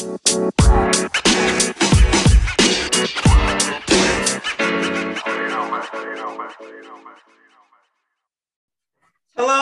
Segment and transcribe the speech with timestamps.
[0.00, 0.16] Hello,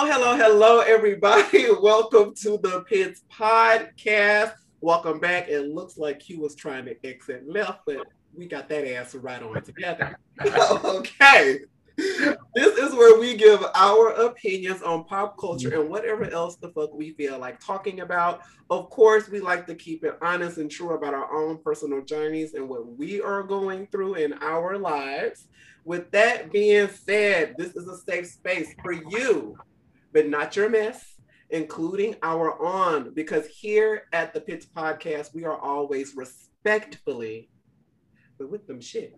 [0.06, 1.66] hello, hello, everybody.
[1.82, 4.52] Welcome to the Pits Podcast.
[4.80, 5.48] Welcome back.
[5.48, 9.42] It looks like Q was trying to exit left, but we got that answer right
[9.42, 10.16] on together.
[10.84, 11.62] okay.
[11.98, 16.94] This is where we give our opinions on pop culture and whatever else the fuck
[16.94, 18.42] we feel like talking about.
[18.70, 22.54] Of course, we like to keep it honest and true about our own personal journeys
[22.54, 25.48] and what we are going through in our lives.
[25.84, 29.56] With that being said, this is a safe space for you
[30.12, 31.14] but not your mess,
[31.50, 37.48] including our on, because here at the Pits Podcast, we are always respectfully,
[38.38, 39.12] but with them shits.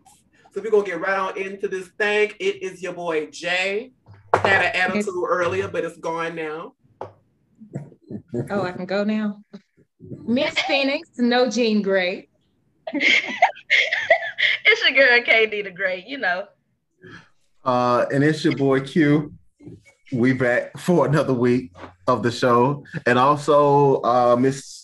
[0.52, 2.32] So we're gonna get right on into this thing.
[2.40, 3.92] It is your boy Jay.
[4.34, 6.74] Had an attitude earlier, but it's gone now.
[8.50, 9.42] Oh, I can go now.
[10.00, 12.28] Miss Phoenix, no Jean Grey.
[12.92, 13.28] it's
[14.64, 16.46] your girl KD the Great, you know.
[17.64, 19.32] Uh, and it's your boy Q
[20.12, 21.72] we back for another week
[22.06, 24.79] of the show, and also uh, Miss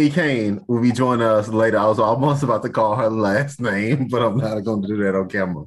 [0.00, 0.08] E.
[0.10, 1.76] Kane will be joining us later.
[1.76, 4.96] I was almost about to call her last name, but I'm not going to do
[4.98, 5.64] that on camera.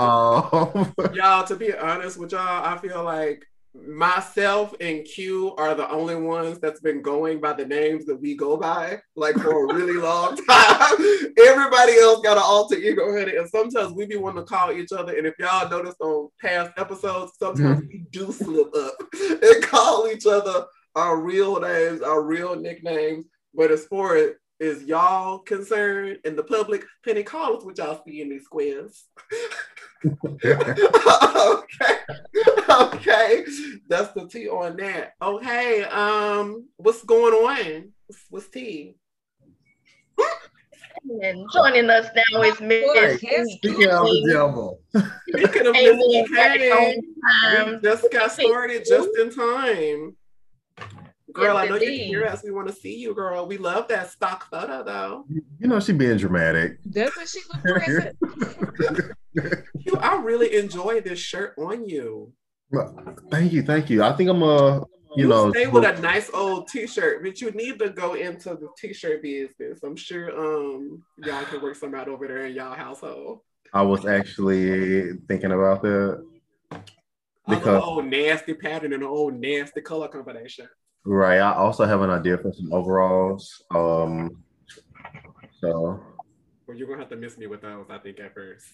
[0.00, 3.46] Um, y'all, to be honest with y'all, I feel like
[3.86, 8.34] myself and Q are the only ones that's been going by the names that we
[8.34, 10.96] go by, like for a really long time.
[11.46, 14.90] Everybody else got an alter ego it, and sometimes we be wanting to call each
[14.90, 15.16] other.
[15.16, 17.88] And if y'all noticed on past episodes, sometimes mm-hmm.
[17.88, 18.94] we do slip up
[19.40, 23.26] and call each other our real names, our real nicknames.
[23.58, 28.00] But as far as is y'all concerned and the public, Penny, call us what y'all
[28.06, 29.04] see in these squares.
[30.44, 30.54] okay.
[32.70, 33.44] Okay.
[33.88, 35.14] That's the tea on that.
[35.20, 35.82] Okay.
[35.82, 37.92] Um, what's going on?
[38.06, 38.94] What's, what's tea?
[41.20, 44.80] And joining us now is Miss Speaking of the devil.
[45.30, 47.02] Speaking of Miss Kane,
[47.66, 50.16] we just got started just in time.
[51.32, 51.92] Girl, yes, I know indeed.
[51.92, 52.42] you can hear us.
[52.42, 53.46] We want to see you, girl.
[53.46, 55.26] We love that stock photo, though.
[55.28, 56.78] You know, she being dramatic.
[56.86, 58.14] That's what she looks
[58.88, 59.54] like.
[59.84, 62.32] you, I really enjoy this shirt on you.
[63.30, 64.02] Thank you, thank you.
[64.02, 67.50] I think I'm a, you, you know, stay with a nice old T-shirt, but you
[67.52, 69.80] need to go into the T-shirt business.
[69.82, 73.40] I'm sure um y'all can work some out over there in y'all household.
[73.72, 76.24] I was actually thinking about that
[77.48, 80.68] because old nasty pattern and an old nasty color combination.
[81.08, 81.38] Right.
[81.38, 83.64] I also have an idea for some overalls.
[83.74, 84.44] Um,
[85.58, 86.04] so.
[86.66, 88.66] Well, you're gonna have to miss me with those, I think, at first.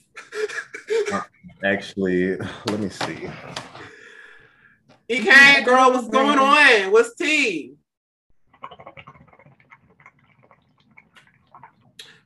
[1.13, 1.21] uh,
[1.63, 3.31] actually, let me see.
[5.09, 6.91] EK girl, what's going on?
[6.91, 7.77] What's tea?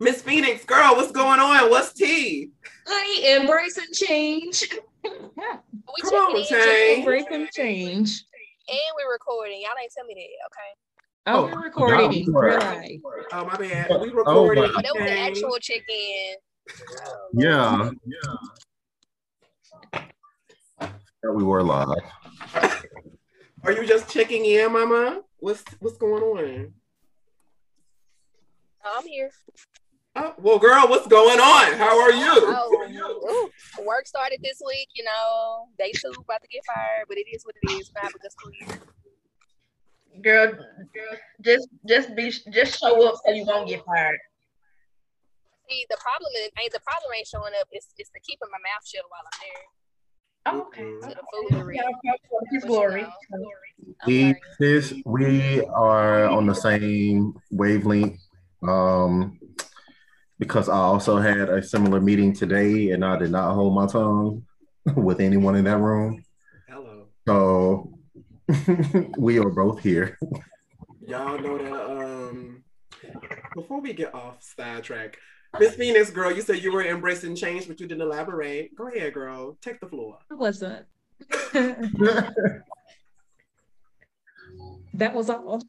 [0.01, 1.69] Miss Phoenix, girl, what's going on?
[1.69, 2.53] What's tea?
[2.87, 4.71] Honey, embrace and change.
[5.05, 5.59] Yeah.
[6.03, 6.99] Come on, change.
[7.01, 8.25] Embracing change
[8.69, 9.61] and we're recording.
[9.61, 10.73] Y'all ain't tell me that, okay?
[11.27, 12.27] Oh, oh we're recording.
[12.33, 13.01] Right.
[13.33, 13.91] Oh my bad.
[13.91, 14.65] Oh, we oh recording.
[14.65, 16.37] Oh, that was an actual check-in.
[17.35, 17.91] Yeah.
[18.07, 18.37] Yeah.
[21.25, 21.89] Yeah, we were live.
[23.65, 25.23] Are you just checking in, Mama?
[25.41, 26.73] What's what's going on?
[28.85, 29.31] I'm here.
[30.21, 31.79] Oh, well, girl, what's going on?
[31.79, 32.33] How are you?
[32.35, 34.89] Oh, ooh, work started this week.
[34.95, 37.93] You know, day two about to get fired, but it is what it is.
[37.95, 38.35] Not because.
[40.21, 44.19] Girl, girl, just just be just show up so you won't get fired.
[45.71, 47.69] See, the problem is ain't the problem ain't showing up.
[47.71, 49.67] It's it's the keeping my mouth shut while I'm there.
[50.47, 51.09] Oh, okay.
[51.09, 51.81] To the foolery.
[52.67, 53.07] Glory.
[54.07, 58.19] We, this, we are on the same wavelength.
[58.67, 59.39] Um,
[60.39, 64.45] because I also had a similar meeting today and I did not hold my tongue
[64.97, 66.25] with anyone in that room.
[66.69, 67.07] Hello.
[67.27, 67.93] So
[69.19, 70.19] we are both here.
[71.07, 72.63] Y'all know that um
[73.55, 75.19] before we get off sidetrack,
[75.59, 78.77] Miss Venus girl, you said you were embracing change, but you didn't elaborate.
[78.77, 79.57] Go ahead, girl.
[79.63, 80.19] Take the floor.
[80.31, 80.87] I wasn't.
[84.95, 85.63] that was all.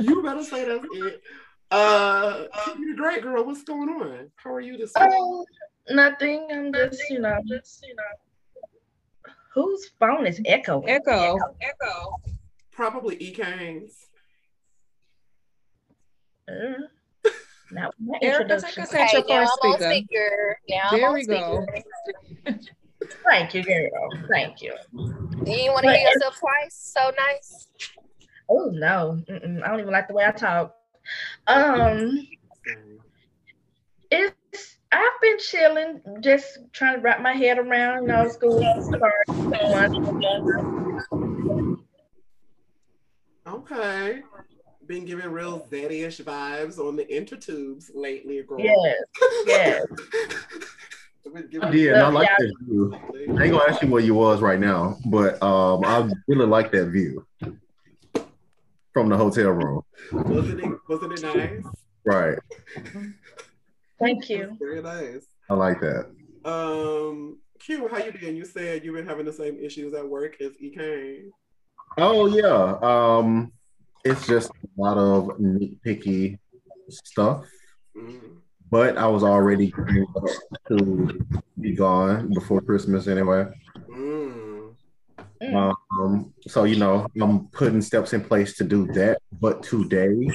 [0.00, 1.22] you better say that's it.
[1.74, 2.46] Uh,
[2.78, 3.44] you great girl.
[3.44, 4.30] What's going on?
[4.36, 5.08] How are you this week?
[5.10, 5.44] Oh,
[5.90, 6.46] nothing.
[6.52, 9.32] I'm just, you know, just, you know.
[9.54, 10.88] Whose phone is echoing?
[10.88, 11.36] Echo.
[11.60, 12.20] Echo.
[12.70, 14.06] Probably E Kane's.
[16.48, 16.84] Uh,
[17.72, 17.90] now,
[18.22, 19.90] Erica, take us at your first speaker.
[19.90, 20.58] speaker.
[20.68, 21.66] Now there we go.
[23.28, 24.10] Thank you, girl.
[24.30, 24.76] Thank you.
[24.92, 26.92] Do you want to hear yourself twice?
[26.94, 27.66] So nice.
[28.48, 30.76] Oh no, Mm-mm, I don't even like the way I talk.
[31.46, 32.26] Um,
[34.10, 38.62] it's I've been chilling, just trying to wrap my head around, you know, school
[43.46, 44.22] Okay.
[44.86, 48.60] Been giving real Zaddy-ish vibes on the intertubes lately, girl.
[48.60, 48.96] Yes,
[49.46, 49.86] yes.
[51.32, 52.36] Been giving- Yeah, and I like Yeah.
[52.38, 52.94] that view.
[53.38, 56.70] I ain't gonna ask you where you was right now, but um, I really like
[56.72, 57.26] that view
[58.94, 59.82] from the hotel room.
[60.12, 61.64] Wasn't it, wasn't it nice?
[62.06, 62.38] Right,
[63.98, 64.56] Thank you.
[64.58, 65.26] Very nice.
[65.50, 66.10] I like that.
[66.44, 68.36] Um, Q, how you doing?
[68.36, 71.24] You said you've been having the same issues at work as E EK.
[71.98, 73.52] Oh yeah, um,
[74.04, 76.38] it's just a lot of nitpicky
[76.90, 77.46] stuff.
[77.96, 78.38] Mm.
[78.70, 80.24] But I was already geared up
[80.68, 81.26] to
[81.60, 83.46] be gone before Christmas anyway.
[83.88, 84.74] Mm.
[85.42, 85.73] Mm.
[85.92, 89.18] Um, so you know, I'm putting steps in place to do that.
[89.40, 90.28] But today,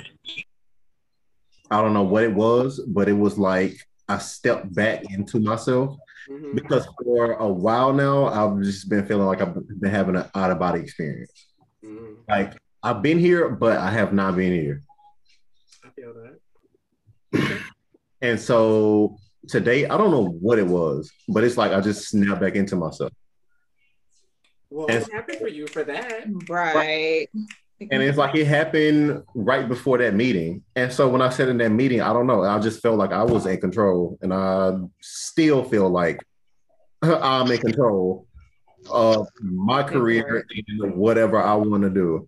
[1.72, 3.76] I don't know what it was, but it was like
[4.08, 5.96] I stepped back into myself
[6.30, 6.56] Mhm.
[6.56, 10.52] because for a while now, I've just been feeling like I've been having an out
[10.52, 11.32] of body experience.
[11.84, 12.18] Mm.
[12.28, 14.84] Like I've been here, but I have not been here.
[15.84, 17.60] I feel that.
[18.22, 19.18] And so
[19.48, 22.76] today, I don't know what it was, but it's like I just snapped back into
[22.76, 23.12] myself.
[24.70, 26.26] Well, And- I'm happy for you for that.
[26.48, 27.28] Right.
[27.92, 30.64] And it's like it happened right before that meeting.
[30.76, 33.12] And so when I said in that meeting, I don't know, I just felt like
[33.14, 34.18] I was in control.
[34.22, 36.20] And I still feel like
[37.02, 38.28] I'm in control
[38.92, 40.46] of my career
[40.82, 42.28] and whatever I want to do.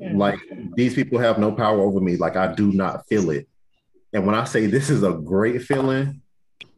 [0.00, 0.16] Mm.
[0.16, 0.38] Like
[0.74, 2.16] these people have no power over me.
[2.16, 3.46] Like I do not feel it.
[4.14, 6.18] And when I say this is a great feeling,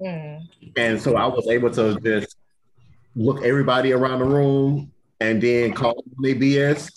[0.00, 0.40] Mm.
[0.76, 2.33] and so I was able to just
[3.16, 4.90] look everybody around the room
[5.20, 6.90] and then call them their BS.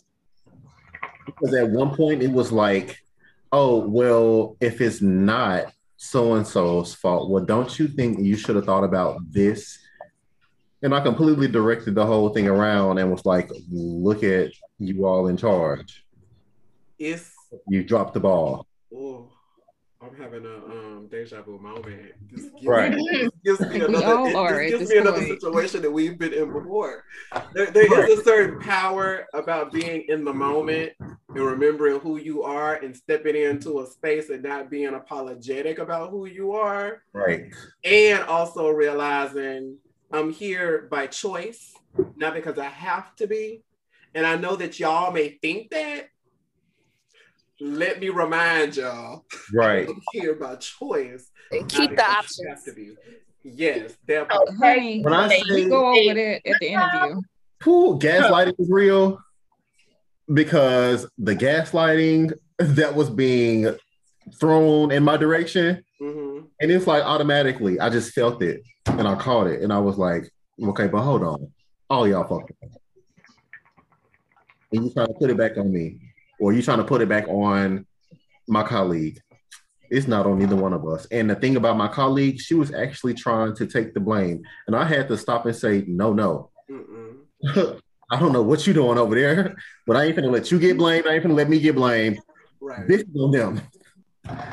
[1.25, 2.97] Because at one point it was like,
[3.51, 8.55] oh, well, if it's not so and so's fault, well, don't you think you should
[8.55, 9.79] have thought about this?
[10.81, 15.27] And I completely directed the whole thing around and was like, look at you all
[15.27, 16.05] in charge.
[16.99, 17.33] If
[17.67, 18.67] You dropped the ball.
[18.93, 19.29] oh,
[20.07, 22.13] I'm having a um deja vu moment.
[22.31, 22.91] This gives, Right.
[22.93, 26.17] this gives me another, all it- this at gives this me another situation that we've
[26.17, 27.03] been in before.
[27.53, 32.43] There, there is a certain power about being in the moment and remembering who you
[32.43, 37.03] are and stepping into a space and not being apologetic about who you are.
[37.13, 37.53] Right.
[37.83, 39.77] and also realizing
[40.11, 41.73] I'm here by choice,
[42.15, 43.63] not because I have to be.
[44.15, 46.07] And I know that y'all may think that.
[47.59, 49.87] Let me remind y'all, Right.
[49.89, 51.29] I'm here by choice.
[51.51, 52.47] not Keep the because I options.
[52.49, 52.95] have to be.
[53.43, 54.49] Yes, that part.
[54.59, 57.21] When I we say go over that at the interview.
[57.63, 59.19] Who gaslighting is real
[60.33, 63.73] because the gaslighting that was being
[64.39, 66.47] thrown in my direction, Mhm.
[66.59, 69.97] and it's like automatically, I just felt it and I caught it, and I was
[69.97, 70.29] like,
[70.61, 71.51] okay, but hold on,
[71.89, 72.55] all y'all fucking,
[74.73, 75.99] and you trying to put it back on me,
[76.39, 77.85] or you're trying to put it back on
[78.47, 79.19] my colleague.
[79.89, 81.05] It's not on either one of us.
[81.11, 84.75] And the thing about my colleague, she was actually trying to take the blame, and
[84.75, 86.49] I had to stop and say, no, no.
[88.09, 89.55] I don't know what you're doing over there,
[89.85, 91.07] but I ain't gonna let you get blamed.
[91.07, 92.19] I ain't gonna let me get blamed.
[92.61, 92.87] Right.
[92.87, 93.61] This is on them.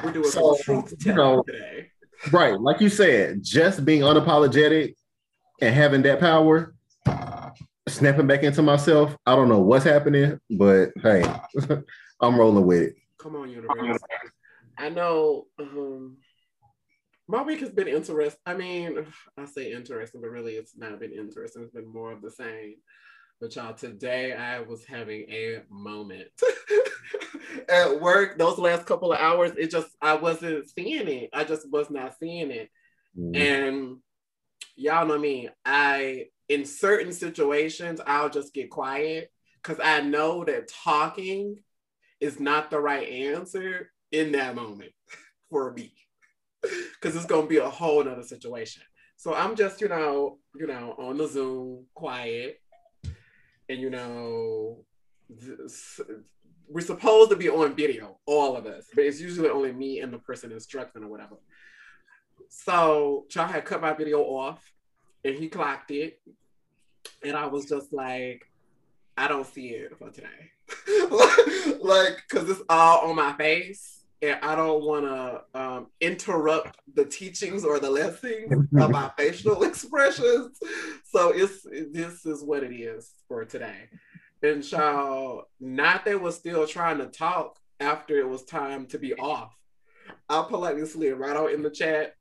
[0.03, 1.91] We're doing So, truth you know, today.
[2.33, 2.59] Right.
[2.61, 4.95] Like you said, just being unapologetic
[5.61, 6.74] and having that power,
[7.95, 9.17] snapping back into myself.
[9.25, 11.25] I don't know what's happening, but hey,
[12.21, 12.97] I'm rolling with it.
[13.19, 13.99] Come on, universe.
[14.77, 16.17] I know um,
[17.29, 18.41] my week has been interesting.
[18.45, 19.07] I mean,
[19.39, 21.63] I say interesting, but really it's not been interesting.
[21.63, 22.77] It's been more of the same.
[23.41, 26.29] But y'all, today I was having a moment
[27.69, 28.39] at work.
[28.39, 31.31] Those last couple of hours, it just I wasn't seeing it.
[31.33, 32.71] I just was not seeing it.
[33.35, 33.99] And
[34.77, 35.49] y'all know me.
[35.65, 39.31] I in certain situations I'll just get quiet
[39.63, 41.59] because I know that talking
[42.21, 44.93] is not the right answer in that moment
[45.51, 45.93] for me.
[46.63, 48.83] Because it's gonna be a whole nother situation.
[49.17, 52.61] So I'm just, you know, you know, on the Zoom, quiet,
[53.69, 54.85] and you know,
[55.29, 56.01] this-
[56.67, 60.11] we're supposed to be on video, all of us, but it's usually only me and
[60.13, 61.37] the person instructing or whatever.
[62.49, 64.65] So Charles had cut my video off
[65.25, 66.21] and he clocked it.
[67.23, 68.51] And I was just like,
[69.17, 70.53] I don't see it for today.
[71.81, 74.01] like, because it's all on my face.
[74.23, 79.63] And I don't want to um, interrupt the teachings or the lessons of my facial
[79.65, 80.59] expressions.
[81.05, 83.89] So it's this is what it is for today.
[84.43, 89.15] And child, not they was still trying to talk after it was time to be
[89.15, 89.55] off.
[90.29, 92.15] I politely slid right out in the chat.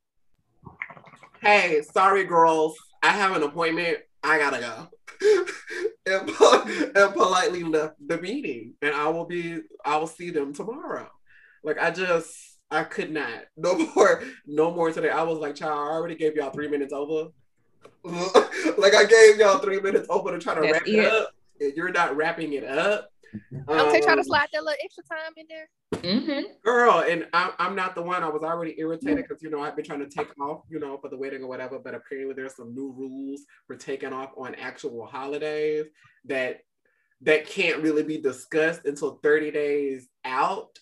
[1.40, 3.98] Hey, sorry girls, I have an appointment.
[4.22, 4.88] I gotta go.
[6.06, 6.30] and,
[6.96, 8.74] and politely left the meeting.
[8.80, 11.08] And I will be, I will see them tomorrow.
[11.62, 12.34] Like I just,
[12.70, 13.44] I could not.
[13.58, 15.10] No more, no more today.
[15.10, 17.28] I was like, child, I already gave y'all three minutes over.
[18.04, 21.12] like I gave y'all three minutes over to try to That's wrap it it.
[21.12, 21.30] up.
[21.60, 23.10] And you're not wrapping it up.
[23.68, 25.68] Okay, try to Um, slide that little extra time in there.
[26.02, 26.40] Mm-hmm.
[26.64, 28.22] girl and I'm, I'm not the one.
[28.22, 30.98] I was already irritated because you know i've been trying to take off you know
[30.98, 34.54] for the wedding or whatever but apparently there's some new rules for taking off on
[34.54, 35.86] actual holidays
[36.24, 36.60] that
[37.24, 40.78] that can't really be discussed until 30 days out.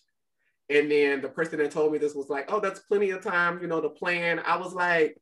[0.69, 3.61] And then the person that told me this was like oh that's plenty of time
[3.61, 4.41] you know to plan.
[4.45, 5.17] I was like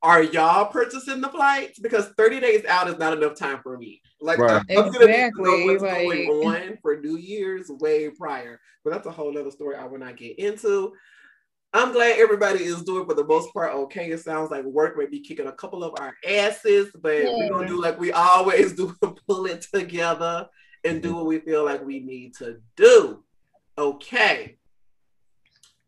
[0.00, 1.80] are y'all purchasing the flights?
[1.80, 4.62] Because 30 days out is not enough time for me like Right.
[4.70, 6.28] I'm, I'm gonna need to Exactly, know what's like- going
[6.70, 8.60] on for New Year's way prior.
[8.84, 10.92] But that's a whole other story I will not get into.
[11.74, 14.10] I'm glad everybody is doing for the most part okay.
[14.10, 17.68] It sounds like work may be kicking a couple of our asses, but we're gonna
[17.68, 20.48] do like we always do and pull it together
[20.84, 23.22] and do what we feel like we need to do.
[23.76, 24.56] Okay.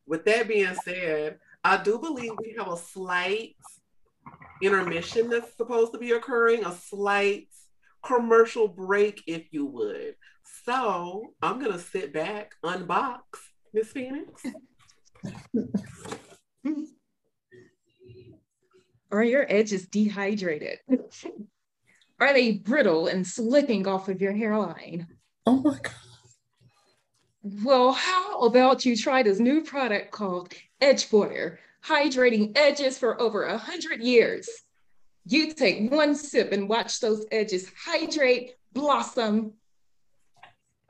[0.06, 3.56] With that being said, I do believe we have a slight
[4.62, 7.48] intermission that's supposed to be occurring, a slight
[8.04, 10.14] commercial break, if you would.
[10.64, 13.20] So I'm gonna sit back, unbox
[13.72, 14.42] Miss Phoenix.
[19.12, 20.78] Are your edges dehydrated?
[22.20, 25.08] Are they brittle and slipping off of your hairline?
[25.46, 25.92] Oh my god.
[27.42, 33.44] Well, how about you try this new product called Edge Border, hydrating edges for over
[33.44, 34.48] a hundred years.
[35.26, 39.54] You take one sip and watch those edges hydrate, blossom,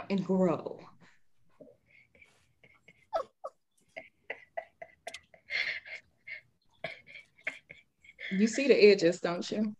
[0.09, 0.81] and grow.
[8.31, 9.75] You see the edges, don't you?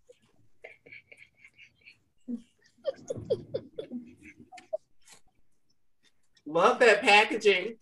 [6.45, 7.77] Love that packaging.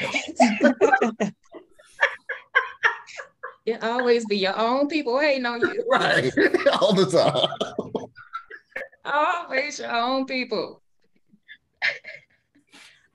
[3.66, 5.84] It always be your own people hating on you.
[5.90, 6.32] Right.
[6.80, 8.10] All the time.
[9.04, 10.82] Always your own people.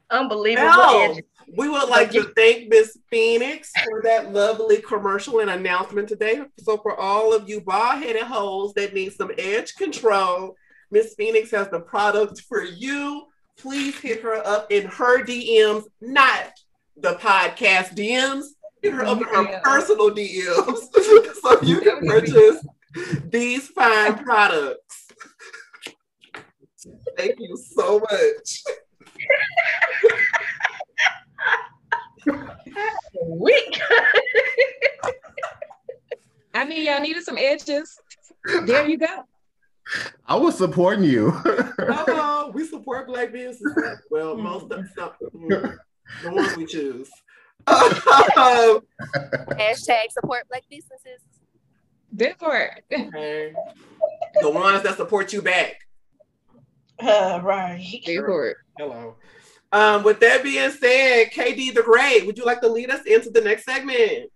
[0.10, 0.68] Unbelievable.
[0.68, 1.16] Now,
[1.56, 6.42] we would like to thank Miss Phoenix for that lovely commercial and announcement today.
[6.60, 10.56] So, for all of you bald headed hoes that need some edge control,
[10.92, 13.26] Miss Phoenix has the product for you.
[13.58, 16.54] Please hit her up in her DMs, not
[16.98, 18.46] the podcast DMs.
[18.82, 20.78] Hit her up in her personal DMs
[21.42, 22.66] so you can purchase
[23.26, 25.08] these fine products.
[27.18, 28.64] Thank you so much.
[33.26, 33.82] Weak.
[36.54, 38.00] I mean, y'all needed some edges.
[38.66, 39.26] There you go.
[40.26, 41.32] I was supporting you.
[41.32, 44.00] Hello, we support black businesses.
[44.10, 45.78] Well, most of some, mm,
[46.24, 47.10] the ones we choose.
[47.70, 48.82] Um,
[49.52, 51.22] Hashtag support black businesses.
[52.12, 53.54] Therefore, okay.
[54.42, 55.76] The ones that support you back.
[57.00, 58.02] Uh, right.
[58.06, 58.56] therefore.
[58.78, 59.16] Hello.
[59.72, 63.30] Um, with that being said, KD the Great, would you like to lead us into
[63.30, 64.32] the next segment?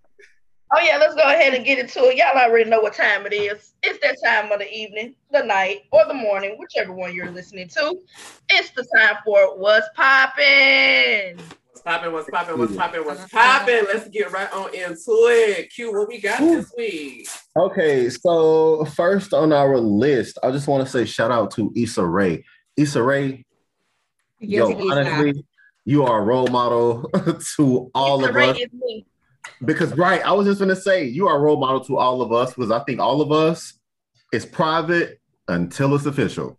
[0.75, 2.18] Oh yeah, let's go ahead and get into it.
[2.18, 3.74] Y'all already know what time it is.
[3.84, 7.68] It's that time of the evening, the night, or the morning, whichever one you're listening
[7.70, 8.00] to.
[8.50, 11.38] It's the time for what's popping.
[11.84, 12.13] What's popping?
[12.13, 12.58] What's popping?
[12.58, 13.06] What's popping?
[13.06, 13.84] What's popping?
[13.94, 15.70] Let's get right on into it.
[15.74, 17.28] Q, what we got this week?
[17.58, 22.06] Okay, so first on our list, I just want to say shout out to Issa
[22.06, 22.44] Rae.
[22.78, 23.46] Issa Rae,
[24.40, 24.92] Yes, yo, it is.
[24.92, 25.46] honestly,
[25.86, 27.10] you are a role model
[27.58, 28.58] to all Issa of Rae us.
[28.60, 29.06] is me.
[29.66, 32.32] Because right, I was just gonna say you are a role model to all of
[32.32, 33.74] us because I think all of us
[34.32, 36.58] is private until it's official.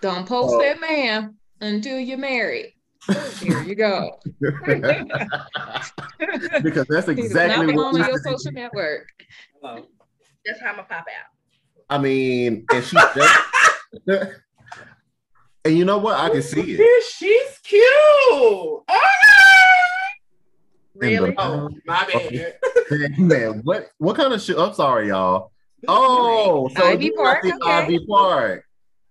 [0.00, 0.60] Don't post Oh.
[0.62, 2.73] that man until you're married.
[3.40, 4.18] Here you go.
[6.62, 9.08] because that's He does exactly not what on we your social network.
[9.60, 9.86] Hello.
[10.46, 11.30] That's how I'm gonna pop out.
[11.90, 13.40] I mean, and she just,
[15.64, 16.18] and you know what?
[16.18, 17.04] I can see it.
[17.04, 17.82] She's cute.
[17.90, 18.84] Oh,
[20.94, 21.34] Really?
[21.38, 23.18] oh my bad.
[23.18, 24.56] Man, what what kind of shit?
[24.58, 25.50] I'm sorry, y'all.
[25.88, 27.58] Oh, so Ivy you Park, okay.
[27.62, 28.64] Ivy Park.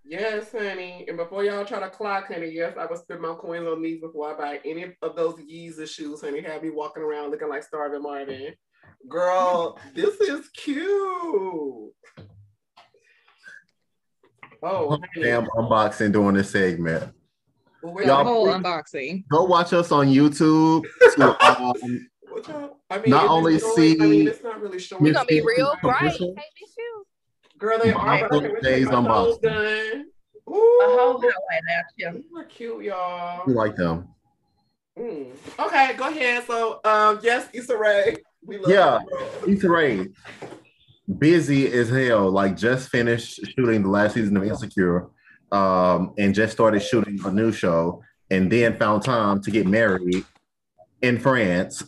[0.06, 1.06] Yes, honey.
[1.08, 4.02] And before y'all try to clock, honey, yes, I would spend my coins on these
[4.02, 6.42] before I buy any of those Yeezus shoes, honey.
[6.42, 8.54] Have me walking around looking like Starving Marvin.
[9.08, 10.84] Girl, this is cute.
[14.66, 15.02] Oh, honey.
[15.22, 17.14] damn unboxing during this segment.
[17.82, 19.24] Well, wait, The Y'all- whole unboxing.
[19.30, 20.84] Go watch us on YouTube
[21.16, 25.06] to um, I mean, Not only showing- see- I mean, it's not really showing.
[25.06, 26.34] You're gonna be real Commercial.
[26.34, 26.44] bright.
[26.46, 26.93] Hey, Miss you.
[27.64, 28.06] Girl, they are.
[28.06, 29.02] Michael but I can't J's wait my
[29.42, 30.06] done.
[30.48, 32.12] A whole Ooh, highlight out here.
[32.30, 33.42] you are cute, y'all.
[33.48, 34.10] we like them.
[35.00, 35.32] Mm.
[35.58, 36.44] Okay, go ahead.
[36.46, 38.18] So, um, yes, Issa Rae.
[38.46, 39.00] We love Yeah.
[39.48, 39.54] you.
[39.56, 40.08] Issa Rae,
[41.18, 42.30] busy as hell.
[42.30, 45.08] Like just finished shooting the last season of Insecure,
[45.54, 50.26] um, and just started shooting a new show, and then found time to get married
[51.02, 51.82] in France.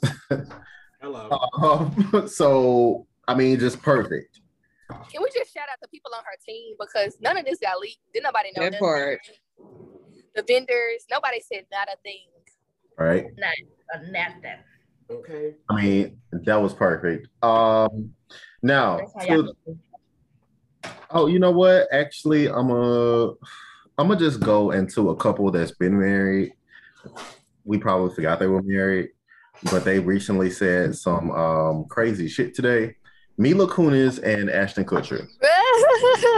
[1.01, 1.29] Hello.
[1.61, 4.39] Um, so I mean, just perfect.
[4.89, 5.44] Can we just shout out
[5.85, 7.99] the people on her team because none of this got leaked.
[8.13, 9.19] Did nobody know That part.
[10.35, 12.27] The vendors, nobody said not a thing.
[12.97, 13.25] Right.
[13.37, 13.53] Not
[13.93, 14.63] a nothing.
[15.09, 15.55] Okay.
[15.69, 17.27] I mean, that was perfect.
[17.43, 18.13] Um,
[18.63, 19.79] now, That's how to- y'all do.
[21.11, 21.87] oh, you know what?
[21.91, 23.29] Actually, I'm a,
[23.97, 26.53] I'm gonna just go into a couple that's been married.
[27.63, 29.09] We probably forgot they were married,
[29.71, 32.95] but they recently said some um crazy shit today.
[33.37, 35.27] Mila Kunis and Ashton Kutcher.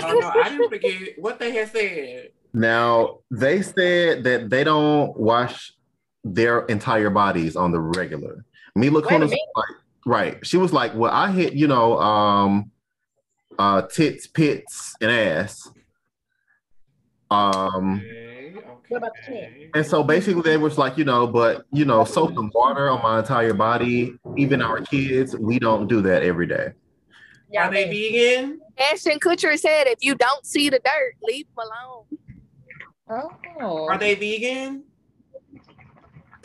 [0.10, 2.30] Oh no, I didn't forget what they had said.
[2.54, 5.74] Now they said that they don't wash
[6.24, 8.46] their entire bodies on the regular.
[8.76, 9.40] Mila Wait Kunis, like,
[10.06, 10.46] right?
[10.46, 12.72] She was like, "Well, I hit you know, um,
[13.60, 15.70] uh, tits, pits, and ass."
[17.30, 18.54] Um, Okay.
[18.56, 18.64] Okay.
[18.90, 19.70] What about the chin?
[19.74, 23.02] and so basically they was like, you know, but you know, soap and water on
[23.04, 26.72] my entire body, even our kids, we don't do that every day.
[27.52, 27.92] Y'all Are they bad.
[27.92, 28.60] vegan?
[28.78, 31.66] Ashton Kutcher said, if you don't see the dirt, leave them
[33.10, 33.32] alone.
[33.62, 33.88] Oh.
[33.88, 34.84] Are they vegan?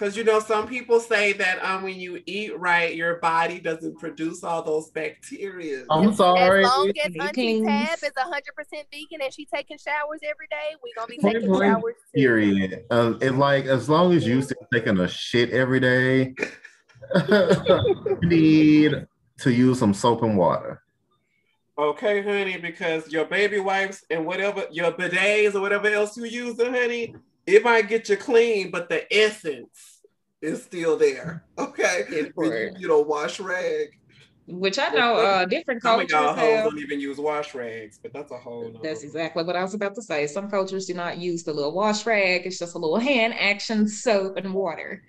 [0.03, 3.99] Because you know, some people say that um, when you eat right, your body doesn't
[4.01, 5.85] produce all those bacteria.
[5.91, 6.65] I'm sorry.
[6.65, 10.75] As long as Hey, Auntie Tab is 100% vegan and she taking showers every day,
[10.83, 12.21] we're going to be taking blank, showers too.
[12.21, 12.85] Period.
[12.91, 16.35] Um, and like as long as you still taking a shit every day,
[17.29, 19.07] you need
[19.39, 20.82] to use some soap and water.
[21.79, 26.61] Okay, honey, because your baby wipes and whatever your bidets or whatever else you use,
[26.61, 27.15] honey,
[27.47, 30.01] it might get you clean, but the essence
[30.43, 31.45] is still there.
[31.59, 33.89] Okay, when you, you know, wash rag.
[34.47, 36.65] Which I know uh different Some cultures y'all hoes have.
[36.65, 38.65] don't even use wash rags, but that's a whole.
[38.65, 40.27] nother- That's exactly what I was about to say.
[40.27, 42.45] Some cultures do not use the little wash rag.
[42.45, 45.03] It's just a little hand action soap and water.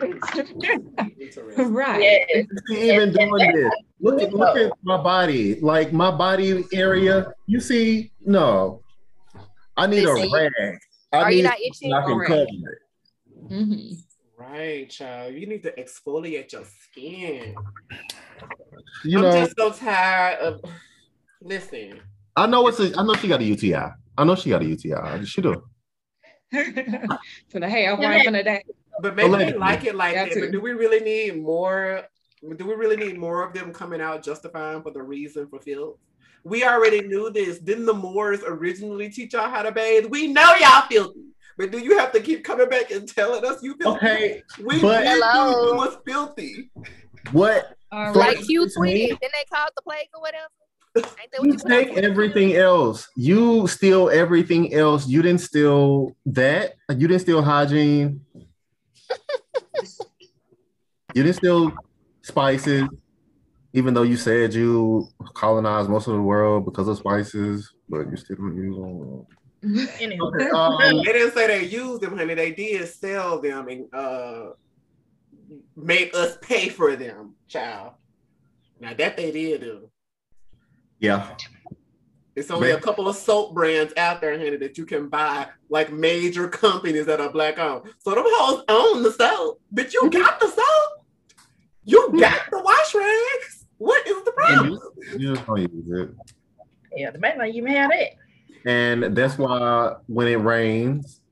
[1.56, 2.20] Right.
[2.30, 7.32] Yeah, See, even doing this, look at look at my body, like my body area.
[7.46, 8.82] You see, no,
[9.76, 10.52] I need a Listen, rag.
[11.12, 11.92] I Are need you not itching?
[11.92, 12.28] I can Alright.
[12.28, 13.50] cover it.
[13.50, 13.96] Mhm.
[14.36, 15.34] Right, child.
[15.34, 17.54] You need to exfoliate your skin.
[19.04, 20.60] You I'm know, just so tired of.
[21.40, 22.00] Listen,
[22.36, 22.92] I know it's a.
[22.98, 23.74] I know she got a UTI.
[24.16, 25.24] I know she got a UTI.
[25.24, 25.62] She do.
[26.50, 28.62] For the hair wiping a day.
[29.00, 29.58] but maybe they Allegedly.
[29.60, 30.34] like it like Got that.
[30.34, 30.40] to.
[30.40, 32.04] But do we really need more?
[32.56, 35.98] Do we really need more of them coming out justifying for the reason for filth?
[36.44, 37.58] We already knew this.
[37.58, 40.06] Didn't the Moors originally teach y'all how to bathe?
[40.06, 41.24] We know y'all filthy.
[41.56, 43.96] But do you have to keep coming back and telling us you filthy?
[44.06, 45.50] Okay, we but- Hello.
[45.50, 46.70] knew you was filthy.
[47.32, 48.14] what All right.
[48.16, 49.08] Like Q Excuse me?
[49.08, 49.18] tweeted.
[49.20, 50.46] Then they called the plague or whatever.
[50.96, 53.08] Ain't that you you take everything else.
[53.16, 55.06] You steal everything else.
[55.06, 56.74] You didn't steal that.
[56.88, 58.20] You didn't steal hygiene.
[61.14, 61.72] you didn't steal
[62.28, 62.88] spices,
[63.72, 68.16] even though you said you colonized most of the world because of spices, but you
[68.16, 69.26] still don't use them.
[70.00, 70.50] anyway.
[70.50, 72.34] Um, They didn't say they used them, honey.
[72.34, 74.50] They did sell them and uh
[75.76, 77.92] made us pay for them, child.
[78.80, 79.90] Now that they did do.
[81.00, 81.34] yeah.
[82.36, 85.92] It's only a couple of soap brands out there, honey, that you can buy, like
[85.92, 87.90] major companies that are black owned.
[87.98, 90.97] So them hoes own the soap, but you got the soap.
[91.88, 93.64] You got the wash rags.
[93.78, 94.78] What is the problem?
[95.16, 95.70] You just don't use
[96.02, 96.10] it.
[96.94, 98.14] Yeah, the man not even have it.
[98.66, 101.22] And that's why when it rains,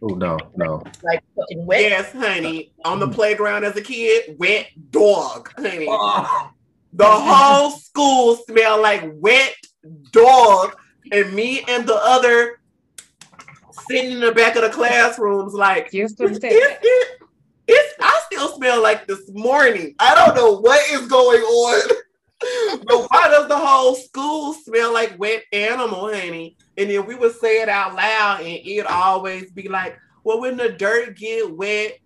[0.00, 0.82] oh no, no.
[1.02, 1.82] Like fucking wet.
[1.82, 2.72] Yes, honey.
[2.86, 5.86] On the playground as a kid, wet dog, honey.
[5.90, 6.50] Oh,
[6.94, 9.54] The whole school smelled like wet
[10.12, 10.76] dog,
[11.12, 12.58] and me and the other
[13.86, 16.16] sitting in the back of the classrooms, like Just
[17.70, 19.94] it's, to say it, it's I still smell like this morning.
[19.98, 21.90] I don't know what is going on.
[22.86, 26.56] but why does the whole school smell like wet animal, honey?
[26.76, 30.56] And then we would say it out loud, and it'd always be like, well, when
[30.56, 31.98] the dirt get wet,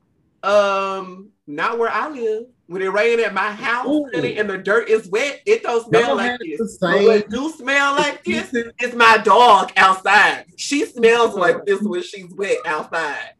[0.42, 2.44] Um, not where I live.
[2.66, 4.08] When it rain at my house, Ooh.
[4.14, 6.78] honey, and the dirt is wet, it don't smell like this.
[6.80, 10.46] But what do smell like this is my dog outside.
[10.56, 13.33] She smells like this when she's wet outside.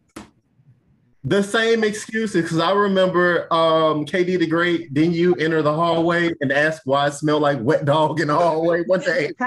[1.27, 6.31] The same excuses, because I remember um KD the Great, didn't you enter the hallway
[6.41, 9.33] and ask why it smelled like wet dog in the hallway one day?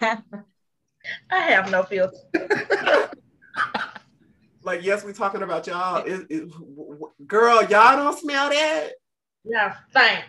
[0.00, 0.18] I
[1.30, 2.16] have no filter.
[4.66, 6.04] Like, yes, we talking about y'all.
[6.04, 8.94] It, it, w- w- girl, y'all don't smell that?
[9.44, 10.24] Yeah, thank.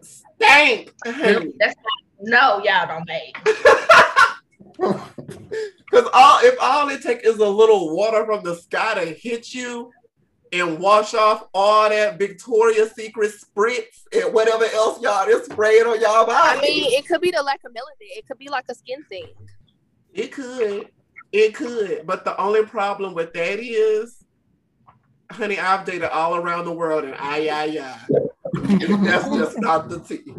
[0.00, 0.94] Stank.
[1.04, 1.76] That's not,
[2.22, 3.36] no, y'all don't make.
[5.96, 9.54] Because all if all it takes is a little water from the sky to hit
[9.54, 9.90] you
[10.52, 15.98] and wash off all that Victoria's Secret spritz and whatever else y'all is spraying on
[15.98, 16.58] y'all body.
[16.58, 18.10] I mean, it could be the lack of melanin.
[18.14, 19.32] It could be like a skin thing.
[20.12, 20.90] it could.
[21.32, 22.06] It could.
[22.06, 24.22] But the only problem with that is,
[25.30, 27.98] honey, I've dated all around the world and I, I, I.
[29.02, 30.34] That's just not the tea.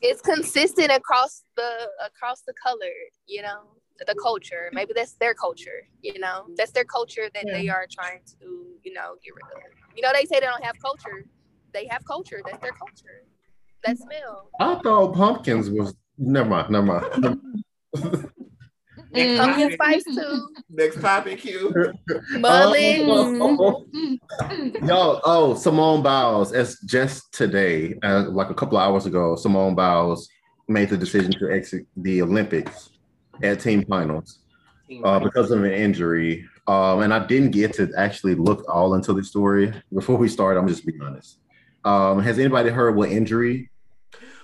[0.00, 2.92] It's consistent across the across the color,
[3.26, 3.62] you know,
[4.04, 4.70] the culture.
[4.72, 6.46] Maybe that's their culture, you know.
[6.56, 8.46] That's their culture that they are trying to,
[8.82, 9.62] you know, get rid of.
[9.94, 11.24] You know, they say they don't have culture.
[11.72, 12.40] They have culture.
[12.44, 13.24] That's their culture.
[13.84, 14.50] That smell.
[14.60, 17.40] I thought pumpkins was never mind, never mind.
[19.12, 19.74] Next Pumpkin topic.
[19.74, 20.48] spice too.
[20.68, 21.74] Next topic, Q.
[22.32, 23.00] Mullet.
[23.08, 23.86] Oh,
[24.86, 29.74] Yo, oh, Simone Biles, as just today, uh, like a couple of hours ago, Simone
[29.74, 30.28] Biles
[30.68, 32.90] made the decision to exit the Olympics
[33.42, 34.40] at team finals
[35.04, 36.46] uh, because of an injury.
[36.66, 40.56] Um, and I didn't get to actually look all into the story before we start.
[40.56, 41.38] I'm just being honest.
[41.84, 43.70] Um, has anybody heard what injury?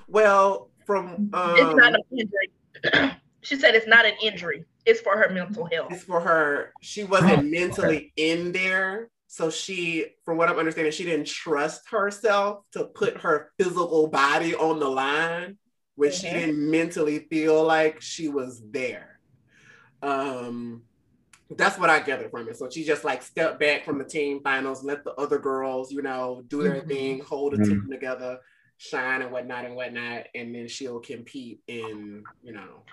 [0.06, 3.12] Well, from um, It's not an injury.
[3.40, 4.64] she said it's not an injury.
[4.84, 5.92] It's for her mental health.
[5.92, 6.72] it's for her.
[6.80, 9.10] She wasn't mentally in there.
[9.26, 14.54] So she, from what I'm understanding, she didn't trust herself to put her physical body
[14.54, 15.56] on the line
[15.96, 16.32] when she Mhm.
[16.32, 19.20] didn't mentally feel like she was there.
[20.02, 20.84] Um
[21.50, 22.56] that's what I gathered from it.
[22.56, 26.00] So she just like stepped back from the team finals, let the other girls, you
[26.00, 26.88] know, do their Mhm.
[26.88, 27.68] thing, hold a Mhm.
[27.68, 28.40] team together,
[28.78, 32.84] shine and whatnot and whatnot, and then she'll compete in, you know,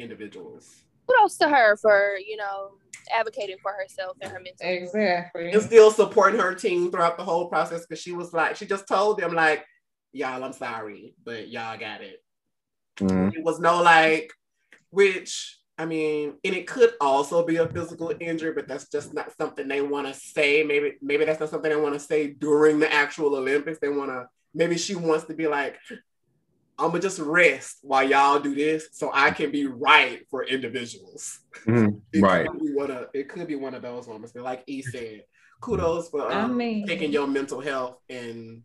[0.00, 0.84] individuals.
[1.08, 2.78] Kudos to her for, you know,
[3.12, 4.66] advocating for herself and her mental.
[4.68, 5.52] Exactly.
[5.52, 8.88] and still supporting her team throughout the whole process because she was like, she just
[8.88, 9.64] told them like,
[10.12, 12.22] y'all, I'm sorry, but y'all got it.
[13.00, 14.32] Mm, It was no like,
[14.90, 19.32] which I mean, and it could also be a physical injury, but that's just not
[19.36, 20.64] something they want to say.
[20.64, 23.78] Maybe, maybe that's not something they want to say during the actual Olympics.
[23.78, 24.26] They want to.
[24.54, 25.76] Maybe she wants to be like,
[26.80, 31.40] I'm gonna just rest while y'all do this, so I can be right for individuals.
[31.66, 32.48] It Right.
[32.48, 34.32] Could be one of, it could be one of those moments.
[34.32, 35.24] But like E said,
[35.60, 38.62] kudos for I um, mean- taking your mental health and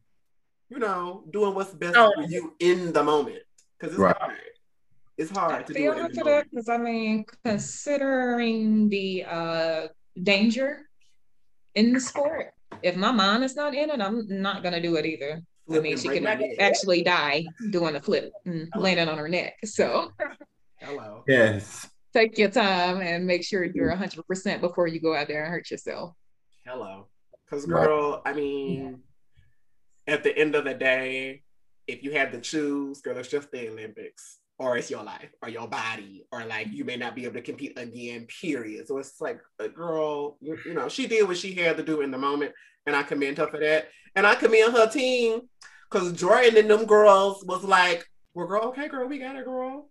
[0.69, 2.11] you know doing what's best Oh.
[2.15, 3.39] for you in the moment
[3.83, 4.17] because it's Right.
[4.17, 4.37] hard.
[5.17, 8.89] It's I hard to do it in her the for that because I mean, considering
[8.89, 9.87] the uh,
[10.23, 10.89] danger
[11.75, 15.05] in the sport, if my mind is not in it, I'm not gonna do it
[15.05, 15.41] either.
[15.71, 16.55] I mean, she right can back in.
[16.59, 19.55] actually die doing a flip and landing on her neck.
[19.65, 20.11] So
[20.79, 21.23] Hello.
[21.27, 21.87] Yes.
[22.13, 25.69] take your time and make sure you're 100% before you go out there and hurt
[25.71, 26.15] yourself.
[26.65, 27.07] Hello.
[27.45, 27.85] Because, Right.
[27.85, 29.03] girl, I mean,
[30.07, 31.43] at the end of the day,
[31.87, 35.49] if you had to choose, girl, it's just the Olympics, or it's your life, or
[35.49, 38.87] your body, or like you may not be able to compete again, period.
[38.87, 42.01] So it's like, uh, girl, you, you know, she did what she had to do
[42.01, 42.53] in the moment,
[42.85, 43.89] and I commend her for that.
[44.15, 45.41] And I commend her team,
[45.89, 49.87] because Jordan and them girls was like, well, girl, okay, girl, we got it, girl.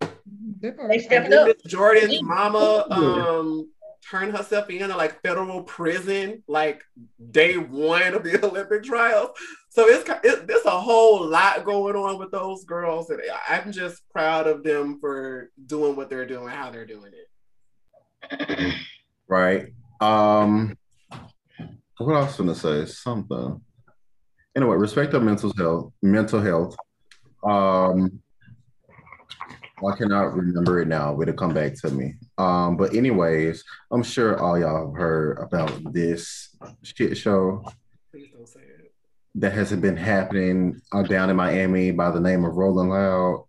[0.61, 0.99] Good They her.
[1.01, 1.57] stepped And then up.
[1.67, 3.69] Jordan's mama um
[4.09, 6.83] turned herself into like federal prison like
[7.31, 9.31] day one of the Olympic trials.
[9.71, 14.03] So it's it, there's a whole lot going on with those girls, and I'm just
[14.11, 18.75] proud of them for doing what they're doing, how they're doing it.
[19.29, 19.73] Right.
[20.01, 20.77] Um
[21.99, 22.85] what else gonna say?
[22.87, 23.61] Something.
[24.57, 26.77] Anyway, respect of mental health, mental health.
[27.43, 28.22] Um
[29.89, 32.15] I cannot remember it now, but it'll come back to me.
[32.39, 37.65] Um, but anyways, I'm sure all y'all have heard about this shit show
[38.13, 38.93] Please don't say it.
[39.37, 43.45] that has been happening uh, down in Miami by the name of Rolling Loud.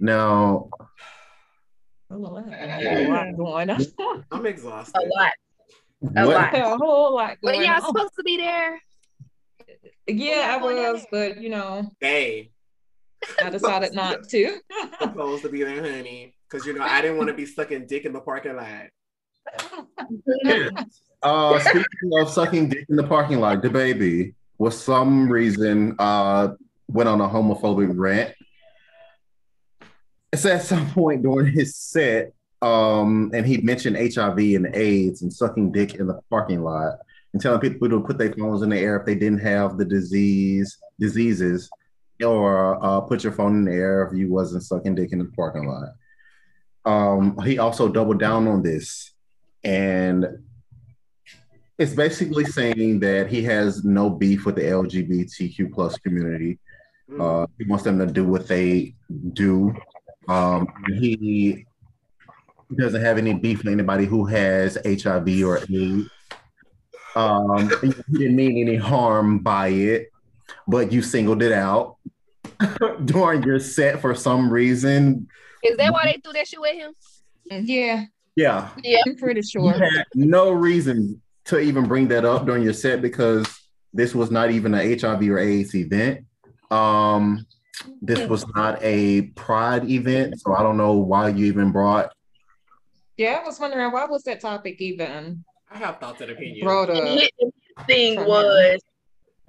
[0.00, 0.68] Now,
[2.10, 4.24] A lot a lot going on.
[4.30, 5.10] I'm A exhausted.
[5.16, 5.32] lot.
[6.16, 6.54] A what- lot.
[6.54, 7.82] a whole lot But going y'all on.
[7.82, 8.80] supposed to be there.
[10.06, 12.52] Yeah, I was, but you know, They
[13.42, 14.58] I decided not to.
[15.00, 18.04] supposed to be there, honey, because you know I didn't want to be sucking dick
[18.04, 18.86] in the parking lot.
[21.22, 26.48] Uh, speaking of sucking dick in the parking lot, DaBaby, for some reason, uh,
[26.88, 28.32] went on a homophobic rant.
[30.32, 35.32] It's at some point during his set, um, and he mentioned HIV and AIDS and
[35.32, 36.98] sucking dick in the parking lot
[37.32, 39.84] and telling people to put their phones in the air if they didn't have the
[39.84, 41.68] disease diseases,
[42.24, 45.24] or uh, put your phone in the air if you wasn't sucking dick in the
[45.36, 45.88] parking lot.
[46.84, 49.12] Um, he also doubled down on this,
[49.64, 50.26] and
[51.78, 56.58] it's basically saying that he has no beef with the LGBTQ plus community.
[57.20, 58.94] Uh, he wants them to do what they
[59.32, 59.74] do.
[60.28, 61.66] Um, he
[62.74, 66.08] doesn't have any beef with anybody who has HIV or AIDS.
[67.14, 70.10] Um, he didn't mean any harm by it,
[70.66, 71.95] but you singled it out
[73.04, 75.28] during your set for some reason.
[75.62, 76.94] Is that why they threw that shit with him?
[77.66, 78.70] Yeah, Yeah,
[79.06, 79.72] I'm pretty you sure.
[79.72, 83.46] had no reason to even bring that up during your set because
[83.94, 86.24] this was not even an HIV or AIDS event.
[86.70, 87.46] Um,
[88.02, 92.10] this was not a pride event, so I don't know why you even brought.
[93.16, 96.62] Yeah, I was wondering why was that topic even I have thoughts and opinions.
[96.64, 97.18] brought And up?
[97.18, 97.30] his
[97.86, 98.80] thing was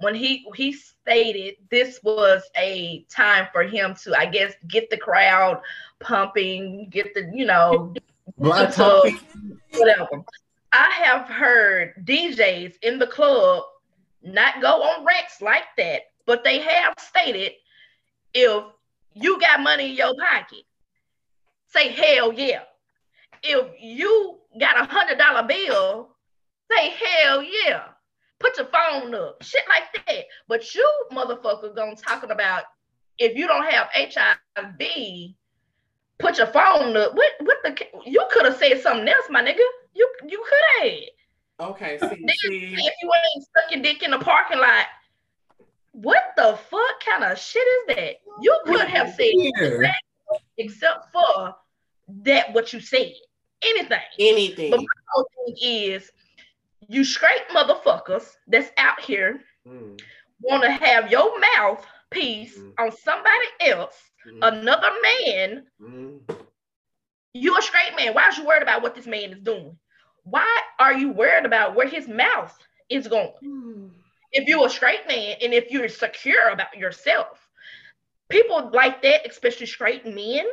[0.00, 4.96] when he he stated this was a time for him to, I guess, get the
[4.96, 5.60] crowd
[6.00, 7.94] pumping, get the you know
[8.36, 9.14] Black topic.
[9.74, 10.24] whatever.
[10.72, 13.64] I have heard DJs in the club
[14.22, 17.52] not go on rants like that, but they have stated
[18.34, 18.64] if
[19.14, 20.64] you got money in your pocket,
[21.68, 22.62] say hell yeah.
[23.42, 26.10] If you got a hundred dollar bill,
[26.70, 27.84] say hell yeah.
[28.40, 30.24] Put your phone up, shit like that.
[30.46, 32.64] But you motherfucker gonna talking about
[33.18, 35.34] if you don't have HIV,
[36.18, 37.14] put your phone up.
[37.14, 39.58] What what the you could have said something else, my nigga.
[39.94, 41.70] You you could have.
[41.70, 44.86] Okay, see, see, If you ain't stuck your dick in the parking lot,
[45.90, 48.16] what the fuck kind of shit is that?
[48.40, 49.90] You could have said Yeah.
[50.58, 51.56] except for
[52.22, 53.12] that what you said.
[53.64, 53.98] Anything.
[54.20, 54.70] anything.
[54.70, 56.12] But my whole thing is
[56.88, 60.04] you straight motherfuckers that's out here Mm,
[60.42, 62.72] want to have your mouth piece Mm.
[62.78, 65.62] on somebody else, mm, another man.
[65.80, 66.20] mm.
[67.34, 68.14] You a straight man.
[68.14, 69.78] Why is you worried about what this man is doing?
[70.24, 72.56] Why are you worried about where his mouth
[72.88, 73.32] is going?
[73.42, 73.90] Mm.
[74.32, 77.48] if you're a straight man and if you're secure about yourself,
[78.28, 80.46] people like that, especially straight men,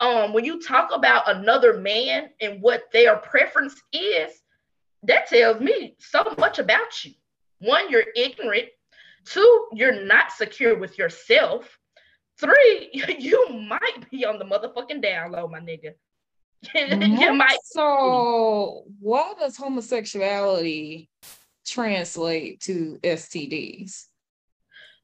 [0.00, 4.42] um, when you talk about another man and what their preference is,
[5.04, 7.12] that tells me so much about you.
[7.60, 8.68] One, you're ignorant.
[9.24, 11.78] Two, you're not secure with yourself.
[12.38, 15.94] Three, you might be on the motherfucking down low, my nigga.
[16.74, 17.58] you might.
[17.64, 21.08] So, why does homosexuality
[21.66, 24.06] translate to STDs?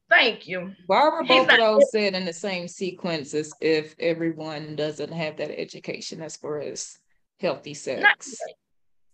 [0.09, 0.73] Thank you.
[0.85, 4.75] Why were He's both of not- those said in the same sequence as if everyone
[4.75, 6.97] doesn't have that education as far as
[7.39, 8.39] healthy Not sex?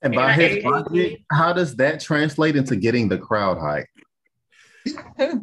[0.02, 3.86] And by And his logic, how does that translate into getting the crowd hype?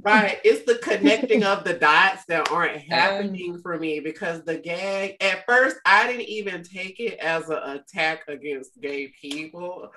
[0.03, 0.41] Right.
[0.43, 5.45] It's the connecting of the dots that aren't happening for me because the gag, at
[5.47, 9.93] first, I didn't even take it as an attack against gay people.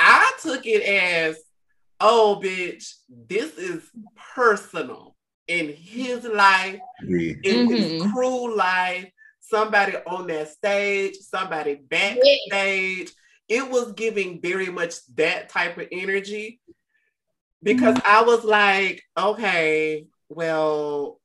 [0.00, 1.38] I took it as,
[2.00, 3.88] oh, bitch, this is
[4.34, 5.14] personal
[5.46, 7.32] in his life, Yeah.
[7.44, 8.12] in his Mhm.
[8.12, 9.08] crew life,
[9.40, 13.12] somebody on that stage, somebody backstage.
[13.48, 16.60] It was giving very much that type of energy
[17.62, 18.06] because mm-hmm.
[18.06, 21.20] I was like, okay, well,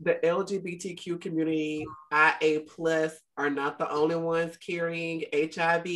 [0.00, 5.86] the LGBTQ community, IA plus, are not the only ones carrying HIV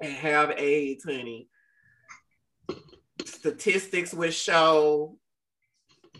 [0.00, 1.48] and have AIDS, honey.
[3.24, 5.16] Statistics would show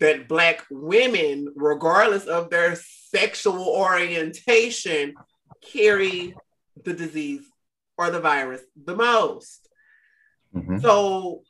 [0.01, 5.15] that Black women, regardless of their sexual orientation,
[5.63, 6.35] carry
[6.85, 7.45] the disease
[7.97, 9.69] or the virus the most.
[10.55, 10.81] Mhm.
[10.81, 11.43] So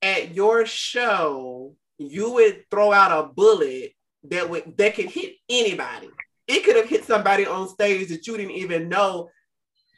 [0.00, 6.10] at your show, you would throw out a bullet that would that could hit anybody.
[6.46, 9.30] It could have hit somebody on stage that you didn't even know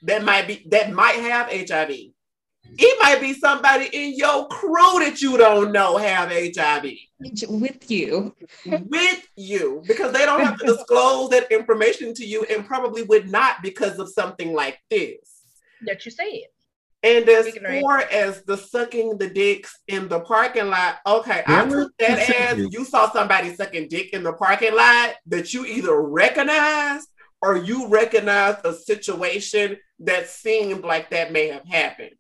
[0.03, 2.14] that might be that might have HIV.
[2.77, 6.85] It might be somebody in your crew that you don't know have HIV
[7.49, 8.35] With you.
[8.67, 13.31] with you because they don't have to disclose that information to you and probably would
[13.31, 15.43] not because of something like this.
[15.83, 16.27] That you said.
[17.05, 21.85] And as far as the sucking the dicks in the parking lot, okay, I Really?
[21.85, 25.67] took that You as you saw somebody sucking dick in the parking lot that you
[25.67, 27.09] either recognized
[27.43, 32.13] or you recognized a situation that seemed like that may have happened.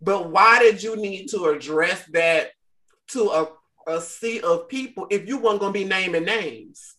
[0.00, 2.50] But why did you need to address that
[3.08, 3.48] to a,
[3.86, 6.96] a sea of people if you weren't gonna be naming names?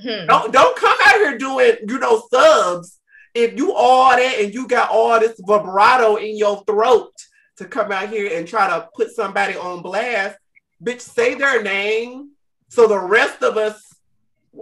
[0.00, 0.26] Hmm.
[0.26, 3.00] Don't don't come out here doing, you know, subs
[3.34, 7.12] if you all that and you got all this vibrato in your throat
[7.58, 10.36] to come out here and try to put somebody on blast,
[10.82, 12.30] bitch, say their name
[12.70, 13.82] so the rest of us,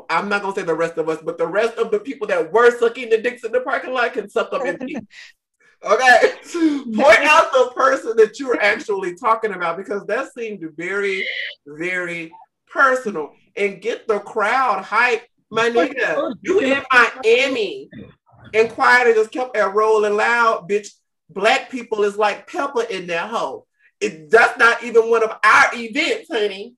[0.08, 2.52] I'm not gonna say the rest of us, but the rest of the people that
[2.52, 4.98] were sucking the dicks in the parking lot can suck in peace.
[5.84, 6.32] Okay,
[6.94, 11.26] point out the person that you're actually talking about because that seemed very,
[11.66, 12.32] very
[12.70, 15.24] personal and get the crowd hype.
[15.50, 17.88] My nigga, you in Miami
[18.52, 20.88] and quiet just kept at rolling loud, bitch.
[21.30, 23.66] Black people is like pepper in their hoe.
[24.00, 26.74] It, that's not even one of our events, honey.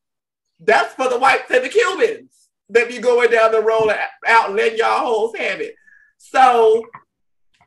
[0.58, 3.94] That's for the whites and the Cubans that be going down the road
[4.26, 5.74] out and letting y'all hoes have it.
[6.18, 6.84] So,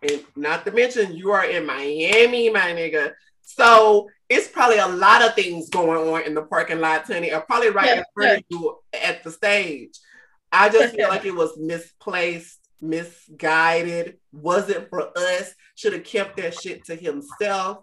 [0.10, 3.14] and not to mention you are in Miami, my nigga.
[3.42, 7.42] So it's probably a lot of things going on in the parking lot, honey, or
[7.42, 10.00] probably right Yeah, in front of you at the stage.
[10.52, 16.60] I just feel like it was misplaced, misguided, wasn't for us, should have kept that
[16.60, 17.80] shit to himself.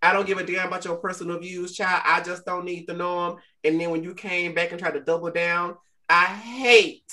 [0.00, 2.02] I don't give a damn about your personal views, child.
[2.04, 3.38] I just don't need to know them.
[3.64, 5.76] And then when you came back and tried to double down,
[6.08, 7.10] I hate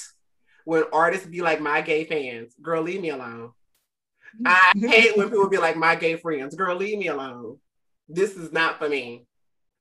[0.66, 2.54] when artists be like my gay fans.
[2.62, 3.52] Girl, leave me alone.
[4.46, 6.56] I hate when people be like my gay friends.
[6.56, 7.58] Girl, leave me alone.
[8.08, 9.26] This is not for me.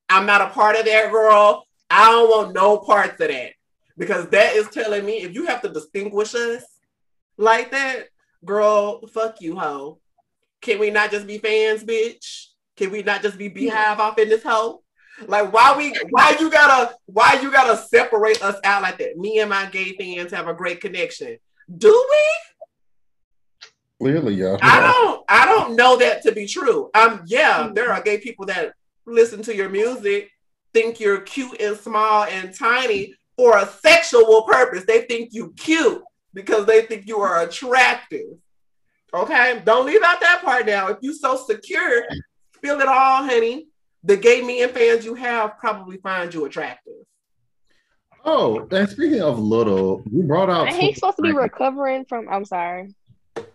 [0.08, 1.64] I'm not a part of that, girl.
[1.90, 3.52] I don't want no parts of that.
[3.96, 6.64] Because that is telling me if you have to distinguish us
[7.36, 8.08] like that,
[8.44, 9.98] girl, fuck you, hoe.
[10.60, 12.46] Can we not just be fans, bitch?
[12.76, 14.82] Can we not just be beehive off in this hoe?
[15.26, 19.16] Like why we why you gotta why you gotta separate us out like that?
[19.16, 21.38] Me and my gay fans have a great connection.
[21.76, 22.57] Do we?
[24.08, 24.56] Clearly, yeah.
[24.62, 26.90] I don't I don't know that to be true.
[26.94, 28.72] Um yeah, there are gay people that
[29.06, 30.30] listen to your music,
[30.72, 34.86] think you're cute and small and tiny for a sexual purpose.
[34.86, 38.38] They think you cute because they think you are attractive.
[39.12, 40.88] Okay, don't leave out that part now.
[40.88, 42.04] If you're so secure,
[42.54, 43.68] spill it all, honey.
[44.04, 46.94] The gay men fans you have probably find you attractive.
[48.24, 50.68] Oh, and speaking of little, you brought out.
[50.68, 52.26] And he's supposed to be recovering from.
[52.28, 52.94] I'm sorry.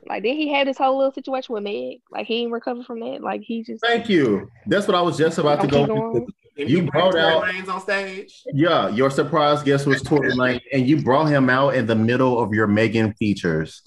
[0.08, 2.02] Like, then he had this whole little situation with Meg?
[2.12, 3.22] Like, he ain't recovered from that.
[3.22, 3.82] Like, he just.
[3.84, 4.50] Thank you.
[4.68, 5.86] That's what I was just about to go.
[5.86, 8.44] go You bring brought Tory out- Lanez on stage.
[8.54, 12.40] Yeah, your surprise guest was Tory Lane, and you brought him out in the middle
[12.42, 13.82] of your Megan features.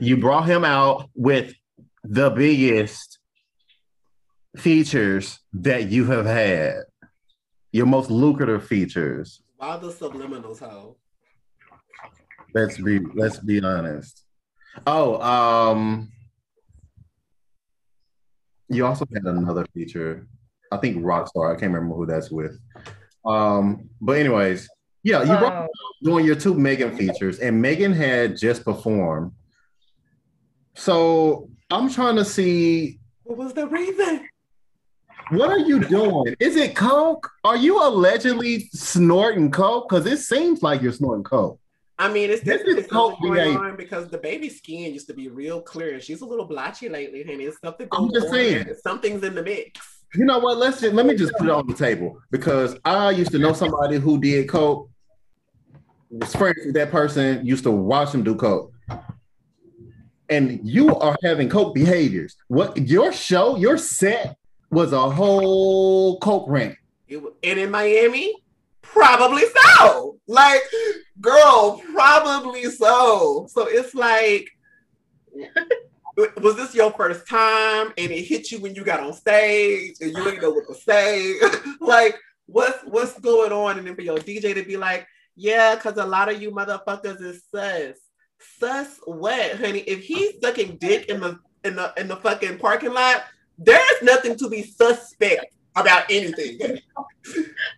[0.00, 1.54] You brought him out with
[2.04, 3.18] the biggest
[4.56, 6.82] features that you have had,
[7.72, 9.40] your most lucrative features.
[9.56, 10.96] Why the subliminals, hoe?
[12.54, 14.24] Let's be let's be honest.
[14.86, 16.10] Oh, um,
[18.68, 20.26] you also had another feature.
[20.70, 21.54] I think Rockstar.
[21.54, 22.58] I can't remember who that's with.
[23.24, 24.68] Um, but anyways,
[25.02, 29.32] yeah, you brought Oh, doing your two Megan features, and Megan had just performed.
[30.74, 34.28] So I'm trying to see What was the reason?
[35.30, 36.34] what are you doing?
[36.40, 37.28] Is it coke?
[37.44, 39.88] Are you allegedly snorting coke?
[39.88, 41.58] Because it seems like you're snorting coke.
[41.98, 43.58] I mean, it's This definitely is going behavior.
[43.58, 47.24] on because DaBaby's skin used to be real clear, and she's a little blotchy lately,
[47.24, 47.44] honey.
[47.44, 47.88] It's something.
[47.90, 48.66] I'm just saying.
[48.82, 49.80] Something's in the mix.
[50.14, 50.58] You know what?
[50.58, 53.52] Let's just let me just put it on the table because I used to know
[53.52, 54.88] somebody who did coke.
[56.10, 58.72] Was friends with that person used to watch him do coke.
[60.30, 62.36] And you are having coke behaviors.
[62.48, 64.36] What your show, your set
[64.70, 66.76] was a whole coke rant.
[67.08, 68.34] It, and in Miami,
[68.92, 69.44] probably
[69.78, 70.18] so.
[70.26, 70.62] Like,
[71.20, 73.46] girl, probably so.
[73.50, 74.48] So it's like,
[76.36, 80.10] was this your first time and it hit you when you got on stage and
[80.10, 81.38] you didn't know what to say?
[81.80, 83.78] like, what's what's going on?
[83.78, 87.20] And then for your DJ to be like, yeah, because a lot of you motherfuckers
[87.22, 87.96] is sus.
[88.58, 89.80] Sus what, honey?
[89.80, 93.24] If he's sucking dick in the in the in the fucking parking lot,
[93.58, 95.46] there's nothing to be suspect
[95.80, 96.80] about anything.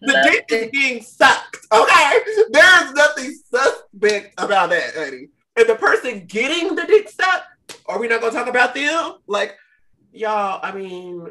[0.03, 1.59] The dick is being sucked.
[1.73, 2.19] Okay,
[2.51, 5.29] there's nothing suspect about that, honey.
[5.57, 7.47] And the person getting the dick sucked,
[7.87, 9.15] are we not gonna talk about them?
[9.27, 9.57] Like,
[10.13, 11.29] y'all, I mean,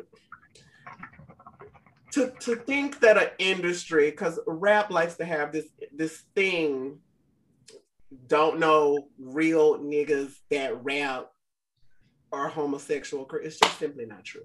[2.12, 7.00] to to think that an industry, because rap likes to have this this thing,
[8.28, 11.32] don't know real niggas that rap
[12.32, 13.28] are homosexual.
[13.42, 14.44] It's just simply not true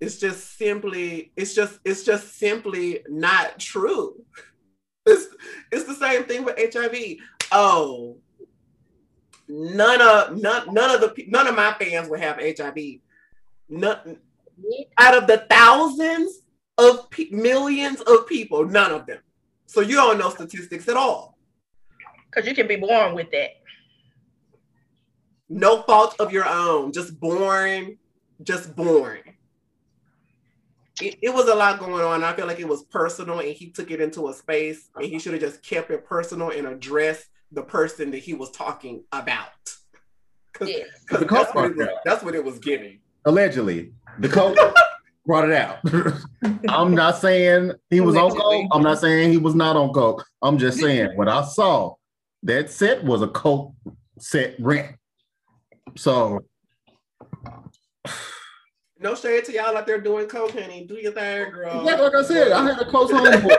[0.00, 4.24] it's just simply it's just it's just simply not true
[5.06, 5.26] It's
[5.72, 7.16] it's the same thing with HIV.
[7.52, 8.18] Oh,
[9.48, 12.76] none of none none of the none of my fans would have HIV.
[13.68, 14.18] None
[14.98, 16.42] out of the thousands
[16.76, 19.20] of pe- millions of people, none of them.
[19.66, 21.38] So you don't know statistics at all.
[22.26, 23.50] Because you can be born with that.
[25.48, 26.92] No fault of your own.
[26.92, 27.96] Just born,
[28.42, 29.20] just born.
[31.02, 32.22] It, it was a lot going on.
[32.24, 35.18] I feel like it was personal, and he took it into a space, and he
[35.18, 39.46] should have just kept it personal and addressed the person that he was talking about.
[40.52, 40.86] Because Yes.
[41.10, 41.94] The that's, what part it was- out.
[42.04, 43.00] that's what it was giving.
[43.24, 44.56] Allegedly, the coach
[45.26, 45.78] brought it out.
[46.68, 48.66] I'm not saying he was on coke.
[48.72, 50.24] I'm not saying he was not on coke.
[50.42, 51.94] I'm just saying what I saw.
[52.44, 53.74] That set was a coke
[54.18, 54.96] set rent.
[55.96, 56.40] So
[59.02, 60.84] No shade to y'all out there doing coke, honey.
[60.86, 61.82] Do your thing, girl.
[61.86, 63.56] Yeah, like I said, I had a close homeboy,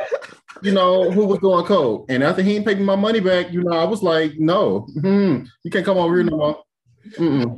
[0.61, 2.05] you know, who was doing coke.
[2.09, 4.87] And after he didn't pay me my money back, you know, I was like, no,
[4.95, 6.63] mhm, you can't come over here no more.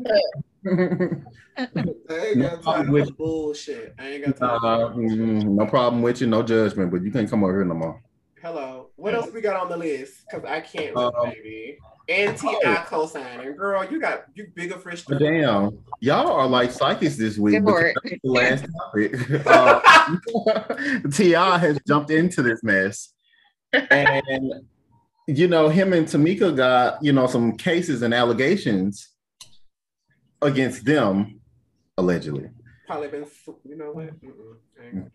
[0.65, 1.67] I
[2.09, 3.93] ain't No got problem time with- bullshit.
[3.99, 4.59] I ain't got time.
[4.63, 7.75] Uh, mm, no problem with you, no judgment, but you can't come over here no
[7.75, 8.01] more.
[8.41, 8.91] Hello.
[8.95, 10.23] What else we got on the list?
[10.29, 11.77] Because I can't look, baby.
[12.09, 12.83] And T.I.
[12.87, 13.55] co-signing.
[13.55, 17.63] Girl, you got you bigger fish But to damn, y'all are like psychics this week.
[17.63, 17.95] Good for it.
[18.03, 19.47] that's the last topic.
[19.47, 21.57] Uh, T.I.
[21.57, 23.13] has jumped into this mess,
[23.71, 24.51] and
[25.27, 29.09] you know him and Tameka got you know some cases and allegations
[30.41, 31.39] against them
[31.97, 32.49] allegedly.
[32.85, 33.25] Probably been,
[33.63, 34.07] you know what?
[34.21, 35.09] Mm-mm.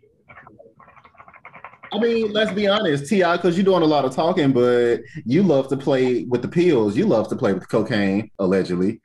[1.92, 2.20] I ain't gonna do it.
[2.20, 5.42] I mean, let's be honest, T.I., because you're doing a lot of talking, but you
[5.42, 6.96] love to play with the pills.
[6.96, 9.00] You love to play with cocaine, allegedly.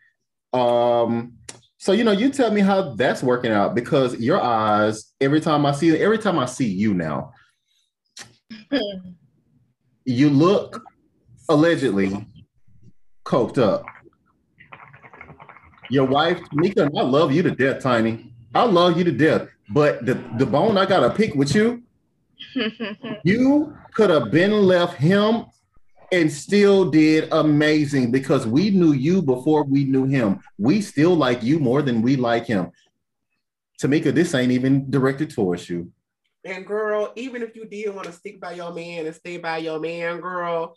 [0.53, 1.33] Um,
[1.77, 5.65] so you know, you tell me how that's working out because your eyes, every time
[5.65, 7.33] I see every time I see you now,
[10.05, 10.81] you look
[11.49, 12.25] allegedly
[13.25, 13.85] coked up.
[15.89, 18.33] Your wife, Mika, and I love you to death, Tiny.
[18.55, 19.49] I love you to death.
[19.69, 21.83] But the, the bone I gotta pick with you,
[23.23, 25.45] you could have been left him
[26.11, 30.39] and still did amazing because we knew you before we knew him.
[30.57, 32.71] We still like you more than we like him.
[33.81, 35.91] Tameka, this ain't even directed towards you.
[36.45, 39.57] And girl, even if you did want to stick by your man and stay by
[39.57, 40.75] your man, girl,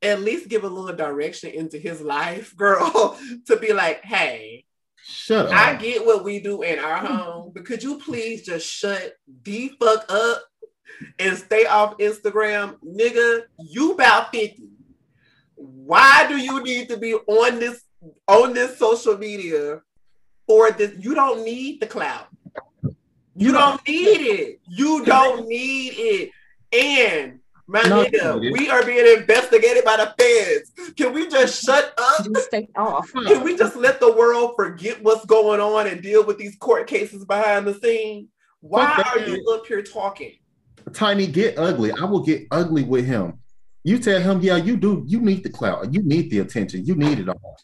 [0.00, 4.64] at least give a little direction into his life, girl, to be like, hey,
[5.10, 5.52] Shut up.
[5.52, 9.72] I get what we do in our home, but could you please just shut the
[9.80, 10.42] fuck up
[11.18, 12.76] and stay off Instagram?
[12.84, 14.62] Nigga, you about 50.
[15.56, 17.82] Why do you need to be on this
[18.26, 19.82] on this social media
[20.46, 20.92] for this?
[20.98, 22.28] You don't need the clout.
[23.34, 24.60] You don't need it.
[24.68, 26.30] You don't need it.
[26.72, 28.52] And my No, nigga, it is.
[28.52, 30.94] we are being investigated by the feds.
[30.96, 32.24] Can we just shut up?
[32.24, 33.12] Just stay off.
[33.12, 36.86] Can we just let the world forget what's going on and deal with these court
[36.86, 38.28] cases behind the scene?
[38.60, 40.32] Why are you up here talking?
[40.94, 41.92] Tiny, get ugly.
[41.92, 43.40] I will get ugly with him.
[43.84, 45.04] You tell him, yeah, you do.
[45.06, 45.92] You need the clout.
[45.92, 46.84] You need the attention.
[46.84, 47.56] You need it all.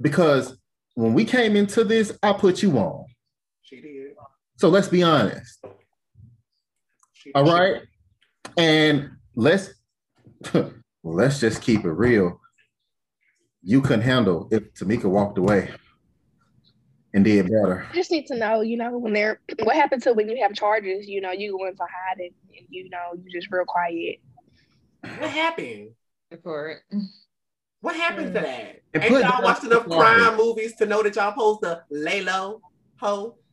[0.00, 0.56] Because
[0.94, 3.06] when we came into this, I put you on.
[3.62, 4.12] She did.
[4.56, 5.64] So let's be honest.
[7.12, 7.82] She All right.
[8.56, 9.70] And let's
[11.04, 12.40] let's just keep it real.
[13.62, 15.70] You couldn't handle if Tameka walked away
[17.14, 17.86] and did better.
[17.90, 20.54] I just need to know, you know, when they're what happened to when you have
[20.54, 24.20] charges, you know, you go into hiding and you know, you just real quiet.
[25.18, 25.90] What happened?
[26.42, 26.78] For it.
[27.80, 28.82] What happened to that?
[28.92, 30.04] It Ain't y'all down watched enough the water.
[30.04, 32.60] crime movies to know that y'all supposed to lay low,
[32.96, 33.36] ho?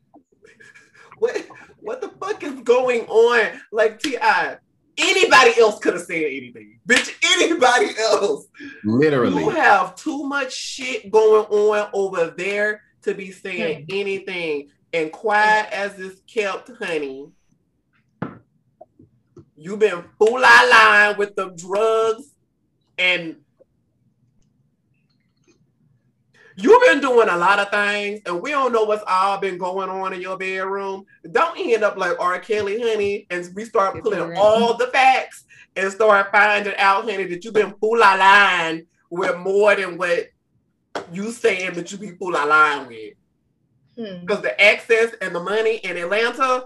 [1.17, 1.47] What
[1.79, 3.61] what the fuck is going on?
[3.71, 4.57] Like T.I.
[4.97, 6.79] Anybody else could have said anything.
[6.87, 8.47] Bitch, anybody else.
[8.83, 9.43] Literally.
[9.43, 14.69] You have too much shit going on over there to be saying anything.
[14.93, 17.27] And quiet as is kept, honey.
[19.55, 22.25] You've been fool line with the drugs
[22.97, 23.37] and
[26.55, 29.89] you've been doing a lot of things, and we don't know what's all been going
[29.89, 31.05] on in your bedroom.
[31.31, 32.39] Don't end up like R.
[32.39, 35.43] Kelly, honey, and we start pulling all the facts
[35.75, 40.29] and start finding out, honey, that you've been fool line with more than what
[41.11, 43.13] you saying that you be fool la line with.
[43.97, 44.21] Hmm.
[44.21, 46.65] Because the access and the money in Atlanta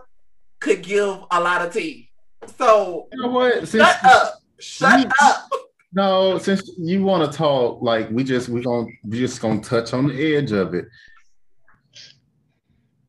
[0.59, 2.09] could give a lot of tea.
[2.57, 3.67] So You know what?
[3.67, 4.33] Since, shut up.
[4.59, 5.49] Shut You- up.
[5.91, 9.91] No, since you want to talk, like we just we gonna we just gonna touch
[9.93, 10.85] on the edge of it.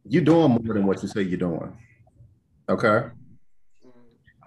[0.07, 1.77] You're doing more than what you say you're doing.
[2.69, 3.09] Okay,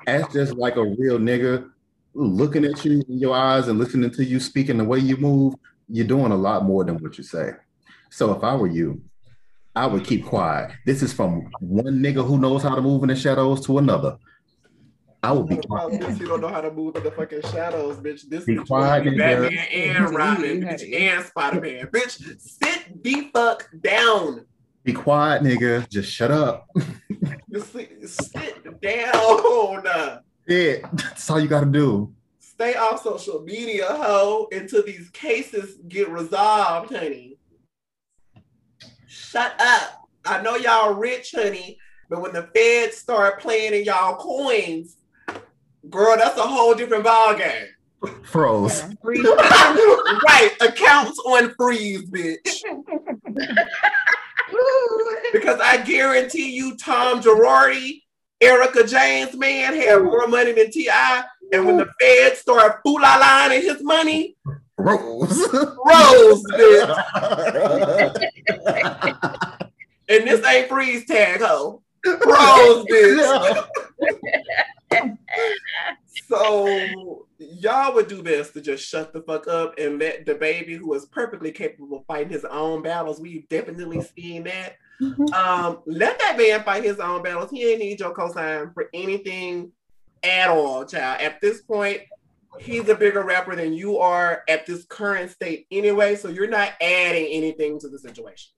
[0.06, 1.70] That's just like a real nigga
[2.14, 5.54] looking at you in your eyes and listening to you speaking the way you move,
[5.94, 7.52] you're doing a lot more than what you say.
[8.10, 9.04] So if I were you,
[9.76, 10.72] I would keep quiet.
[10.88, 14.18] This is from one nigga who knows how to move in the shadows to another.
[15.22, 16.02] I would be quiet.
[16.02, 18.24] bitch, you don't know how to move in the fucking shadows, bitch.
[18.28, 19.18] This Be is quiet, nigga.
[19.20, 22.42] Batman and You Robin, bitch, and Spider Man, bitch.
[22.42, 24.48] Sit the fuck down.
[24.84, 25.88] Be quiet, nigga.
[25.90, 26.66] Just shut up.
[27.52, 30.24] Just sit, sit down.
[30.48, 32.16] Yeah, that's all you gotta do.
[32.54, 37.40] Stay off social media, ho, until these cases get resolved, honey.
[39.08, 40.08] Shut up.
[40.24, 41.80] I know y'all rich, honey,
[42.12, 44.98] but when the feds start playing in y'all coins,
[45.90, 47.70] girl, that's a whole different ballgame.
[48.24, 48.84] Froze.
[49.04, 52.62] right, accounts on freeze, bitch.
[55.34, 58.04] Because I guarantee you, Tom Girardi,
[58.40, 61.24] Erika Jayne, man, have more money than T.I.
[61.54, 64.36] And when the feds start fool-la-la in his money,
[64.78, 65.48] Rose.
[65.54, 67.00] Rose, bitch.
[70.10, 71.82] And this ain't freeze tag, ho.
[72.06, 73.68] Rose, bitch.
[76.28, 80.94] So y'all would do best to just shut the fuck up and let DaBaby who
[80.94, 83.20] is perfectly capable of fighting his own battles.
[83.20, 84.76] We've definitely seen that.
[85.34, 87.50] Um, let that man fight his own battles.
[87.52, 89.72] He ain't need your cosign for anything
[90.24, 91.22] at all, child.
[91.22, 92.02] At this point,
[92.60, 96.16] he's a bigger rapper than you are at this current state anyway.
[96.16, 98.52] So you're not adding anything to the situation.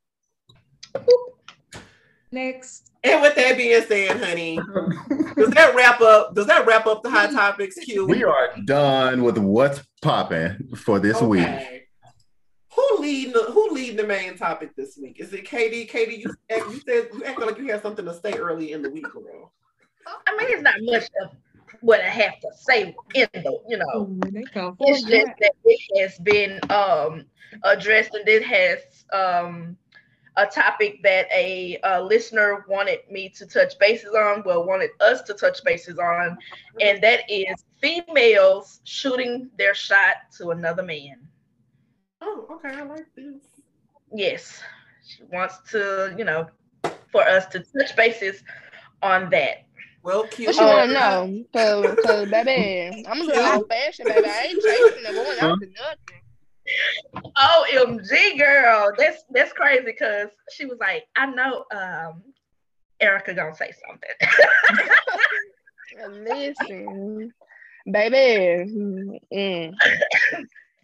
[2.32, 2.92] Next.
[3.04, 4.56] And with that being said, honey,
[5.36, 6.34] does that wrap up?
[6.34, 7.76] Does that wrap up the hot topics?
[7.76, 8.08] Q.
[8.08, 11.48] we are done with what's popping for this week.
[12.76, 15.18] Who leading the Who leading the main topic this week?
[15.20, 15.90] Is it KD?
[15.90, 18.90] KD, you you said you acted like you had something to say early in the
[18.90, 19.54] week, girl.
[20.28, 21.32] I mean, it's not much of
[21.86, 23.96] what I have to say in the, you know.
[23.96, 25.38] Oh, they come It's just that.
[25.42, 27.26] that it has been um
[27.64, 29.78] addressed and it has um
[30.38, 35.22] a topic that a, uh listener wanted me to touch bases on, well, wanted us
[35.24, 36.38] to touch bases on,
[36.82, 41.28] and that is females shooting their shot to another man.
[42.22, 43.62] Oh, okay, I like this.
[44.14, 44.62] Yes,
[45.06, 46.48] she wants to, you know,
[47.12, 48.44] for us to touch bases
[49.02, 49.66] on that.
[50.06, 50.46] Well, Q.
[50.46, 51.44] What you Oh, wanna know?
[51.52, 54.28] Cause, cause baby, I'm a good old fashioned baby.
[54.28, 56.22] I ain't chasing them going out to nothing.
[57.36, 62.22] OMG, girl, that's that's crazy because she was like, I know um
[63.00, 64.10] Erica gonna say something.
[66.24, 67.34] Listen,
[67.92, 68.72] baby,
[69.32, 69.74] mm,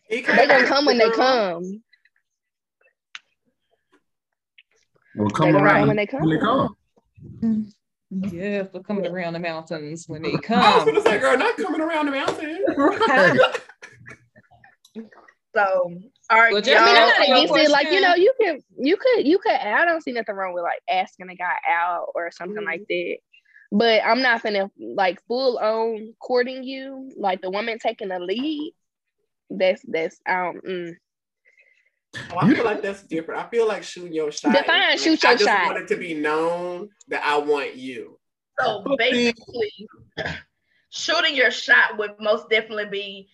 [0.07, 1.83] they gonna come when they come.
[5.13, 6.21] We'll They come around come when they come.
[6.21, 6.75] when they come.
[8.11, 11.79] Yeah, for coming around the mountains when they I was gonna say, girl, not coming
[11.81, 12.65] around the mountain.
[15.53, 15.91] So,
[16.29, 16.61] all right, Well, y'all.
[16.61, 17.71] just- I mean, I'm not Y'all against it.
[17.71, 19.51] Like, you know, you could, you could, you could.
[19.51, 22.65] I don't see nothing wrong with like asking a guy out or something Mm-hmm.
[22.65, 23.17] like that.
[23.73, 28.73] But I'm not gonna like full on courting you, like the woman taking the lead.
[29.49, 30.61] That's that's um.
[30.65, 30.93] Mm.
[32.31, 33.41] Oh, I feel like that's different.
[33.41, 34.53] I feel like shooting your shot.
[34.53, 35.65] Define is- shoot I your just shot.
[35.65, 38.19] want it to be known that I want you.
[38.59, 39.71] So basically,
[40.89, 43.29] shooting your shot would most definitely be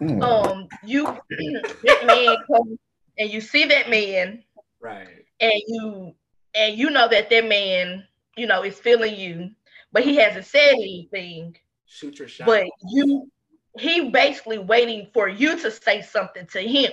[0.00, 0.20] Mm.
[0.20, 2.76] um you that man comes
[3.18, 4.42] and you see that man
[4.80, 5.24] Right.
[5.38, 6.16] and you
[6.54, 8.04] and you know that that man
[8.36, 9.50] you know is feeling you,
[9.92, 11.56] but he hasn't said anything.
[11.86, 12.46] Shoot your shot.
[12.46, 13.30] But you
[13.78, 16.90] he basically waiting for you to say something to him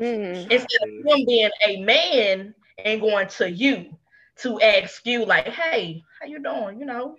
[0.00, 0.50] Mm.
[0.50, 3.96] instead of him being a man and going to you
[4.38, 6.80] to ask you like, hey, how you doing?
[6.80, 7.16] You know,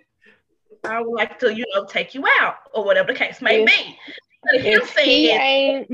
[0.84, 3.66] I would like to, you know, take you out or whatever the case may If-
[3.66, 3.98] be.
[4.42, 5.86] But if you saying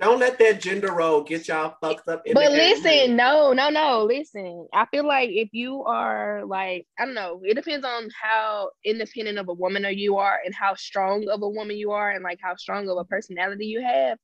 [0.00, 2.22] Don't let that gender role get y'all fucked up.
[2.24, 2.82] In but the game.
[2.82, 4.04] listen, no, no, no.
[4.04, 8.70] Listen, I feel like if you are like, I don't know, it depends on how
[8.82, 12.24] independent of a woman you are and how strong of a woman you are and
[12.24, 14.16] like how strong of a personality you have.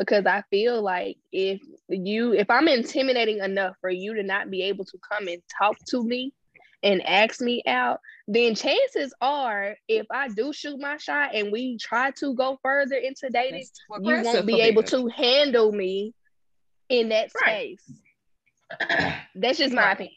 [0.00, 4.62] Because I feel like if you, if I'm intimidating enough for you to not be
[4.62, 6.32] able to come and talk to me
[6.82, 11.76] and ask me out, then chances are, if I do shoot my shot and we
[11.76, 16.14] try to go further into dating, you aggressive won't be able to handle me
[16.88, 17.78] in that Right.
[17.78, 18.00] space.
[19.34, 20.14] That's just my opinion.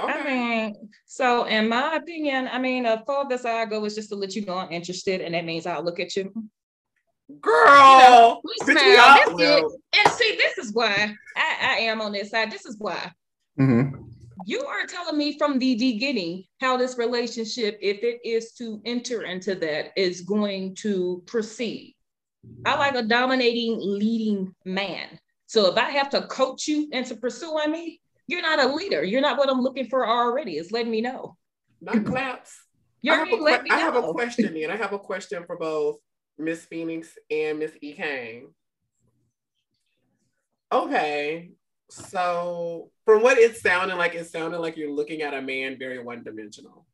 [0.00, 0.10] Okay.
[0.10, 4.16] I mean, so in my opinion, I mean, the farthest I go is just to
[4.16, 6.32] let you know I'm interested, and that means I'll look at you.
[7.40, 8.40] Girl.
[8.44, 12.12] We bitch, smile, we all- well, And see, this is why I, I am on
[12.12, 12.50] this side.
[12.50, 13.12] This is why.
[13.60, 14.08] Mhm.
[14.46, 19.22] you are telling me from the beginning how this relationship, if it is to enter
[19.22, 21.94] into that, is going to proceed.
[22.66, 25.06] I like a dominating, leading man.
[25.46, 29.04] So if I have to coach you into pursuing me, you're not a leader.
[29.04, 30.56] You're not what I'm looking for already.
[30.56, 31.36] It's letting me know.
[31.80, 32.52] Not claps.
[33.02, 34.70] You're I have, a, letting que- me I have a question then.
[34.70, 35.98] I have a question for both
[36.38, 37.94] Miss Phoenix and Miss E.
[37.94, 38.48] Kane.
[40.72, 41.50] Okay.
[41.90, 46.02] So from what it sounded like, it sounded like you're looking at a man very
[46.02, 46.86] one-dimensional.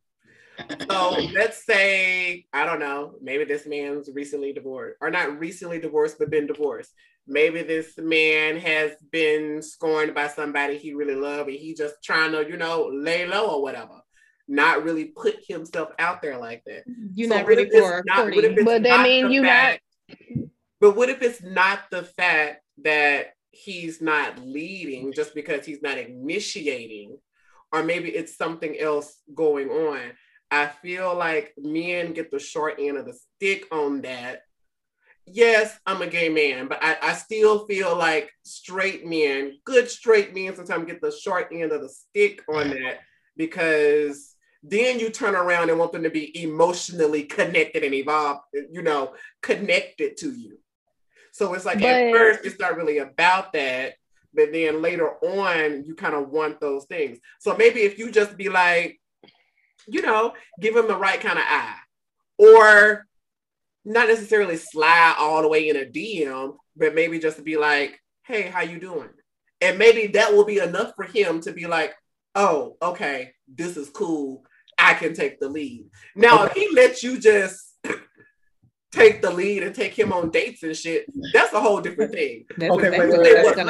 [0.91, 6.16] So let's say, I don't know, maybe this man's recently divorced, or not recently divorced,
[6.18, 6.93] but been divorced.
[7.26, 12.32] Maybe this man has been scorned by somebody he really loved, and he just trying
[12.32, 14.01] to, you know, lay low or whatever.
[14.49, 16.84] Not really put himself out there like that.
[17.14, 18.53] You're So not what ready for not- what if courting.
[18.55, 19.82] it's But that not mean the you fact-
[20.80, 25.99] But what if it's not the fact that he's not leading just because he's not
[25.99, 27.18] initiating,
[27.72, 30.01] or maybe it's something else going on?
[30.51, 34.42] I feel like men get the short end of the stick on that.
[35.26, 40.34] Yes, I'm a gay man, but I, I still feel like straight men, good straight
[40.34, 43.01] men, sometimes get the short end of the stick on that
[43.36, 44.28] because
[44.62, 48.40] then you turn around and want them to be emotionally connected and evolved,
[48.70, 50.59] you know, connected to you.
[51.32, 53.94] So it's like at first it's not really about that,
[54.34, 57.18] but then later on you kind of want those things.
[57.38, 59.00] So maybe if you just be like,
[59.86, 61.76] you know, give him the right kind of eye,
[62.36, 63.06] or
[63.84, 68.00] not necessarily slide all the way in a DM, but maybe just to be like,
[68.24, 69.09] hey, how you doing?
[69.61, 71.94] And maybe that will be enough for him to be like,
[72.35, 74.45] oh, okay, this is cool.
[74.79, 75.91] I can take the lead.
[76.14, 77.76] Now, if he lets you just
[78.93, 82.45] take the lead and take him on dates and shit, that's a whole different thing.
[82.57, 83.61] That's Okay, wait, what wait, wait,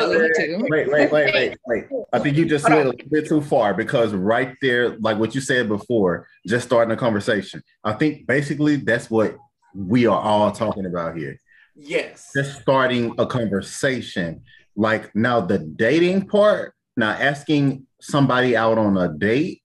[0.69, 0.71] wait.
[0.71, 1.85] Wait, wait, wait, wait, wait.
[2.13, 5.19] I think you just Hold went a little bit too far because right there, like
[5.19, 7.63] what you said before, just starting a conversation.
[7.85, 9.37] I think basically that's what
[9.75, 11.39] we are all talking about here.
[11.75, 12.31] Yes.
[12.35, 14.43] Just starting a conversation.
[14.77, 19.63] Like now, the dating part, now asking somebody out on a date.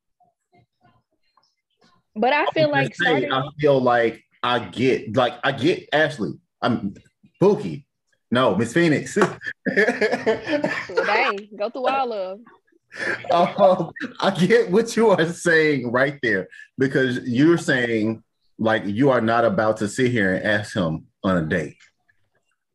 [2.16, 3.32] But I feel I'm like starting.
[3.32, 6.34] I feel like I get, like I get Ashley.
[6.62, 6.94] I'm
[7.42, 7.86] Pookie.
[8.30, 9.16] No, Miss Phoenix.
[9.16, 12.40] Well, dang, go through all of.
[13.32, 18.24] um, I get what you are saying right there because you're saying
[18.60, 21.78] like you are not about to sit here and ask him on a date,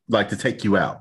[0.08, 1.00] like to take you out.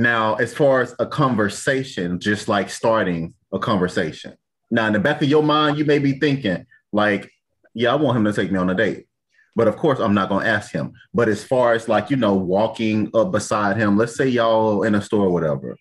[0.00, 4.34] Now, as far as a conversation, just like starting a conversation.
[4.70, 7.30] Now, in the back of your mind, you may be thinking, like,
[7.74, 9.08] yeah, I want him to take me on a date.
[9.54, 10.94] But of course, I'm not going to ask him.
[11.12, 14.94] But as far as like, you know, walking up beside him, let's say y'all in
[14.94, 15.76] a store or whatever,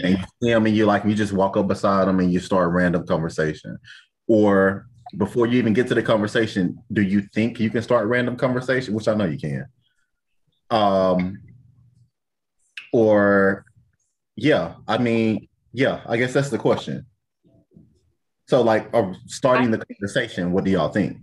[0.00, 2.38] and you see him and you like, you just walk up beside him and you
[2.38, 3.78] start random conversation.
[4.28, 4.86] Or
[5.16, 8.36] before you even get to the conversation, do you think you can start a random
[8.36, 8.94] conversation?
[8.94, 9.66] Which I know you can.
[10.70, 11.40] Um,
[12.96, 13.66] or
[14.36, 17.04] yeah, I mean, yeah, I guess that's the question.
[18.48, 21.18] So, like, uh, starting the conversation, what do y'all think?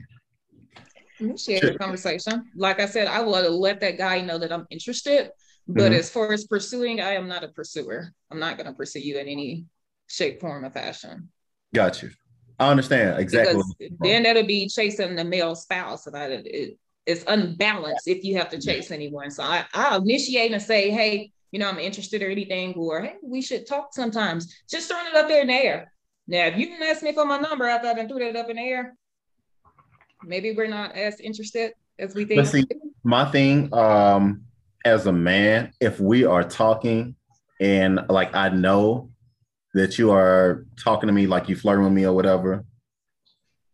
[1.19, 1.71] Initiate Sure.
[1.71, 2.45] a conversation.
[2.55, 5.31] Like I said, I will let that guy know that I'm interested.
[5.67, 5.95] But Mhm.
[5.95, 8.13] as far as pursuing, I am not a pursuer.
[8.29, 9.65] I'm not going to pursue you in any
[10.07, 11.31] shape, form, or fashion.
[11.73, 12.11] Got you.
[12.59, 13.63] I understand exactly.
[13.79, 18.37] Because then that'll be chasing the male spouse, and I, it, it's unbalanced if you
[18.37, 19.31] have to chase anyone.
[19.31, 23.17] So I, I'll initiate and say, hey, you know, I'm interested or anything, or hey,
[23.21, 24.51] we should talk sometimes.
[24.67, 25.93] Just throwing it up there in the air.
[26.27, 28.49] Now, if you didn't ask me for my number after I done threw that up
[28.49, 28.95] in the air,
[30.23, 32.39] maybe we're not as interested as we think.
[32.39, 32.65] Let's see.
[33.03, 34.41] my thing um
[34.85, 37.15] as a man if we are talking
[37.59, 39.09] and like i know
[39.73, 42.65] that you are talking to me like you flirting with me or whatever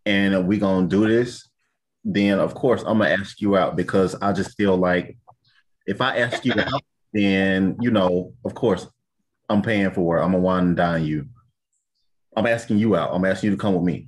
[0.06, 1.48] and we gonna do this
[2.04, 5.16] then of course i'm gonna ask you out because i just feel like
[5.86, 6.82] if i ask you out
[7.14, 8.88] then you know of course
[9.50, 11.28] i'm paying for it i'm gonna wine and dine you
[12.38, 14.08] i'm asking you out i'm asking you to come with me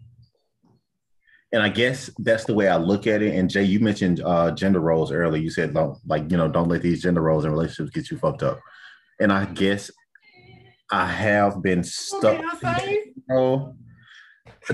[1.54, 3.36] and I guess that's the way I look at it.
[3.36, 5.42] And Jay, you mentioned uh, gender roles earlier.
[5.42, 8.18] You said don't like you know don't let these gender roles and relationships get you
[8.18, 8.60] fucked up.
[9.20, 9.92] And I guess
[10.92, 12.40] I have been stuck.
[12.40, 13.04] Okay, I say.
[13.30, 13.76] Oh,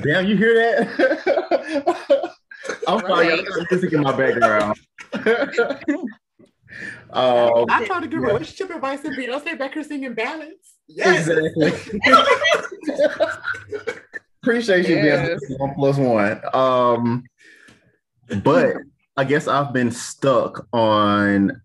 [0.02, 0.28] damn!
[0.28, 2.32] You hear that?
[2.88, 4.78] I'm sorry, I got music in my background.
[7.12, 10.76] um, I tried to give relationship advice and Beyonce back here singing ballads.
[10.88, 11.28] Yes.
[11.28, 12.02] exactly.
[14.44, 15.40] Appreciate you Yes.
[15.48, 16.42] being one plus one.
[16.54, 17.24] Um,
[18.44, 18.78] but
[19.16, 21.62] I guess I've been stuck on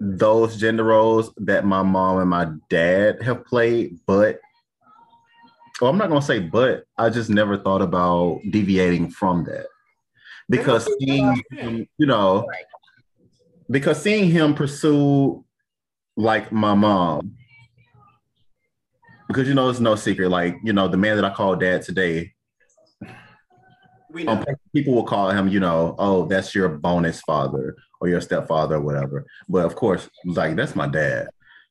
[0.00, 4.40] those gender roles that my mom and my dad have played, but
[5.80, 9.66] well, I'm not gonna say, but I just never thought about deviating from that
[10.48, 11.42] because seeing,
[11.98, 12.46] you know,
[13.70, 15.44] because seeing him pursue
[16.16, 17.36] like my mom,
[19.28, 21.82] because you know it's no secret, like you know the man that I call dad
[21.82, 22.32] today.
[24.14, 28.20] Paper, um, people will call him, you know, oh, that's your bonus father or your
[28.20, 29.26] stepfather or whatever.
[29.48, 31.30] But of course, like that's my dad.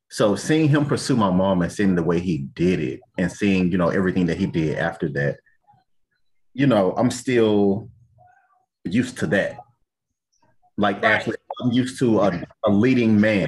[0.09, 3.71] So seeing him pursue my mom and seeing the way he did it and seeing,
[3.71, 5.37] you know, everything that he did after that,
[6.53, 7.89] you know, I'm still
[8.83, 9.57] used to that.
[10.77, 11.13] Like Right.
[11.13, 13.47] actually I'm used to a, a leading man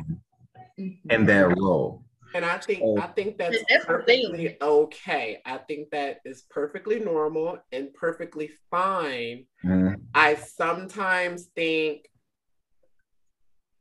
[0.77, 2.03] in that role.
[2.33, 2.97] And I think Oh.
[2.97, 5.41] I think that's That's perfectly okay.
[5.45, 9.45] I think that is perfectly normal and perfectly fine.
[9.63, 10.01] Mhm.
[10.13, 12.09] I sometimes think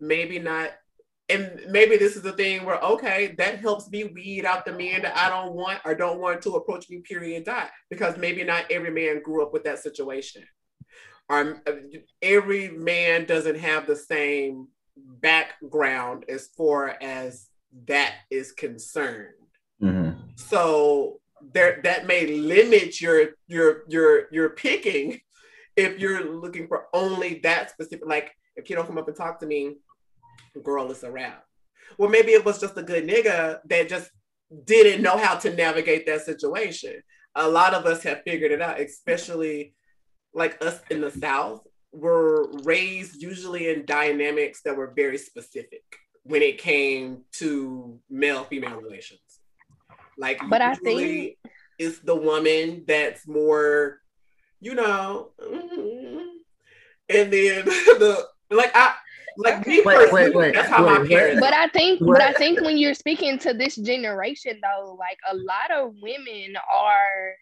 [0.01, 0.71] maybe not
[1.31, 5.01] and maybe this is the thing where okay that helps me weed out the men
[5.03, 8.71] that i don't want or don't want to approach me period dot because maybe not
[8.71, 10.43] every man grew up with that situation
[11.31, 11.73] uh,
[12.23, 17.49] every man doesn't have the same background as far as
[17.89, 19.35] that is concerned.
[19.83, 20.39] Mhm.
[20.39, 21.21] so
[21.53, 25.21] there that may limit your your your your picking
[25.77, 29.41] if you're looking for only that specific like if you don't come up and talk
[29.41, 29.77] to me
[30.63, 31.45] girl it's a wrap.
[31.99, 34.11] Well maybe it was just a good nigga that just
[34.65, 37.03] didn't know how to navigate that situation.
[37.35, 39.75] A lot of us have figured it out especially
[40.35, 45.85] like us in the south were raised usually in dynamics that were very specific
[46.25, 49.21] when it came to male female relations.
[50.19, 51.37] Like But I think
[51.79, 54.01] it's the woman that's more
[54.61, 56.27] you know mhm.
[57.09, 58.95] and then the like i
[59.37, 62.21] like me Wait, wait, personally, wait, that's how my wait, parents But I think, but
[62.21, 67.35] I think when you're speaking to this generation, though, like a lot of women are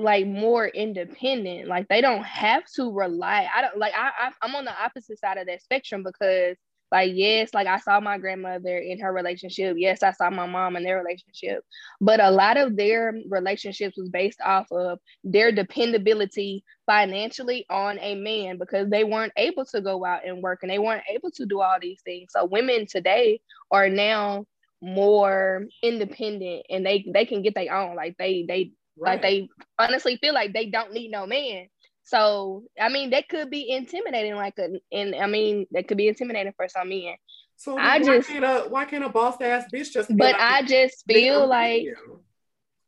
[0.00, 1.68] like more independent.
[1.68, 3.48] Like they don't have to rely.
[3.54, 3.92] I don't like.
[3.94, 6.56] I, I I'm on the opposite side of that spectrum because,
[6.90, 9.76] like, yes, like I saw my grandmother in her relationship.
[9.78, 11.64] Yes, I saw my mom in their relationship.
[12.00, 18.14] But a lot of their relationships was based off of their dependability financially on a
[18.14, 21.46] man because they weren't able to go out and work and they weren't able to
[21.46, 22.30] do all these things.
[22.32, 23.40] So women today
[23.70, 24.46] are now
[24.82, 29.48] more independent and they they can get their own like they they like they
[29.78, 31.66] honestly feel like they don't need no man.
[32.02, 36.08] So i mean that could be intimidating like a and i mean that could be
[36.08, 37.14] intimidating for some men.
[37.56, 40.32] So I why just- can't a why can't a boss ass bitch just be but
[40.32, 41.84] like, i just feel like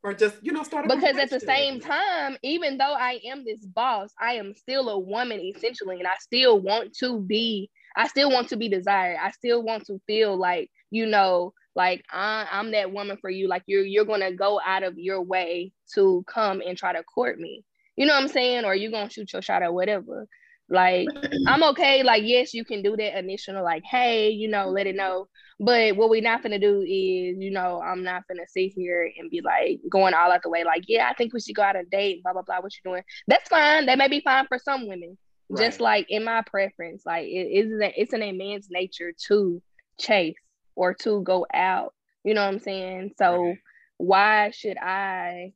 [0.02, 3.44] or just you know start a because at the same time even though i am
[3.44, 8.08] this boss i am still a woman essentially and i still want to be i
[8.08, 9.18] still want to be desired.
[9.22, 13.48] I still want to feel like you know like I, i'm that woman for you
[13.48, 17.38] like you're you're gonna go out of your way to come and try to court
[17.38, 17.64] me
[17.96, 20.26] you know what i'm saying or you're gonna shoot your shot or whatever
[20.68, 21.08] like
[21.46, 24.96] i'm okay like yes you can do that initial like hey you know let it
[24.96, 25.26] know
[25.62, 29.30] but what we're not gonna do is, you know, I'm not gonna sit here and
[29.30, 31.76] be like going all out the way, like, yeah, I think we should go out
[31.76, 32.60] on a date, blah blah blah.
[32.60, 33.04] What you doing?
[33.28, 33.86] That's fine.
[33.86, 35.16] That may be fine for some women.
[35.56, 39.62] Just like in my preference, like it is it's in a man's nature to
[40.00, 40.34] chase
[40.74, 41.94] or to go out.
[42.24, 43.12] You know what I'm saying?
[43.18, 43.58] So Right.
[43.98, 45.52] why should I?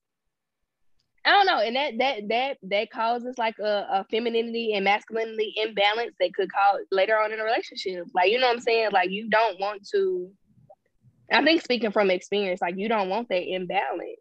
[1.25, 5.55] I don't know, and that that that that causes like a, a femininity and masculinity
[5.57, 8.07] imbalance that could cause later on in a relationship.
[8.15, 8.91] Like you know what I'm saying?
[8.93, 10.31] Like you don't want to.
[11.33, 14.21] I think speaking from experience, like you don't want that imbalance.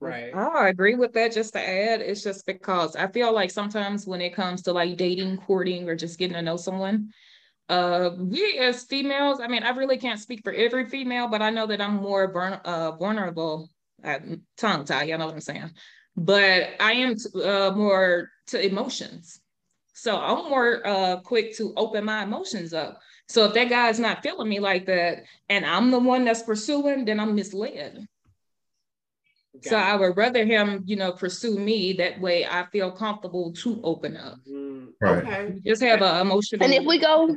[0.00, 1.32] right I agree with that.
[1.32, 4.96] Just to add, it's just because I feel like sometimes when it comes to like
[4.96, 7.10] dating, courting, or just getting to know someone,
[7.68, 11.50] uh, we as females, I mean, I really can't speak for every female, but I
[11.50, 13.70] know that I'm more burn, uh, vulnerable.
[14.04, 14.18] Uh,
[14.56, 15.70] tongue tie, you know what I'm saying?
[16.16, 19.40] But I am uh, more to emotions.
[19.94, 23.00] So I'm more uh, quick to open my emotions up.
[23.28, 27.04] So if that guy's not feeling me like that, and I'm the one that's pursuing,
[27.04, 28.06] then I'm misled.
[29.62, 31.92] So Got I would rather him, you know, pursue me.
[31.94, 34.36] That way I feel comfortable to open up.
[34.48, 35.24] Mm, Right.
[35.24, 37.34] okay Just have an emotional And if we go,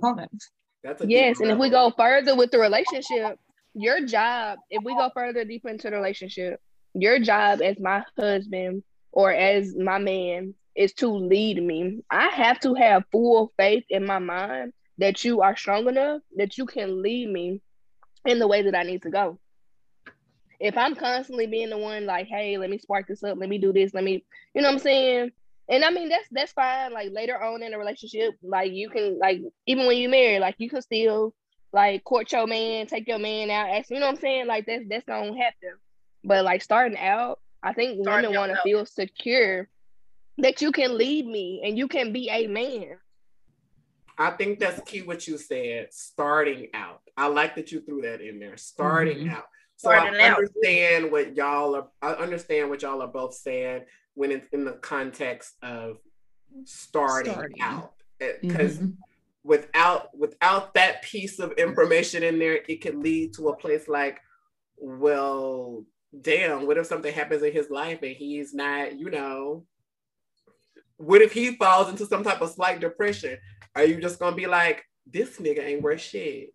[0.84, 3.38] that's a yes, and if we go further with the relationship,
[3.74, 6.59] your job, if we go further deeper into the relationship,
[6.93, 12.01] your job as my husband or as my man is to lead me.
[12.09, 16.57] I have to have full faith in my mind that you are strong enough that
[16.57, 17.61] you can lead me
[18.26, 19.39] in the way that I need to go.
[20.60, 23.57] If I'm constantly being the one like, hey, let me spark this up, let me
[23.57, 25.32] do this, let me, you know what I'm saying?
[25.70, 26.91] And I mean that's that's fine.
[26.91, 30.55] Like later on in a relationship, like you can like even when you marry, like
[30.57, 31.34] you can still
[31.72, 34.47] like court your man, take your man out, ask, you know what I'm saying?
[34.47, 35.78] Like that's that's gonna happen.
[36.24, 38.64] But like starting out, I think Starting women want to out.
[38.64, 39.70] feel secure
[40.39, 42.97] that you can lead me and you can be a man.
[44.18, 47.01] I think that's key what you said, starting out.
[47.16, 49.34] I like that you threw that in there, starting Mhm.
[49.34, 49.45] out.
[49.80, 50.38] So I out.
[50.38, 54.73] understand what y'all are I understand what y'all are both saying when it's in the
[54.73, 55.97] context of
[56.65, 57.61] starting, Starting.
[57.61, 57.93] out.
[58.41, 58.97] Because Mhm.
[59.43, 64.19] without without that piece of information in there, it could lead to a place like,
[64.75, 65.86] well,
[66.19, 69.65] damn, what if something happens in his life and he's not, you know,
[70.97, 73.38] what if he falls into some type of slight depression?
[73.75, 76.53] Are you just gonna be like, this nigga ain't worth shit?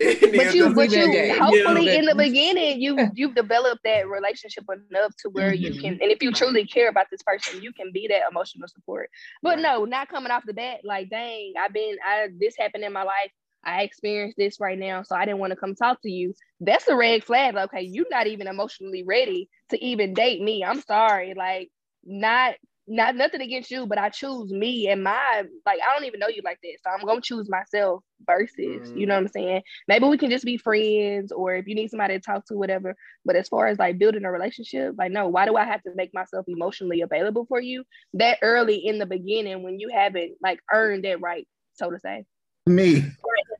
[0.00, 1.34] And then But you, but you, Yeah.
[1.34, 1.98] hopefully Yeah.
[2.00, 5.80] in the beginning, you you've developed that relationship enough to where you Mhm.
[5.80, 9.10] can, and if you truly care about this person, you can be that emotional support.
[9.42, 12.92] But no, not coming off the bat, like, dang, I've been, I this happened in
[12.92, 13.30] my life.
[13.66, 16.34] I experienced this right now, so I didn't want to come talk to you.
[16.60, 17.56] That's a red flag.
[17.56, 20.62] Okay, you're not even emotionally ready to even date me.
[20.64, 21.70] I'm sorry, like,
[22.04, 22.56] not
[22.86, 26.28] not nothing against you, but I choose me and my like I don't even know
[26.28, 29.62] you like that, so I'm gonna choose myself versus you know what I'm saying.
[29.88, 32.94] Maybe we can just be friends, or if you need somebody to talk to, whatever.
[33.24, 35.94] But as far as like building a relationship, like no, why do I have to
[35.94, 40.60] make myself emotionally available for you that early in the beginning when you haven't like
[40.72, 42.24] earned that right, so to say?
[42.66, 43.02] Me.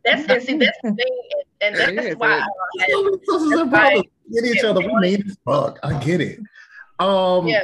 [0.04, 1.20] That's and see that's the thing,
[1.62, 2.38] and that's is, why.
[2.38, 2.44] it-
[2.80, 4.02] I, Sisters and brothers
[4.32, 4.80] get each other.
[4.80, 5.78] We mean as fuck.
[5.82, 6.40] I get it.
[6.98, 7.62] Um, Yeah.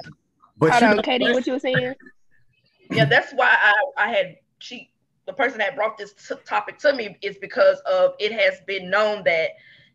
[0.60, 1.34] But Hold you on, know Katie, what?
[1.34, 1.94] what you were saying?
[2.90, 4.90] yeah, that's why I, I had she
[5.26, 8.90] the person that brought this t- topic to me is because of it has been
[8.90, 9.50] known that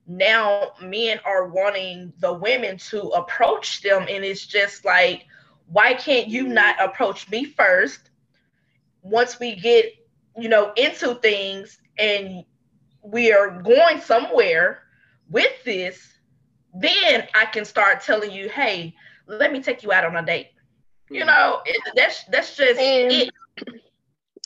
[0.08, 5.26] now men are wanting the women to approach them, and it's just like,
[5.68, 8.12] why can't you not approach me first?
[9.02, 9.86] Once we get
[10.38, 12.44] you know into things and
[13.04, 14.80] we are going somewhere
[15.30, 16.14] with this,
[16.74, 18.96] then I can start telling you, hey,
[19.28, 20.48] let me take you out on a date.
[21.10, 23.30] You know, it, that's that's just And- it.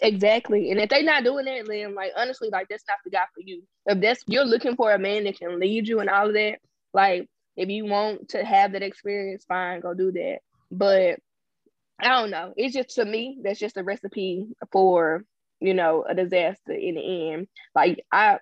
[0.02, 0.72] Exactly.
[0.72, 3.42] And if they're not doing that, then like honestly, like that's not the guy for
[3.42, 3.64] you.
[3.86, 6.60] If that's you're looking for a man that can lead you and all of that,
[6.94, 10.40] like if you want to have that experience, fine, go do that.
[10.72, 11.20] But
[12.00, 12.54] I don't know.
[12.56, 15.26] It's just to me, that's just a recipe for,
[15.60, 17.48] you know, a disaster in the end.
[17.76, 18.40] Like I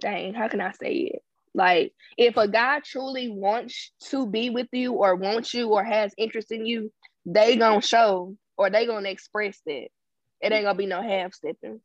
[0.00, 1.22] dang, how can I say it?
[1.54, 6.12] Like if a guy truly wants to be with you or wants you or has
[6.18, 6.92] interest in you,
[7.24, 9.88] they gonna show or they gonna express that.
[10.40, 11.80] It ain't gonna be no half stepping.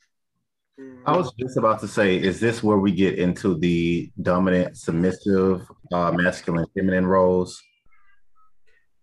[1.05, 5.67] I was just about to say, is this where we get into the dominant, submissive,
[5.91, 7.61] uh, masculine, feminine roles?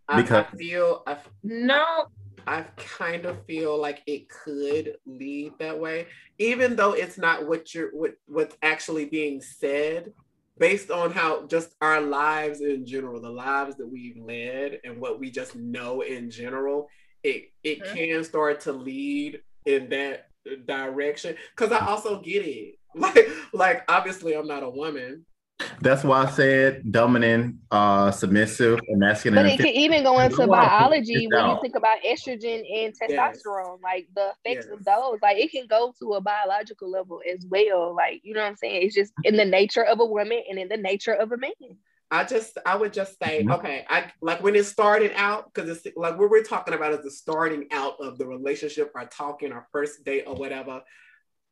[0.09, 2.07] I, I because- feel I, No,
[2.47, 6.07] I kind of feel like it could lead that way,
[6.39, 10.13] even though it's not what you're what what's actually being said,
[10.59, 15.21] based on how just our lives in general, the lives that we've led and what
[15.21, 16.89] we just know in general,
[17.23, 17.95] it it Mhm.
[17.95, 20.29] can start to lead in that
[20.67, 21.37] direction.
[21.57, 22.75] Cause I also get it.
[22.95, 25.27] Like like obviously I'm not a woman.
[25.81, 29.45] That's why I said dominant, uh, submissive, and masculine.
[29.45, 31.99] But it can even go into I wanna put biology this when you think about
[32.03, 33.43] estrogen and Yes.
[33.45, 34.79] testosterone, like the effects Yes.
[34.79, 35.19] of those.
[35.23, 37.95] Like it can go to a biological level as well.
[37.95, 38.83] Like, you know what I'm saying?
[38.83, 41.53] It's just in the nature of a woman and in the nature of a man.
[42.11, 43.55] I just I would just say, Mhm.
[43.59, 47.03] okay, I like when it started out, because it's like what we're talking about is
[47.03, 50.83] the starting out of the relationship or talking or first date or whatever.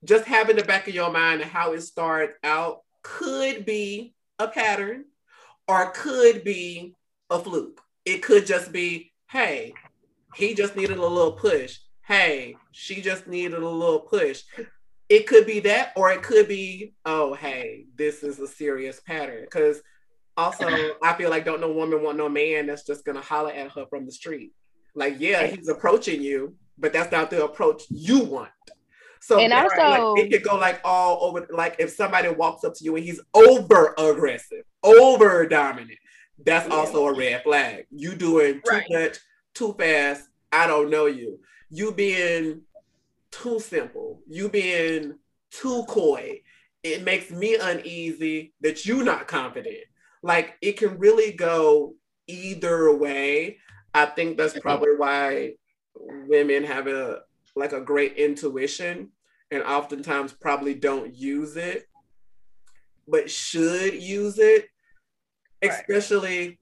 [0.05, 5.05] Just having the back of your mind how it started out could be a pattern
[5.68, 6.96] or could be
[7.30, 7.80] a fluke.
[8.05, 9.74] It could just be, hey,
[10.34, 11.78] he just needed a little push.
[12.02, 14.42] Hey, she just needed a little push.
[15.09, 19.42] It could be that, or it could be, oh, hey, this is a serious pattern.
[19.42, 19.80] Because
[20.36, 20.66] also,
[21.02, 23.86] I feel like don't no woman want no man that's just gonna holler at her
[23.86, 24.52] from the street.
[24.94, 28.50] Like, yeah, he's approaching you, but that's not the approach you want.
[29.25, 31.47] So And also- like, it could go like all over.
[31.51, 35.99] Like if somebody walks up to you and he's over aggressive, over dominant,
[36.45, 36.75] that's Yeah.
[36.75, 37.87] also a red flag.
[37.91, 38.87] You doing too Right.
[38.91, 39.16] much,
[39.55, 40.29] too fast.
[40.53, 41.41] I don't know you.
[41.70, 42.64] You being
[43.31, 44.20] too simple.
[44.29, 45.18] You being
[45.51, 46.43] too coy.
[46.83, 49.85] It makes me uneasy that you not confident.
[50.22, 51.95] Like it can really go
[52.27, 53.59] either way.
[53.95, 54.61] I think that's mm-hmm.
[54.61, 55.55] probably why
[55.95, 57.22] women have a
[57.57, 59.11] like a great intuition
[59.50, 61.86] and oftentimes probably don't use it,
[63.07, 64.68] but should use it,
[65.62, 65.72] Right.
[65.72, 66.59] especially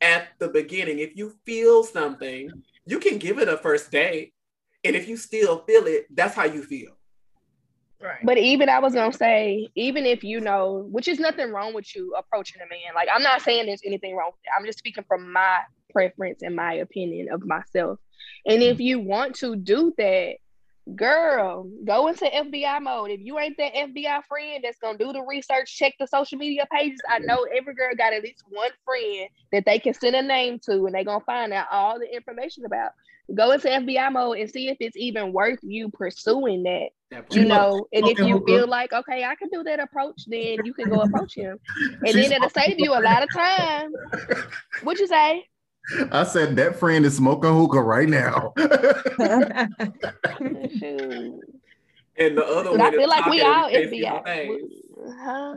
[0.00, 0.98] at the beginning.
[0.98, 2.50] If you feel something,
[2.86, 4.32] you can give it a first date.
[4.84, 6.96] And if you still feel it, that's how you feel.
[8.00, 8.24] Right.
[8.24, 11.94] But even I was gonna say, even if you know, which is nothing wrong with
[11.96, 12.94] you approaching a man.
[12.94, 14.50] Like I'm not saying there's anything wrong with it.
[14.58, 15.60] I'm just speaking from my
[15.96, 17.98] preference and my opinion of myself.
[18.44, 18.84] And if mm.
[18.84, 20.34] you want to do that,
[20.94, 23.10] girl, go into FBI mode.
[23.10, 26.66] If you ain't that FBI friend that's gonna do the research, check the social media
[26.70, 27.00] pages.
[27.08, 30.58] I know every girl got at least one friend that they can send a name
[30.66, 32.90] to and they gonna find out all the information about.
[33.34, 37.44] Go into FBI mode and see if it's even worth you pursuing that That you
[37.44, 40.88] know, and if you feel like, okay, I can do that approach, then you can
[40.88, 41.58] go approach him.
[42.06, 43.92] And then it'll save you a lot of time.
[44.84, 45.44] What'd you say?
[46.10, 48.52] I said that friend is smoking hookah right now.
[52.18, 54.58] And the other one I feel like we all FBI.
[55.20, 55.54] Huh?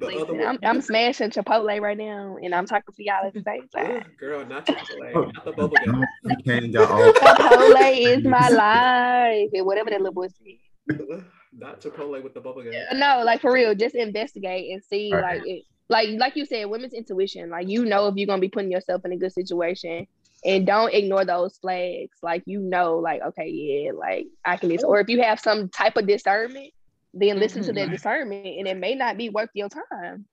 [0.00, 3.68] Listen, I'm, I'm smashing Chipotle right now, and I'm talking to y'all at the same
[3.68, 4.02] time.
[4.18, 6.04] Girl, not Chipotle, not the bubble gum.
[6.24, 10.98] You can't got all Chipotle is my life, and whatever that little boy said.
[11.12, 12.72] Ugh, Not Chipotle with the bubble gum.
[12.98, 15.38] No, like for real, just investigate and see, Right.
[15.38, 17.50] like it, like like you said, women's intuition.
[17.50, 20.06] Like you know if you're gonna be putting yourself in a good situation,
[20.44, 22.16] and don't ignore those flags.
[22.22, 24.88] Like you know, like okay, yeah, like I can listen.
[24.88, 26.72] Or if you have some type of discernment,
[27.14, 27.92] then listen to that Mhm.
[27.92, 30.26] discernment, and it may not be worth your time.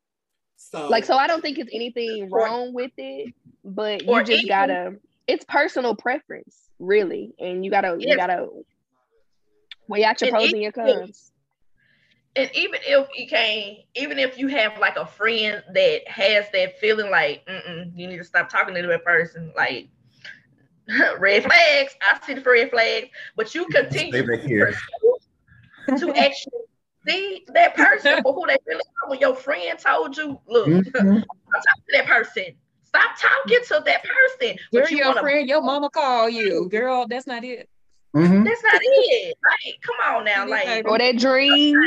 [0.55, 3.33] So, Like so, I don't think it's anything wrong with it,
[3.63, 4.95] but you just even- gotta.
[5.27, 8.47] It's personal preference, really, and you gotta you gotta
[9.87, 11.31] weigh out your And pros and your even- cons.
[12.39, 16.79] And even if you can't, even if you have like a friend that has that
[16.79, 19.89] feeling like, Mm-mm, you need to stop talking to that person, like
[21.19, 21.95] red flags.
[22.01, 24.73] I see the red flags, but you continue back here.
[25.97, 26.61] to actually
[27.07, 29.09] see that person for who they really are.
[29.09, 30.85] When your friend told you, look, Mhm.
[30.89, 31.03] stop
[31.53, 32.43] talking to that person.
[32.83, 34.57] Stop talking to that person.
[34.71, 36.67] You're But you your wanna, friend, your mama call you.
[36.69, 37.69] Girl, that's not it.
[38.15, 38.43] Mhm.
[38.45, 39.37] that's not it.
[39.43, 41.79] Like, come on now, like Or that dream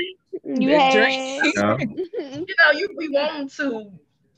[0.45, 0.93] you That had.
[0.95, 1.43] dream.
[1.57, 1.77] Yeah.
[1.79, 3.91] you know, you be wanting to,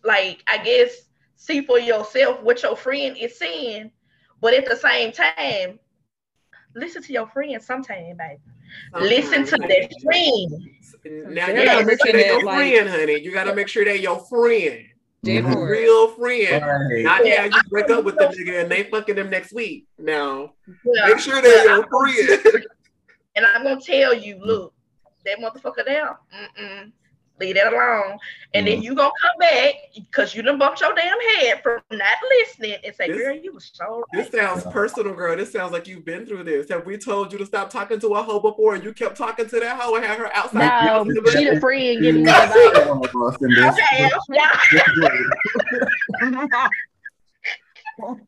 [0.05, 3.91] like, I guess, see for yourself what your friend is seeing,
[4.41, 5.79] but at the same time,
[6.75, 8.41] listen to your friend sometime, baby.
[8.95, 11.35] Listen to that friend.
[11.35, 13.21] Now They're you gotta make sure looking they're your like- friend, honey.
[13.21, 14.87] You gotta make sure they're your friend.
[15.23, 15.69] Dead Mhm.
[15.71, 16.65] Real friend.
[16.65, 17.03] Right.
[17.05, 19.87] Not yeah, you break up with the nigga and they fucking them next week.
[19.99, 20.53] Now
[20.85, 21.07] Yeah.
[21.09, 21.87] make sure they're Yeah, your
[22.43, 22.67] friend.
[23.37, 24.74] And I'm gonna tell you, look,
[25.25, 26.17] that motherfucker down.
[26.35, 26.93] mm-mm,
[27.41, 28.17] leave that alone.
[28.55, 28.83] And then mm.
[28.85, 32.95] you gonna come back because you done bumped your damn head from not listening and
[32.95, 35.37] say, This- girl, you was so This sounds personal, girl.
[35.37, 36.69] This sounds like you've been through this.
[36.69, 39.47] Have we told you to stop talking to a hoe before and you kept talking
[39.49, 40.87] to that hoe and had her outside?
[40.87, 42.87] No, the she the friend giving me That's advice.
[42.87, 43.75] of us in this.
[43.75, 44.61] Okay, yeah.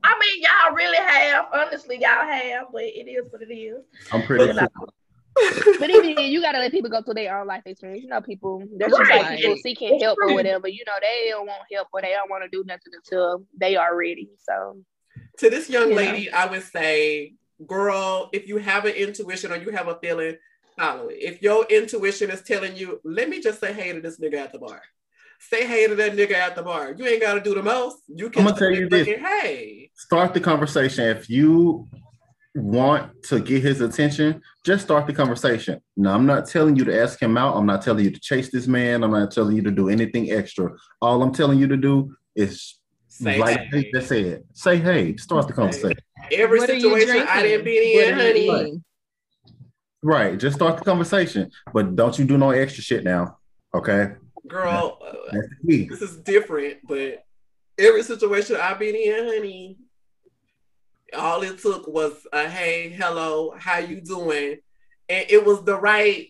[0.05, 1.47] I mean, y'all really have.
[1.53, 3.83] Honestly, y'all have, but it is what it is.
[4.13, 4.89] I'm pretty But, uh, sure.
[5.79, 8.03] But even then, you gotta let people go through their own life experience.
[8.03, 9.39] You know, people there's just like Right.
[9.39, 10.69] people seeking help or whatever.
[10.69, 13.77] You know, they don't want help or they don't want to do nothing until they
[13.77, 14.31] are ready.
[14.39, 14.79] So
[15.39, 15.97] to this young You know.
[15.97, 17.35] lady, I would say,
[17.67, 20.37] girl, if you have an intuition or you have a feeling,
[20.79, 21.19] follow it.
[21.21, 24.53] If your intuition is telling you, let me just say hey to this nigga at
[24.53, 24.81] the bar.
[25.39, 26.95] Say hey to that nigga at the bar.
[26.97, 27.99] You ain't gotta do the most.
[28.09, 29.07] You can I'ma tell you this.
[29.07, 29.91] Hey.
[29.95, 31.05] Start the conversation.
[31.09, 31.89] If you
[32.57, 35.81] want to get his attention, just start the conversation.
[35.97, 37.57] Now, I'm not telling you to ask him out.
[37.57, 39.05] I'm not telling you to chase this man.
[39.05, 40.71] I'm not telling you to do anything extra.
[41.03, 42.79] All I'm telling you to do is
[43.09, 43.91] Say like hey.
[43.93, 45.99] they said, say hey, start the conversation.
[46.33, 48.65] Every What situation I didn't be in, What do you honey.
[48.65, 48.85] mean?
[50.03, 50.39] Right.
[50.39, 51.51] Just start the conversation.
[51.73, 53.39] But don't you do no extra shit now.
[53.75, 54.13] Okay.
[54.49, 55.49] Girl, uh, That's
[55.91, 57.25] this is different, but
[57.79, 59.79] every situation I've been in, honey,
[61.15, 64.59] all it took was a hey, hello, how you doing?
[65.09, 66.29] And it was the right,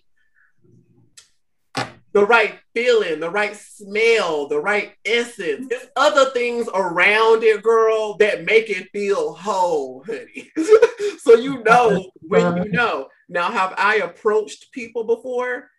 [2.12, 5.66] the right feeling, the right smell, the right essence.
[5.68, 10.51] There's other things around it, girl, that make it feel whole, honey.
[11.18, 13.09] so you know when you know.
[13.29, 15.70] Now, have I approached people before?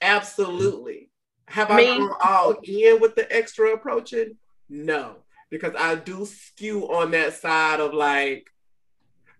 [0.00, 1.10] Absolutely.
[1.48, 1.86] Have I Me?
[1.86, 4.36] gone all in with the extra approaching?
[4.68, 5.16] No,
[5.50, 8.48] because I do skew on that side of like,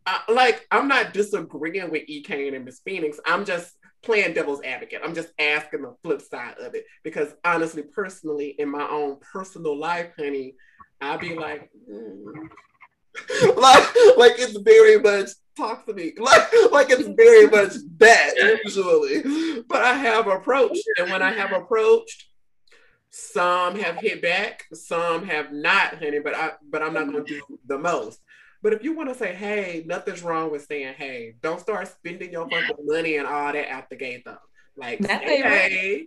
[0.07, 2.23] I, like I'm not disagreeing with E.
[2.23, 3.21] Kane and Miss Phoenix.
[3.27, 5.01] I'm just playing devil's advocate.
[5.05, 9.79] I'm just asking the flip side of it because honestly, personally, in my own personal
[9.79, 10.55] life, honey,
[11.01, 12.25] I'd be like, mm.
[13.57, 19.63] like, like it's very much talk to me, like, like it's very much that usually.
[19.69, 22.30] But I have approached, and when I have approached,
[23.11, 26.21] some have hit back, some have not, honey.
[26.21, 28.21] But I, but I'm not gonna do the most.
[28.63, 32.31] But if you want to say, hey, nothing's wrong with saying, hey, don't start spending
[32.31, 34.37] your fucking money and all that out the gate though.
[34.77, 36.07] Like, That say, ain't hey,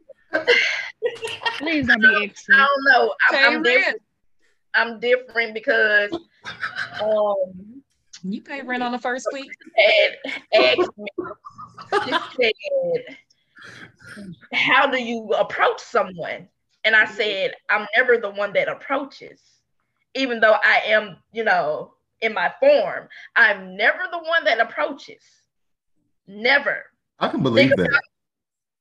[1.58, 3.14] Please don't be I don't know.
[3.30, 4.02] I'm, I'm different.
[4.76, 6.12] I'm different because
[7.02, 7.82] um
[8.24, 9.52] You pay rent on the first week.
[9.78, 10.18] had
[10.54, 11.08] asked me,
[12.06, 13.18] she said,
[14.54, 16.48] How do you approach someone?
[16.86, 19.42] And I said, I'm never the one that approaches,
[20.16, 23.08] even though I am, you know, in my form.
[23.36, 25.24] I'm never the one that approaches.
[26.28, 26.84] Never.
[27.20, 27.88] I can believe Think that.
[27.90, 28.02] about,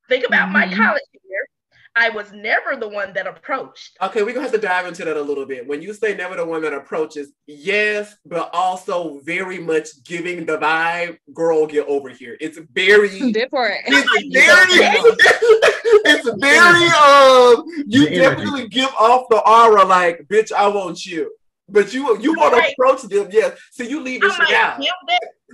[0.09, 0.77] think about my Mhm.
[0.77, 1.47] college year.
[1.95, 3.99] I was never the one that approached.
[4.01, 5.67] Okay, we're gonna have to dive into that a little bit.
[5.67, 10.57] When you say never the one that approaches, yes, but also very much giving the
[10.57, 12.37] vibe, girl, get over here.
[12.41, 13.75] It's very That part.
[13.87, 14.79] it's very
[16.05, 21.33] it's very um you definitely give off the aura like bitch, I want you.
[21.69, 23.59] But you you want to approach them, yes.
[23.73, 24.81] So you leave I this might shit out.
[24.81, 24.93] give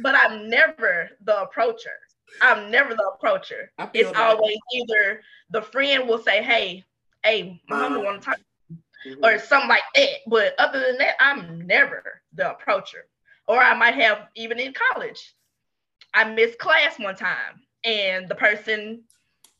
[0.03, 1.91] but I'm never the approacher.
[2.41, 3.71] I'm never the approacher.
[3.95, 4.17] It's that.
[4.21, 6.85] always either the friend will say, "Hey,
[7.25, 8.41] hey, Muhammad Uh, want to talk,"
[9.07, 9.25] Mhm.
[9.25, 10.11] or something like that.
[10.27, 13.07] But other than that, I'm never the approacher.
[13.47, 15.35] Or I might have even in college.
[16.15, 19.05] I missed class one time, and the person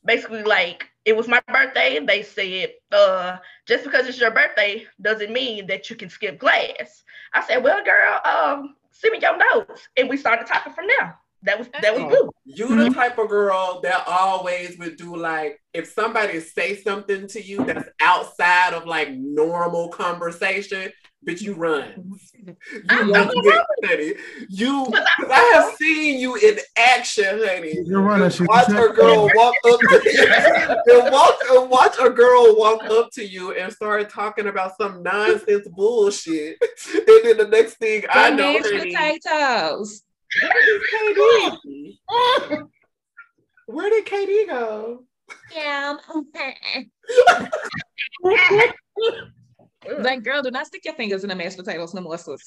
[0.05, 1.97] basically like it was my birthday.
[1.97, 3.37] and They said, "Uh,
[3.67, 7.83] just because it's your birthday doesn't mean that you can skip class." I said, "Well,
[7.83, 11.17] girl, um, send me your notes," and we started talking from there.
[11.43, 12.09] That was that was Oh.
[12.09, 12.29] good.
[12.45, 17.41] You the type of girl that always would do like if somebody say something to
[17.41, 20.91] you that's outside of like normal conversation,
[21.23, 22.17] but you run.
[22.45, 22.55] You
[22.89, 24.13] I'm- won't I'm honey.
[24.49, 24.85] You,
[25.19, 27.77] 'cause I have seen you in action, honey.
[27.85, 28.29] You're running.
[28.29, 30.23] She's Watch a girl walk up to you
[31.03, 35.03] and watch, and watch a girl walk up to you and start talking about some
[35.03, 36.57] nonsense bullshit.
[36.95, 40.03] And then the next thing I know, mashed honey, potatoes.
[40.41, 40.81] where did
[41.17, 42.67] KD?
[43.65, 45.03] Where did KD go?
[45.53, 45.95] Yeah.
[49.99, 52.41] Like, girl, do not stick your fingers in the mashed potatoes no more, sis.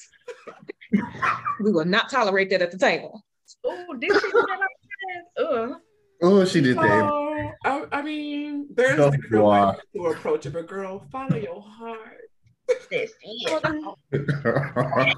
[1.59, 3.23] we will not tolerate that at the table.
[3.63, 5.43] Oh, did she say that?
[5.43, 5.75] Uh,
[6.25, 7.09] Oh, she did that.
[7.11, 11.35] Oh, I, I mean, there's Go different for ways to approach it, but girl, follow
[11.35, 12.21] your heart.
[12.69, 13.11] that's it.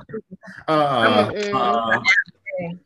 [0.68, 2.00] uh, uh,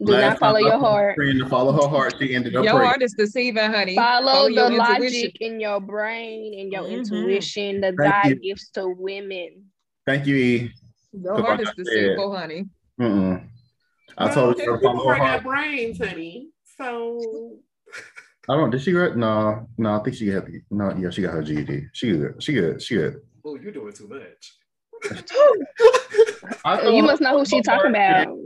[0.03, 1.15] Do last not follow your heart.
[1.15, 2.15] Friend to follow her heart.
[2.19, 2.87] She ended up Your pregnant.
[2.87, 3.95] heart is deceiving, honey.
[3.95, 5.23] Follow your the intuition.
[5.23, 6.91] logic in your brain and your Mhm.
[6.99, 8.35] intuition that Thank God you.
[8.37, 9.65] gives to women.
[10.05, 10.71] Thank you, E.
[11.13, 12.65] Your Cause heart like is I deceitful, honey.
[12.99, 13.47] Mm-mm.
[14.17, 15.43] I Well, told her to follow her got heart.
[15.43, 16.49] brains, honey.
[16.77, 17.59] So
[18.47, 18.69] I don't.
[18.71, 19.15] Did she grad?
[19.17, 19.99] No, no.
[19.99, 20.45] I think she got.
[20.71, 21.87] No, yeah, she got her GED.
[21.93, 22.41] She good.
[22.41, 22.81] She good.
[22.81, 23.21] She good.
[23.45, 24.55] oh, you're doing too much.
[26.65, 28.37] I You must know who to she talking her about.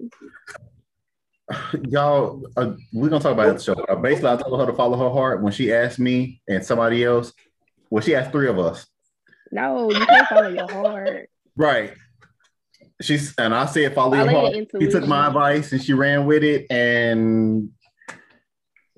[1.54, 1.86] Heart.
[1.88, 3.74] Y'all, uh, we're gonna talk about it at the show.
[3.74, 7.04] Uh, basically, I told her to follow her heart when she asked me and somebody
[7.04, 7.34] else.
[7.90, 8.86] Well, she asked three of us.
[9.52, 11.30] No, you can't follow your heart.
[11.56, 11.94] Right.
[13.02, 14.68] She's and I said follow, Follow your your heart.
[14.82, 16.66] She took my advice and she ran with it.
[16.72, 17.70] And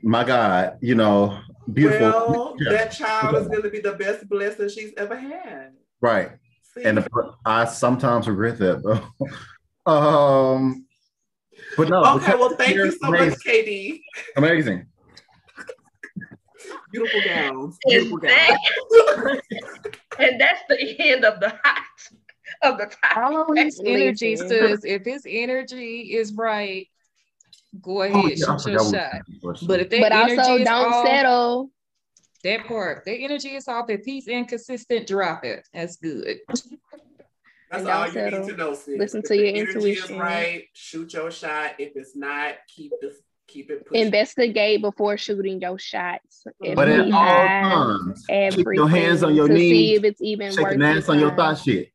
[0.01, 1.39] my God, you know,
[1.72, 2.08] beautiful.
[2.08, 2.72] Well, Yeah.
[2.72, 5.72] that child is going to be the best blessing she's ever had.
[6.01, 6.32] Right.
[6.74, 6.84] See?
[6.84, 9.91] And the, I sometimes regret that though.
[9.91, 10.85] um,
[11.78, 12.04] but no.
[12.16, 13.38] okay, well, thank you so much, amazing.
[13.46, 14.02] KD.
[14.38, 14.86] Amazing.
[16.92, 17.78] Beautiful gowns.
[17.86, 19.42] And, Beautiful gowns.
[20.20, 21.84] and that's the end of the hot
[22.64, 22.98] of the topic.
[23.14, 24.50] Follow his energy, Listen.
[24.50, 24.86] sis.
[24.86, 26.88] If his energy is right,
[27.82, 29.22] go oh, ahead, Oh, yeah, shoot your shot.
[29.68, 31.70] But if that But energy also is don't off, settle.
[32.44, 33.89] that part, that energy is off.
[33.89, 35.68] If he's inconsistent, drop it.
[35.74, 36.38] That's good.
[37.84, 39.00] That's And all don't you need to know, sis.
[39.00, 40.18] Listen If to your intuition.
[40.20, 41.74] Right, shoot your shot.
[41.80, 43.16] If it's not, keep this,
[43.47, 44.06] keep it pushing.
[44.06, 46.43] Investigate before shooting your shots.
[46.64, 50.47] And but at all times, keep your hands on your to see if it's even
[50.47, 51.38] worth shaking your ass on your time.
[51.38, 51.89] thought shit.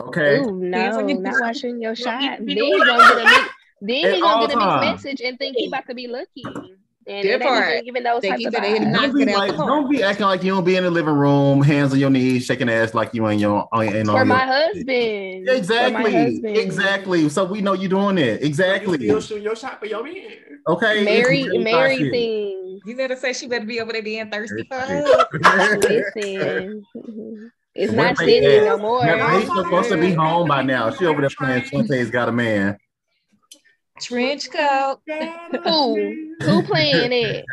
[0.00, 0.38] Okay.
[0.40, 2.20] Ooh, no, Hands on your- not watching your shot.
[2.20, 3.48] Then be he doing gonna get a mix,
[3.80, 6.42] then At gonna get a mixed message and think he about to be lucky.
[7.08, 8.90] And That it even those Think types he of vibes.
[8.92, 11.62] knock Don't be, like, don't be acting like you don't be in the living room,
[11.62, 14.44] hands on your knees, shaking ass like you ain't your uh, ain't For on my
[14.44, 14.86] husband.
[14.86, 16.56] Yeah, For my exactly, husband.
[16.58, 17.28] exactly.
[17.30, 18.42] So we know you're doing it.
[18.42, 18.98] Exactly.
[19.02, 19.20] You Exactly.
[19.20, 20.14] still shoot your shot for your man.
[20.68, 21.02] Okay.
[21.04, 22.12] Mary, it's really Mary thought shit.
[22.12, 22.80] thing.
[22.84, 24.94] You better say she better be over there being thirsty for Thirsty.
[25.00, 25.28] her.
[26.16, 26.84] Listen,
[27.74, 29.04] it's Where not they sitting no more.
[29.06, 30.90] Yeah, He's supposed to be home by now.
[30.90, 32.76] She over there playing Shantae's got a man.
[34.00, 35.00] Trench coat.
[35.64, 36.34] Who?
[36.40, 37.44] Who playing it?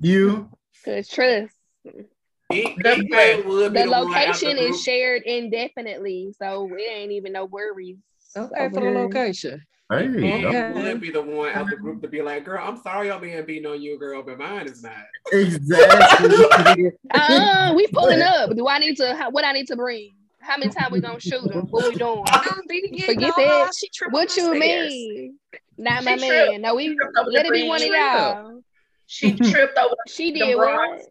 [0.00, 0.48] You
[0.84, 1.54] Cause trust.
[1.84, 2.06] The-
[2.52, 7.96] E-Kane would be The location the is shared indefinitely, so it ain't even no worries.
[8.36, 9.62] Okay, for the location.
[9.88, 10.72] Hey, E-Kane Okay.
[10.72, 13.44] would be the one out the group to be like, girl, I'm sorry I'm being
[13.44, 14.94] beaten on you, girl, but mine is not.
[15.32, 16.92] exactly.
[17.12, 18.54] Uh, we pulling up.
[18.56, 19.14] Do I need to?
[19.14, 20.10] How, what I need to bring?
[20.40, 21.66] How many times we gonna shoot them?
[21.70, 22.24] What we doing?
[22.32, 23.72] Oh, Forget that.
[24.10, 25.38] What you mean?
[25.76, 26.50] Not my She tripped.
[26.50, 26.62] man.
[26.62, 26.96] No, we
[27.26, 28.62] let it be one of y'all.
[29.06, 29.94] She tripped over.
[30.08, 30.74] She The did what?
[30.74, 31.04] bronze.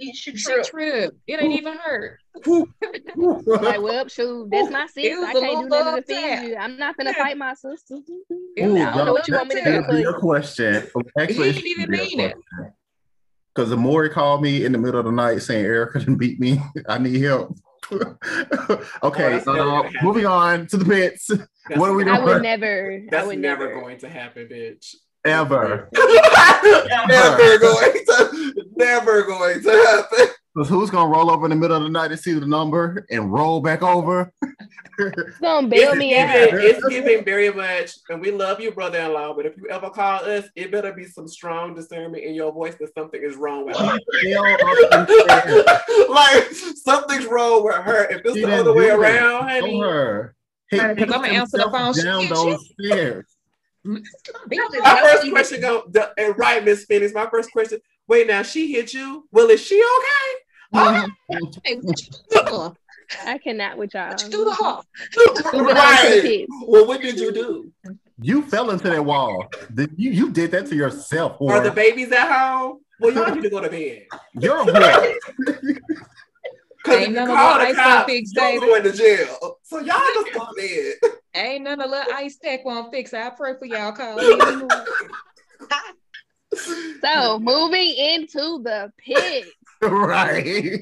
[0.00, 0.68] She, she She tripped.
[0.68, 1.16] tripped.
[1.26, 2.18] It ain't even hurt.
[3.46, 5.04] Like, well, shoot, that's my sis.
[5.04, 6.56] It was I a can't do nothing to love defend you.
[6.56, 7.22] I'm not gonna Yeah.
[7.24, 7.94] fight my sister.
[7.96, 10.82] Ooh, I don't know what you want me to do That'd be a question.
[11.18, 12.36] Actually, He didn't even mean it.
[13.54, 16.40] Because the Maury called me in the middle of the night saying Erica didn't beat
[16.40, 16.60] me.
[16.88, 17.56] I need help.
[19.02, 21.30] okay, that's never uh, moving on to the pits.
[21.68, 22.16] That's, What are we doing?
[22.16, 22.92] I would never.
[22.92, 23.80] I That's would never never.
[23.80, 24.94] going to happen, bitch.
[25.24, 25.88] Ever.
[27.08, 30.34] never going to never going to happen.
[30.54, 33.04] Because who's gonna roll over in the middle of the night and see the number
[33.10, 34.30] and roll back over?
[34.98, 36.20] It's gonna bail me giving,
[36.54, 36.60] out.
[36.64, 39.34] it's giving very much, and we love you, brother-in-law.
[39.34, 42.76] But if you ever call us, it better be some strong discernment in your voice
[42.78, 43.98] that something is wrong with her.
[44.22, 45.64] Hell up and down.
[46.10, 46.44] like
[46.84, 48.04] something's wrong with her.
[48.10, 48.98] If it's She the other way do that.
[49.00, 50.30] around, honey.
[50.70, 51.94] Because beat I'ma answer the phone.
[51.94, 53.33] down Shit, those stairs.
[53.84, 57.12] My first question go the, and right, Miss Phoenix.
[57.14, 57.80] My first question.
[58.08, 59.26] Wait, now she hit you.
[59.30, 60.40] Well, is she okay?
[60.74, 61.10] Mhm.
[61.64, 62.72] Hey, what you do to her?
[63.26, 64.08] I cannot with y'all.
[64.10, 65.62] What you do to her?
[65.62, 66.46] right.
[66.66, 67.70] Well, what did you do?
[68.20, 69.46] You fell into that wall.
[69.70, 71.40] The- You, you did that to yourself.
[71.42, 72.80] Are the babies at home?
[73.00, 74.06] Well, y'all need to go to bed.
[74.34, 74.64] You're a
[76.84, 76.92] whore.
[76.92, 78.66] Because Ain't if you none of call that the ice cops, on fix, you're baby.
[78.66, 79.58] going to jail.
[79.62, 81.10] So y'all just go to bed.
[81.34, 83.20] Ain't none of little ice tech won't fix it.
[83.20, 83.92] I pray for y'all.
[83.92, 84.20] Call.
[87.02, 89.44] So moving into the pit,
[89.82, 90.78] right.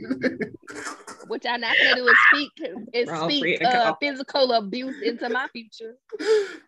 [1.26, 2.50] which I'm not gonna do is speak
[2.92, 3.74] is Wrong speak friend.
[3.74, 5.96] uh, physical abuse into my future.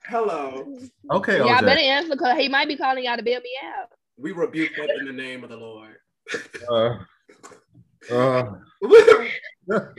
[0.06, 0.74] Hello.
[1.12, 1.60] Okay, Y'all OJ.
[1.66, 3.90] better answer because he might be calling y'all to bail me out.
[4.16, 5.96] We rebuke that in the name of the Lord.
[6.68, 6.96] Uh,
[8.10, 8.52] uh,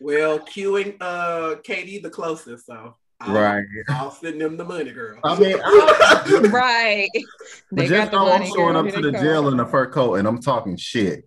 [0.00, 3.64] well, queuing uh Katie the closest, so I'll, right.
[3.90, 5.18] I'll send them the money, girl.
[5.24, 7.08] I mean, I, right.
[7.12, 7.22] but
[7.72, 8.52] They just got the know I'm money.
[8.52, 8.86] showing girl.
[8.88, 11.26] up to the they jail in a fur coat and I'm talking shit.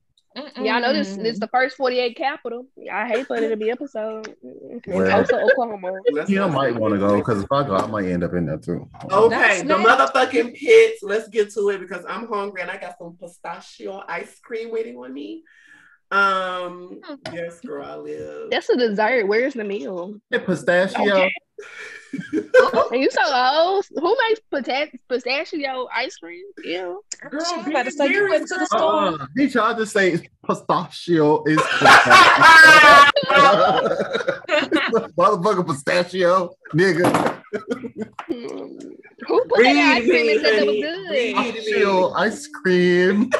[0.55, 2.65] Y'all know this this the first 48 capital.
[2.91, 5.07] I hate for it to be episode in Well.
[5.07, 5.91] Tulsa, Oklahoma.
[6.11, 8.57] Let's might want to go because if I go, I might end up in there
[8.57, 8.89] too.
[9.11, 9.87] Okay, That's the next.
[9.87, 11.03] motherfucking pits.
[11.03, 14.97] Let's get to it because I'm hungry and I got some pistachio ice cream waiting
[14.97, 15.43] on me.
[16.13, 17.01] Um,
[17.33, 18.51] yes, girl, I live.
[18.51, 19.27] That's a dessert.
[19.27, 20.19] Where's the meal?
[20.29, 21.27] Hey, pistachio.
[22.91, 23.87] And you so old.
[23.95, 26.45] Who makes pita- pistachio ice cream?
[26.63, 27.01] Ew.
[27.31, 29.19] Girl, I'm about to say you very went to the store.
[29.19, 31.57] Uh, he tried to say pistachio is
[35.17, 37.41] motherfucker pistachio, nigga.
[38.27, 38.77] Hmm.
[39.27, 41.09] Who put that ice cream and said it was good?
[41.09, 41.51] Me.
[41.51, 43.31] Pistachio ice cream.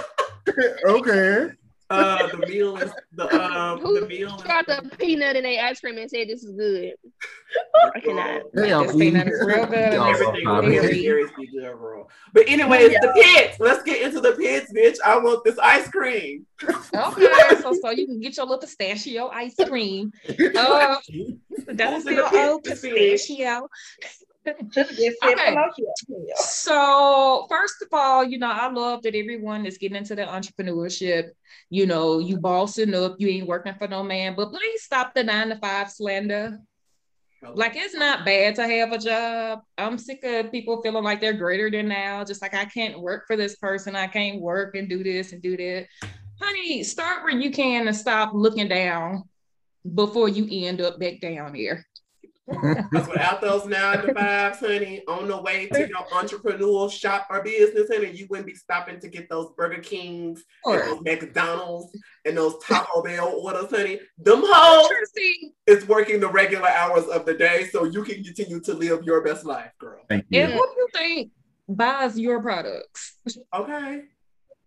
[0.88, 1.52] okay.
[1.90, 5.64] Uh, the meal is the um Who the meal is got the peanut in their
[5.66, 6.94] ice cream and said this is good?
[7.94, 8.42] I cannot.
[8.56, 9.94] Damn, This peanut is real good.
[9.94, 10.80] Y'all everything funny.
[10.80, 12.10] will be seriously good, girl.
[12.34, 13.60] But anyways, the pits.
[13.60, 14.98] Let's get into the pits, bitch.
[15.06, 16.46] I want this ice cream.
[16.64, 20.12] Okay, so so you can get your little pistachio ice cream.
[20.56, 20.98] Uh,
[21.68, 23.70] that's Who's in the still old pistachio.
[24.70, 25.56] Just get Okay.
[26.36, 31.30] So first of all, you know, I love that everyone is getting into the entrepreneurship.
[31.70, 35.24] You know, you bossing up, you ain't working for no man, but please stop the
[35.24, 36.60] nine to five slander.
[37.54, 39.62] Like it's not bad to have a job.
[39.78, 42.24] I'm sick of people feeling like they're greater than now.
[42.24, 45.42] Just like I can't work for this person, I can't work and do this and
[45.42, 45.88] do that.
[46.42, 49.24] Honey, start where you can and stop looking down
[49.94, 51.86] before you end up back down there.
[52.46, 57.42] Because without those nine to fives, honey, on the way to your entrepreneurial shop or
[57.42, 62.36] business, honey, you wouldn't be stopping to get those Burger Kings and those McDonald's and
[62.36, 64.00] those Taco Bell orders, honey.
[64.18, 65.54] Them hoes Interesting.
[65.68, 69.24] is working the regular hours of the day so you can continue to live your
[69.24, 70.02] best life, girl.
[70.10, 70.42] Thank you.
[70.42, 71.32] And who do you think
[71.70, 73.16] buys your products?
[73.54, 74.02] Okay.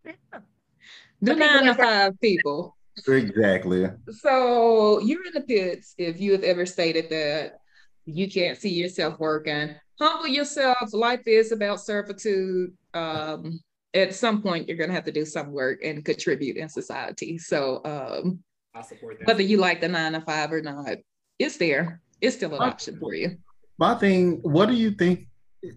[0.04, 2.76] The people nine to five people.
[3.06, 3.86] Exactly.
[4.20, 7.58] So you're in the pits if you have ever stated that
[8.06, 9.74] you can't see yourself working.
[10.00, 10.92] Humble yourself.
[10.92, 12.72] Life is about servitude.
[12.94, 13.60] Um,
[13.94, 17.38] at some point, you're gonna have to do some work and contribute in society.
[17.38, 18.40] So um,
[18.74, 19.26] I support that.
[19.26, 20.96] whether you like the nine to five or not,
[21.38, 22.00] it's there.
[22.20, 22.70] It's still an Okay.
[22.70, 23.36] option for you.
[23.78, 25.28] My thing, what do you think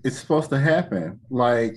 [0.03, 1.19] is supposed to happen?
[1.29, 1.75] Like,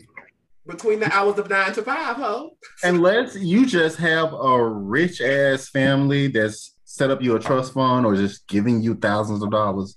[0.66, 2.50] between the hours of nine to five, ho.
[2.84, 8.04] Unless you just have a rich ass family that's set up you a trust fund
[8.04, 9.96] or just giving you thousands of dollars,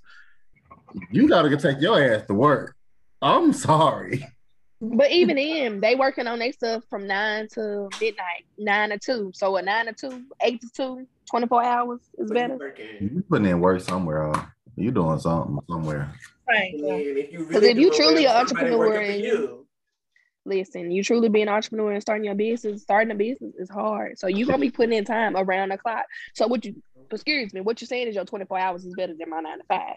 [1.11, 2.75] you gotta take your ass to work.
[3.21, 4.25] I'm sorry.
[4.81, 9.31] But even then, they working on their stuff from nine to midnight, nine to two.
[9.33, 12.57] So a nine to two, eight to two, 24 hours is better.
[12.57, 12.85] Working.
[12.99, 14.31] You putting in work somewhere.
[14.33, 14.45] Huh?
[14.75, 16.11] You doing something somewhere.
[16.47, 16.73] Right.
[16.73, 16.83] And
[17.17, 19.65] if you, 'Cause really if you truly it, an entrepreneur and you.
[20.47, 24.19] Listen, you truly be an entrepreneur and starting your business, starting a business is hard.
[24.19, 26.05] So you're gonna be putting in time around the clock.
[26.35, 26.75] So what you
[27.09, 29.63] excuse me, what you're saying is your 24 hours is better than my nine to
[29.65, 29.95] five.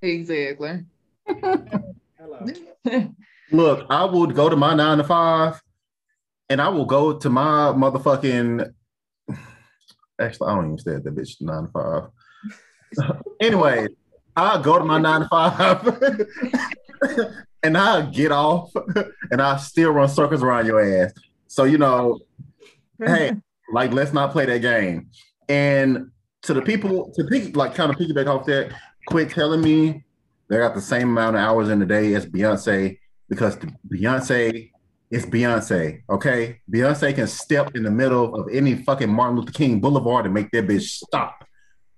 [0.00, 0.84] Exactly.
[1.26, 2.46] Hello.
[3.50, 5.60] Look, I would go to my nine to five,
[6.48, 8.72] and I will go to my motherfucking.
[10.20, 13.16] Actually, I don't even stay at that bitch nine to five.
[13.40, 13.88] anyway,
[14.36, 15.86] I'll go to my nine to five,
[17.62, 18.70] and I'll get off,
[19.30, 21.12] and I still run circles around your ass.
[21.46, 22.20] So you know,
[23.04, 23.32] hey,
[23.72, 25.10] like let's not play that game.
[25.48, 26.10] And
[26.42, 28.72] to the people to pick, like kind of piggyback off that,
[29.08, 30.04] quit telling me
[30.48, 32.98] they got the same amount of hours in the day as Beyonce
[33.28, 33.56] because
[33.90, 34.70] Beyonce
[35.10, 36.02] is Beyonce.
[36.10, 40.34] Okay, Beyonce can step in the middle of any fucking Martin Luther King Boulevard and
[40.34, 41.46] make that bitch stop.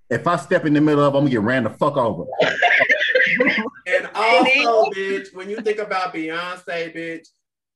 [0.08, 2.24] If I step in the middle of, I'm gonna get ran the fuck over.
[3.86, 7.28] And also, bitch, when you think about Beyonce, bitch,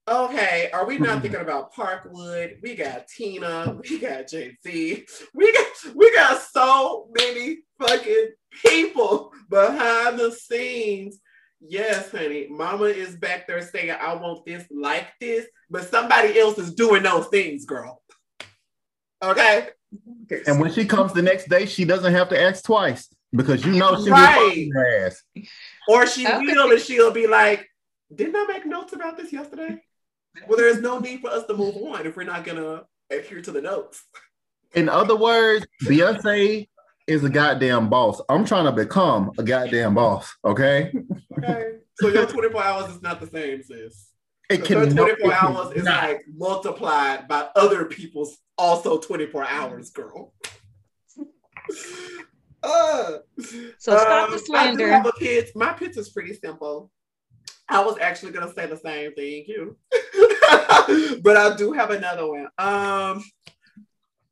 [0.08, 2.62] okay, are we not thinking about Parkwood?
[2.62, 8.28] We got Tina, we got Jay-Z, we got we got so many fucking
[8.62, 11.20] people behind the scenes.
[11.66, 16.58] Yes, honey, mama is back there saying, I want this like this, but somebody else
[16.58, 18.02] is doing those things, girl.
[19.22, 19.68] Okay?
[20.46, 23.72] And when she comes the next day, she doesn't have to ask twice because you
[23.72, 24.36] know she Right.
[24.36, 25.22] will find her ass.
[25.88, 26.38] Or she Okay.
[26.38, 27.68] will and she'll be like,
[28.14, 29.80] Didn't I make notes about this yesterday?
[30.46, 33.50] Well, there's no need for us to move on if we're not gonna adhere to
[33.50, 34.04] the notes.
[34.74, 36.68] In other words, Beyonce
[37.06, 38.20] is a goddamn boss.
[38.28, 40.32] I'm trying to become a goddamn boss.
[40.44, 40.92] Okay,
[41.38, 41.72] Okay.
[41.96, 44.08] So your 24 hours is not the same, sis.
[44.50, 46.02] it Your can 24 it hours is cannot.
[46.02, 50.32] like multiplied by other people's also 24 hours, girl.
[52.62, 53.18] Uh,
[53.78, 55.48] So stop um, the I do have a pitch.
[55.54, 56.90] My pitch is pretty simple.
[57.68, 59.76] I was actually gonna say the same thing, you,
[61.22, 62.48] but I do have another one.
[62.56, 63.22] Um,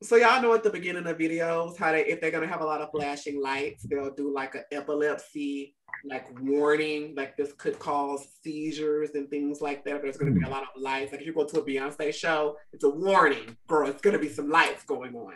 [0.03, 2.67] so y'all know at the beginning of videos how they, if they're gonna have a
[2.67, 5.75] lot of flashing lights, they'll do like an epilepsy
[6.05, 10.03] like warning, like this could cause seizures and things like that.
[10.03, 11.13] There's gonna be a lot of lights.
[11.13, 13.89] Like if you go to a Beyonce show, it's a warning, girl.
[13.89, 15.35] It's gonna be some lights going on.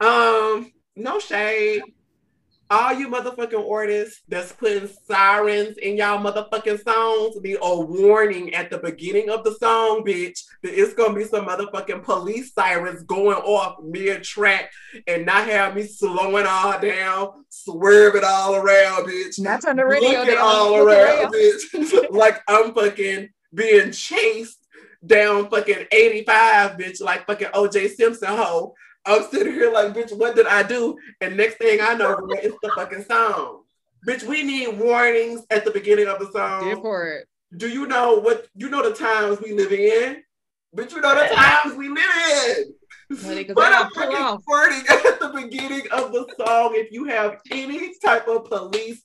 [0.00, 1.82] Um, no shade
[2.70, 8.70] all you motherfucking artists that's putting sirens in y'all motherfucking songs need a warning at
[8.70, 10.40] the beginning of the song, bitch.
[10.62, 14.70] That it's gonna be some motherfucking police sirens going off mid track
[15.06, 19.38] and not have me slowing all down, swerving all around, bitch.
[19.40, 20.42] Not turn the radio Looking down.
[20.42, 22.10] all around, bitch.
[22.10, 24.58] like I'm fucking being chased
[25.06, 28.74] down fucking 85, bitch, like fucking OJ Simpson hoe.
[29.06, 30.96] I'm sitting here like, bitch, what did I do?
[31.20, 33.62] And next thing I know, it's the fucking song.
[34.06, 36.80] Bitch, we need warnings at the beginning of the song.
[36.82, 37.26] for it.
[37.56, 40.22] Do you know what you know the times we living in?
[40.76, 42.74] Bitch, you know the times we live in.
[43.22, 47.04] Honey, 'cause Put that'll a fucking warning at the beginning of the song if you
[47.04, 49.02] have any type of police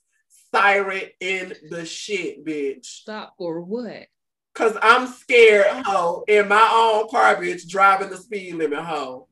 [0.52, 2.84] siren in the shit, bitch.
[2.86, 4.08] Stop or what?
[4.54, 9.28] Cause I'm scared, ho, in my own car, bitch, driving the speed limit, ho.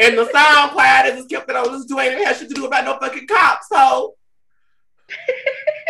[0.00, 1.72] And the sound quiet is kept it on.
[1.72, 4.14] This dude ain't had shit to do about no fucking cops, ho.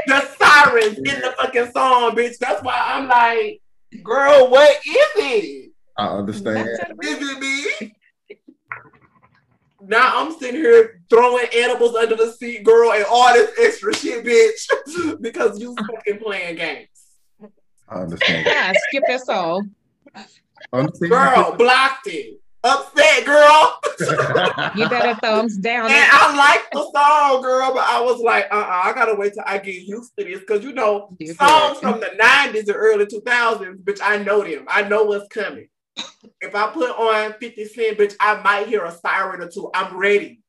[0.06, 2.38] the sirens in the fucking song, bitch.
[2.38, 3.60] That's why I'm like,
[4.02, 5.72] girl, what is it?
[5.96, 6.68] I understand.
[6.78, 7.40] Not turn the Is it
[7.80, 7.94] me?
[9.80, 14.24] Now I'm sitting here throwing animals under the seat, girl, and all this extra shit,
[14.24, 16.88] bitch, because you fucking playing games.
[17.88, 18.46] I understand.
[18.46, 19.70] Yeah, skip that song.
[20.72, 22.40] Girl, blocked it.
[22.68, 23.80] Upset, girl.
[24.76, 25.86] you better thumbs down.
[25.90, 29.44] And I like the song, girl, but I was like, uh-uh, I gotta wait till
[29.46, 30.44] I get used to this.
[30.44, 34.66] Cause you know, Good songs from the 90s and early 2000s, bitch, I know them.
[34.68, 35.68] I know what's coming.
[36.40, 39.70] If I put on 50 Cent, bitch, I might hear a siren or two.
[39.74, 40.40] I'm ready.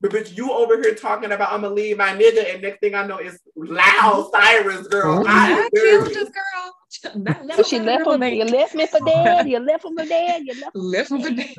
[0.00, 2.94] But bitch, you over here talking about I'm gonna leave my nigga, and next thing
[2.94, 5.18] I know is loud sirens, girl.
[5.18, 6.74] Oh, I killed this girl.
[7.14, 8.22] Not- not So she left real him.
[8.34, 9.48] You left me for dead.
[9.48, 10.42] You left him for dead.
[10.44, 10.74] You left.
[10.76, 11.54] Left him for dead.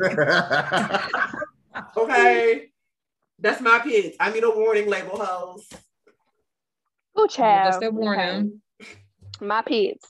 [1.97, 2.69] Okay.
[3.39, 4.15] That's my pitch.
[4.19, 5.67] I need a warning label, hoes.
[7.15, 7.73] Good child.
[7.73, 8.61] That's that warning.
[9.39, 10.07] My pits.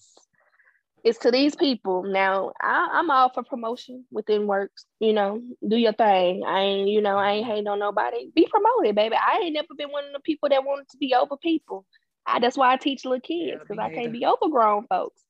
[1.03, 2.03] it's to these people.
[2.03, 4.85] Now I, I'm all for promotion within works.
[4.99, 6.43] You know, do your thing.
[6.45, 8.30] I ain't, you know, I ain't hating on nobody.
[8.35, 9.15] Be promoted, baby.
[9.15, 11.85] I ain't never been one of the people that wanted to be over people.
[12.26, 15.23] I, that's why I teach little kids because I can't be overgrown folks.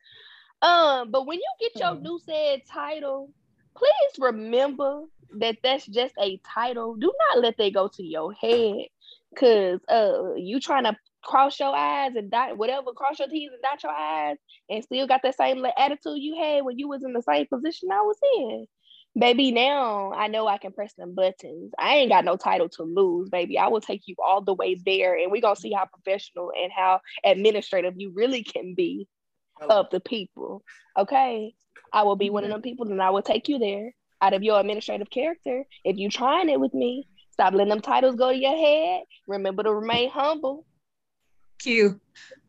[0.61, 2.01] Um, but when you get your Mhm.
[2.01, 3.31] new said title,
[3.75, 5.05] please remember
[5.39, 6.95] that that's just a title.
[6.95, 8.87] Do not let that go to your head,
[9.37, 13.61] cause uh, you trying to cross your eyes and dot whatever, cross your T's and
[13.61, 14.37] dot your eyes,
[14.69, 17.91] and still got that same attitude you had when you was in the same position
[17.91, 18.67] I was in.
[19.17, 21.73] Baby, now I know I can press them buttons.
[21.77, 23.57] I ain't got no title to lose, baby.
[23.57, 26.71] I will take you all the way there, and we're gonna see how professional and
[26.71, 29.07] how administrative you really can be
[29.69, 30.63] of the people.
[30.97, 31.53] Okay.
[31.93, 34.43] I will be one of them people and I will take you there out of
[34.43, 35.65] your administrative character.
[35.83, 39.03] If you trying it with me, stop letting them titles go to your head.
[39.27, 40.65] Remember to remain humble.
[41.59, 41.99] Q.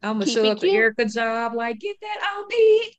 [0.03, 0.75] I'm gonna Keep show it up to cute.
[0.75, 2.51] Erica job like get that OP,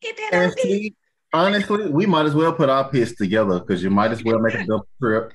[0.01, 0.93] get that And OP.
[1.33, 4.39] see, honestly, we might as well put our pits together because you might as well
[4.39, 5.33] make a double trip.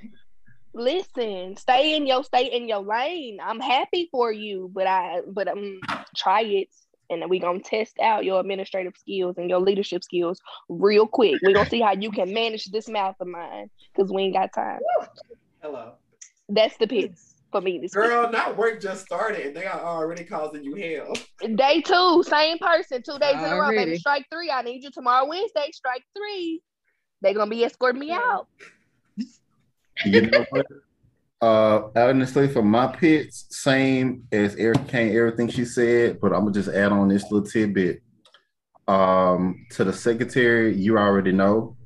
[0.74, 3.38] Listen, stay in your stay in your lane.
[3.42, 5.80] I'm happy for you, but I but um
[6.16, 6.68] try it.
[7.10, 11.40] And then we gonna test out your administrative skills and your leadership skills real quick.
[11.42, 14.52] we gonna see how you can manage this mouth of mine because we ain't got
[14.52, 14.80] time.
[15.62, 15.92] Hello.
[16.50, 18.06] That's the pits for me this week.
[18.06, 21.14] Girl, not work just started and they are already causing you hell.
[21.54, 23.98] Day two, same person, two days in a row, baby.
[23.98, 24.50] Strike three.
[24.50, 25.70] I need you tomorrow, Wednesday.
[25.72, 26.62] Strike three.
[27.20, 28.48] They're gonna be escorting me out.
[30.04, 30.66] You know what?
[31.40, 36.52] Uh, honestly, for my pits, same as Eric Kane, everything she said, but I'm gonna
[36.52, 38.02] just add on this little tidbit.
[38.86, 41.76] Um, to the secretary, you already know.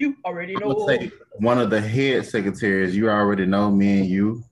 [0.00, 0.86] You already I'm know.
[0.86, 3.70] say one of the head secretaries, you already know.
[3.70, 4.42] Me and you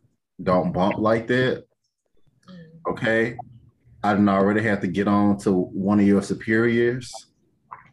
[0.43, 1.65] don't bump like that.
[2.47, 2.93] Mm.
[2.93, 3.35] Okay,
[4.05, 7.11] I didn't already have to get on to one of your superiors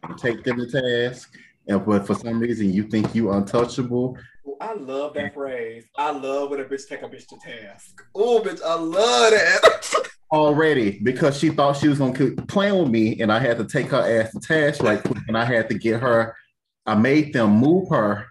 [0.02, 1.34] and take them to task.
[1.66, 5.86] And but for some reason you think you untouchable, Ooh, I love that phrase.
[5.96, 8.04] I love when a bitch take a bitch to task.
[8.14, 10.10] Oh, bitch, I love that.
[10.32, 13.64] already because she thought she was gonna keep playing with me, and I had to
[13.64, 16.36] take her ass to task right quick, and I had to get her.
[16.86, 18.26] I made them move her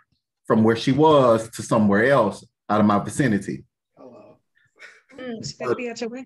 [0.45, 3.65] from where she was to somewhere else out of my vicinity.
[3.98, 4.38] Hello.
[5.14, 6.26] Mm, she better be out your way.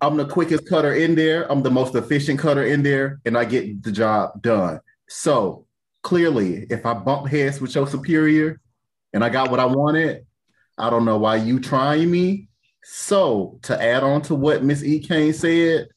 [0.00, 1.50] I'm the quickest cutter in there.
[1.50, 4.80] I'm the most efficient cutter in there, and I get the job done.
[5.08, 5.66] So
[6.02, 8.60] clearly, if I bump heads with your superior
[9.12, 10.26] and I got what I wanted,
[10.76, 12.48] I don't know why you trying me.
[12.84, 15.00] So to add on to what Miss E.
[15.00, 15.88] Kane said,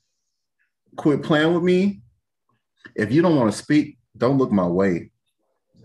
[0.96, 2.02] quit playing with me.
[2.96, 5.10] If you don't want to speak, don't look my way.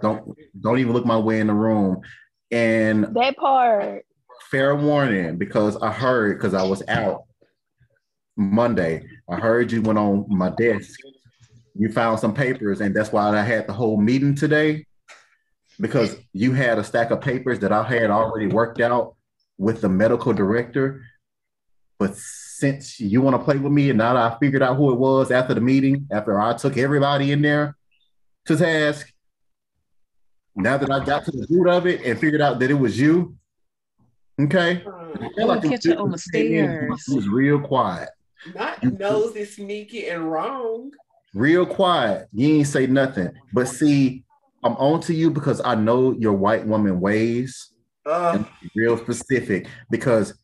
[0.03, 2.03] Don't don't even look my way in the room.
[2.51, 4.05] And That part.
[4.51, 7.25] fair warning because I heard because I was out
[8.37, 9.07] Monday.
[9.29, 10.99] I heard you went on my desk.
[11.77, 14.87] You found some papers, and that's why I had the whole meeting today
[15.81, 19.17] because you had a stack of papers that I had already worked out
[19.59, 21.03] with the medical director.
[21.99, 24.93] But since you want to play with me, and now that I figured out who
[24.93, 27.77] it was after the meeting, after I took everybody in there
[28.47, 29.13] to task,
[30.57, 32.99] now that I got to the root of it and figured out that it was
[33.01, 33.35] you,
[34.41, 37.05] okay, I feel I'll it catch her on the was- stairs.
[37.09, 38.11] It was real quiet,
[38.55, 40.91] Not nosy, sneaky, and wrong.
[41.35, 42.29] real quiet.
[42.33, 43.31] You ain't say nothing.
[43.53, 44.25] But see,
[44.63, 47.71] I'm on to you because I know your white woman ways.
[48.07, 48.45] Uh,
[48.77, 50.35] real specific because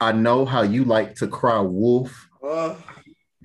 [0.00, 2.28] I know how you like to cry wolf.
[2.44, 2.74] uh,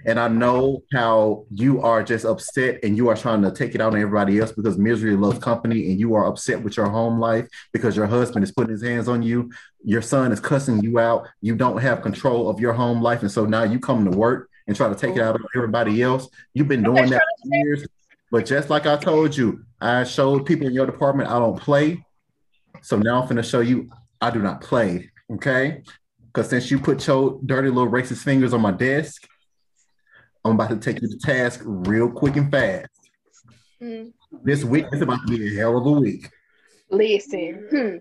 [0.06, 3.82] And I know how you are just upset and you are trying to take it
[3.82, 7.20] out on everybody else because misery loves company and you are upset with your home
[7.20, 9.52] life because your husband is putting his hands on you.
[9.84, 11.28] Your son is cussing you out.
[11.42, 13.22] You don't have control of your home life.
[13.22, 16.02] And so now you come to work and try to take it out on everybody
[16.02, 16.30] else.
[16.54, 17.86] You've been doing that for years.
[18.32, 22.06] But just like I told you, I showed people in your department I don't play.
[22.82, 23.90] So now I'm going to show you
[24.22, 25.12] I do not play.
[25.32, 25.84] Okay.
[26.26, 29.28] Because since you put your dirty little racist fingers on my desk,
[30.46, 32.88] I'm about to take you to task real quick and fast.
[33.82, 34.12] Mm.
[34.44, 36.30] This week is about to be a hell of a week.
[36.90, 37.68] Listen.
[37.70, 37.96] Hmm.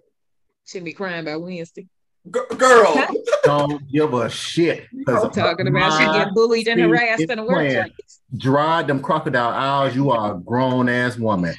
[0.67, 1.87] Shouldn't be crying by Wednesday.
[2.33, 3.07] g- girl.
[3.45, 4.87] Don't give a shit.
[5.07, 7.77] I'm talking about she my get bullied and harassed in the playing.
[7.77, 8.21] workplace.
[8.37, 9.95] Dry them crocodile eyes.
[9.95, 11.55] You are a grown ass woman.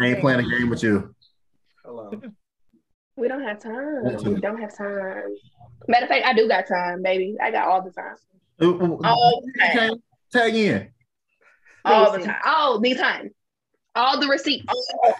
[0.00, 1.14] I ain't playing a game with you.
[1.84, 2.10] Hello.
[3.16, 4.04] We don't have time.
[4.24, 5.34] We don't have time.
[5.88, 7.36] Matter of fact, I do got time, baby.
[7.42, 8.16] I got all the time.
[8.60, 9.90] All the time.
[9.90, 9.90] okay,
[10.34, 10.88] Tag in.
[11.84, 12.40] All the oh, time.
[12.44, 13.30] All the time.
[13.96, 14.64] All the receipts.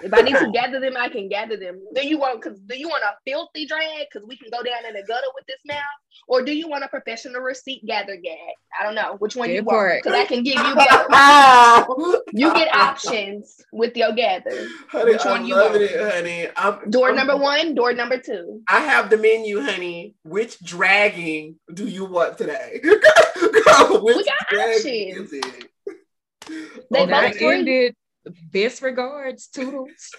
[0.02, 1.80] If I need to gather them, I can gather them.
[1.94, 4.06] Do you want because do you want a filthy drag?
[4.12, 5.78] Because we can go down in the gutter with this mouth,
[6.26, 8.36] or do you want a professional receipt gather gag?
[8.78, 12.24] I don't know which one you want because I can give you both.
[12.36, 14.66] You get options with your gather.
[14.88, 15.82] Honey, Which I you love want?
[15.82, 16.48] it, honey.
[16.56, 18.62] I'm, Door I'm- number one, door number two.
[18.68, 20.14] I have the menu, honey.
[20.24, 22.80] Which dragging do you want today?
[22.82, 25.32] Girl, which We got options.
[25.32, 25.70] is it?
[26.90, 27.06] They Okay.
[27.10, 27.94] That both ended.
[28.52, 30.10] Best regards, Toodles.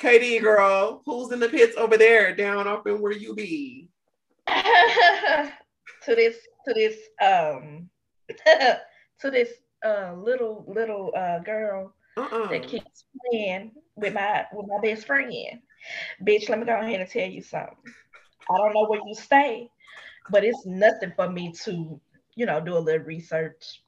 [0.00, 3.88] KD girl, who's in the pits over there, down up in where you be?
[4.48, 6.36] to this
[6.66, 7.88] to this um
[9.20, 9.50] to this
[9.84, 12.48] uh little little uh girl Uh-uh.
[12.48, 15.32] that keeps playing with my with my best friend.
[16.26, 17.76] Bitch, let me go ahead and tell you something.
[18.50, 19.70] I don't know where you stay,
[20.30, 22.00] but it's nothing for me to,
[22.34, 23.82] you know, do a little research.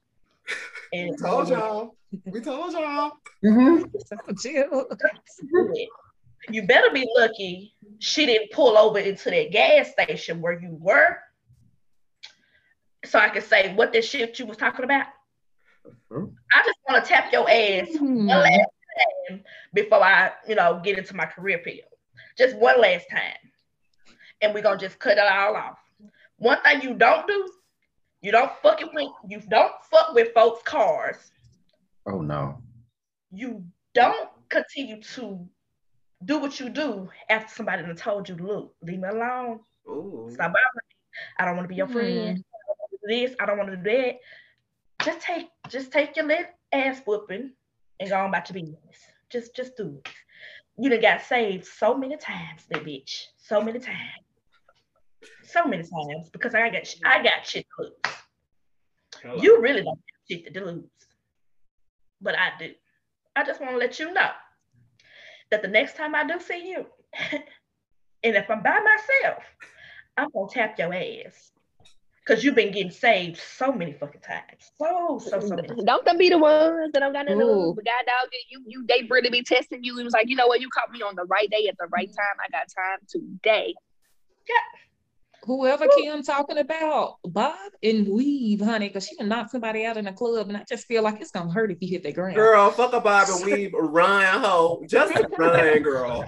[0.91, 1.95] We And told y'all.
[2.25, 3.13] We told y'all.
[3.43, 3.89] Mhm.
[4.05, 4.87] So chill.
[6.49, 11.17] You better be lucky she didn't pull over into that gas station where you were.
[13.05, 15.07] So I could say what that shit you was talking about.
[16.11, 18.27] I just want to tap your ass Hmm.
[18.27, 18.69] one last
[19.29, 19.43] time
[19.73, 21.87] before I, you know, get into my career field.
[22.37, 23.37] Just one last time.
[24.41, 25.79] And we're gonna just cut it all off.
[26.37, 27.49] One thing you don't do,
[28.23, 31.17] you don't fucking with you don't fuck with folks' cars.
[32.07, 32.57] Oh no.
[33.31, 35.45] You don't continue to
[36.23, 39.59] do what you do after somebody done told you, look, leave me alone.
[39.89, 40.29] Ooh.
[40.31, 40.95] Stop bothering me.
[41.37, 42.41] I don't want to be your friend.
[42.41, 43.35] I don't wanna do this.
[43.41, 44.19] I don't want to do that.
[45.03, 47.51] Just take, just take your little ass whooping
[47.99, 48.97] and go on about your business.
[49.29, 50.09] Just, just do it.
[50.77, 53.25] You done got saved so many times, that bitch.
[53.37, 54.22] So many times.
[55.43, 57.93] So many times because I got, I got shit to lose.
[59.21, 59.35] Hello.
[59.41, 60.83] You really don't have shit to lose,
[62.21, 62.71] but I do.
[63.35, 64.31] I just want to let you know
[65.51, 66.85] that the next time I do see you,
[67.31, 69.43] and if I'm by myself,
[70.17, 71.51] I'm gonna tap your ass.
[72.25, 74.71] Cause you've been getting saved so many fucking times.
[74.77, 75.67] So, so, so many.
[75.85, 77.65] Don't them be the ones that don't got nothing to Ooh.
[77.65, 77.75] lose.
[77.75, 79.99] But God dog, you, you, they really be testing you.
[79.99, 80.61] It was like, you know what?
[80.61, 82.15] You caught me on the right day at the right mm-hmm.
[82.15, 82.35] time.
[82.39, 83.73] I got time today.
[85.45, 90.07] Whoever Kim talking about, Bob and weave, honey, because she can knock somebody out in
[90.07, 92.35] a club, and I just feel like it's gonna hurt if you hit the ground.
[92.35, 94.83] Girl, fuck a bob and weave, run, hoe.
[94.87, 96.23] Just run, girl.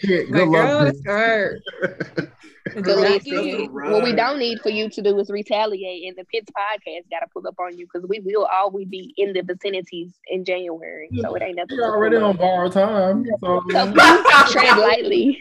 [0.00, 0.94] Shit, My good girl, luck.
[0.94, 1.60] it's hurt.
[2.64, 3.90] But Girl, Not just listen, good.
[3.92, 6.04] what we don't need for you to do is retaliate.
[6.06, 9.12] And the Pits podcast got to pull up on you because we will always be
[9.16, 11.08] in the vicinities in January.
[11.20, 11.76] So it ain't nothing.
[11.76, 12.38] You're already on up.
[12.38, 13.24] borrowed time.
[13.40, 15.38] So, So please tread lightly.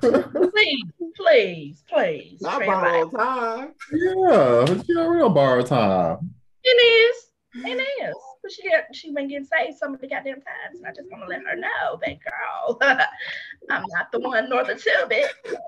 [0.00, 0.84] Please,
[1.16, 2.40] please, please.
[2.40, 3.10] Not tread lightly.
[3.10, 3.74] borrowed time.
[3.92, 6.30] yeah, you're already on borrowed time.
[6.62, 7.26] It is.
[7.64, 8.14] It is.
[8.44, 10.76] But she got she been getting saved so many goddamn times.
[10.78, 12.78] And I just want to let her know that girl,
[13.70, 15.32] I'm not the one nor the two bit.
[15.46, 15.58] One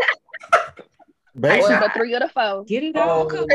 [1.41, 2.65] Basically, the three or the four.
[2.67, 3.27] Get it all Oh.
[3.27, 3.49] covered.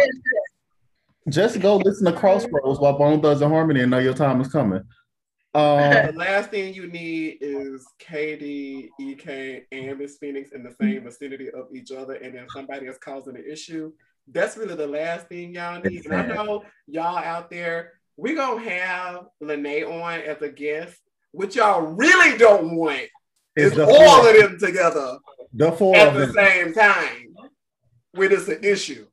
[1.30, 4.81] just go listen to Crossroads while Bone Thugs-n-Harmony and know your time is coming.
[5.53, 11.03] Um, The last thing you need is KD, EK, and Miss Phoenix in the same
[11.03, 13.91] vicinity of each other, and then somebody is causing an issue.
[14.27, 16.06] That's really the last thing y'all need.
[16.06, 20.95] And I know y'all out there, we're gonna have Lene on as a guest.
[21.31, 23.07] What y'all really don't want
[23.56, 25.18] is all four, of them together
[25.52, 27.34] the four at the same time
[28.11, 29.07] when it's an issue.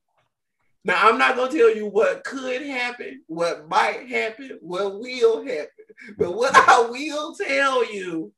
[0.84, 5.42] Now, I'm not going to tell you what could happen, what might happen, what will
[5.42, 5.68] happen,
[6.16, 8.32] but what I will tell you,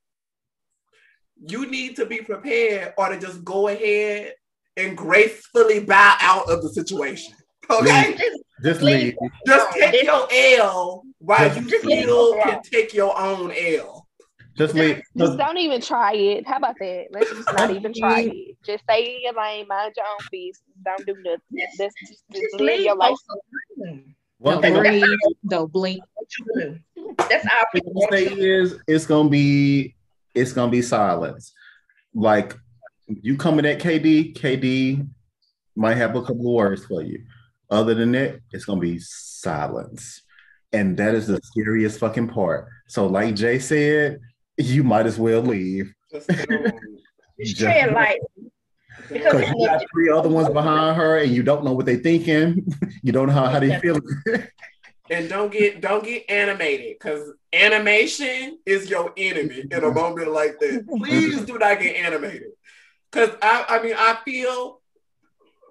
[1.46, 4.34] you need to be prepared or to just go ahead
[4.76, 7.34] and gracefully bow out of the situation.
[7.68, 8.16] Okay?
[8.62, 9.16] Just leave.
[9.46, 14.06] Just take your L while you Just leave still it can take your own L.
[14.56, 15.00] Just leave.
[15.16, 16.46] Just don't even try it.
[16.46, 17.06] How about that?
[17.10, 18.56] Let's just not even try it.
[18.62, 20.62] Just stay in your lane, mind your own business.
[20.84, 21.40] Don't do nothing.
[21.78, 23.10] Just, just, just just live leave your life.
[23.10, 23.46] folks
[23.78, 24.14] alone.
[24.38, 25.04] One Don't thing breathe,
[25.46, 26.02] don't blink.
[26.14, 27.14] What you do.
[27.28, 27.92] That's our people.
[27.92, 29.94] gonna is it's gonna be
[30.34, 31.52] it's gonna be silence.
[32.14, 32.56] Like
[33.06, 35.06] you coming at KD, KD
[35.76, 37.22] might have a couple of words for you.
[37.70, 40.22] Other than that, it's gonna be silence.
[40.72, 42.68] And that is the scariest fucking part.
[42.88, 44.20] So, like Jay said,
[44.56, 45.92] you might as well leave.
[46.12, 46.74] Just don't.
[47.40, 48.20] Just tread lightly.
[49.08, 51.96] Because Because you got three other ones behind her and you don't know what they're
[51.96, 52.66] thinking.
[53.02, 53.98] You don't know how, how they feel.
[55.10, 60.60] and don't get don't get animated because animation is your enemy in a moment like
[60.60, 60.82] this.
[60.86, 62.50] Please do not get animated.
[63.10, 64.79] Cause I I mean I feel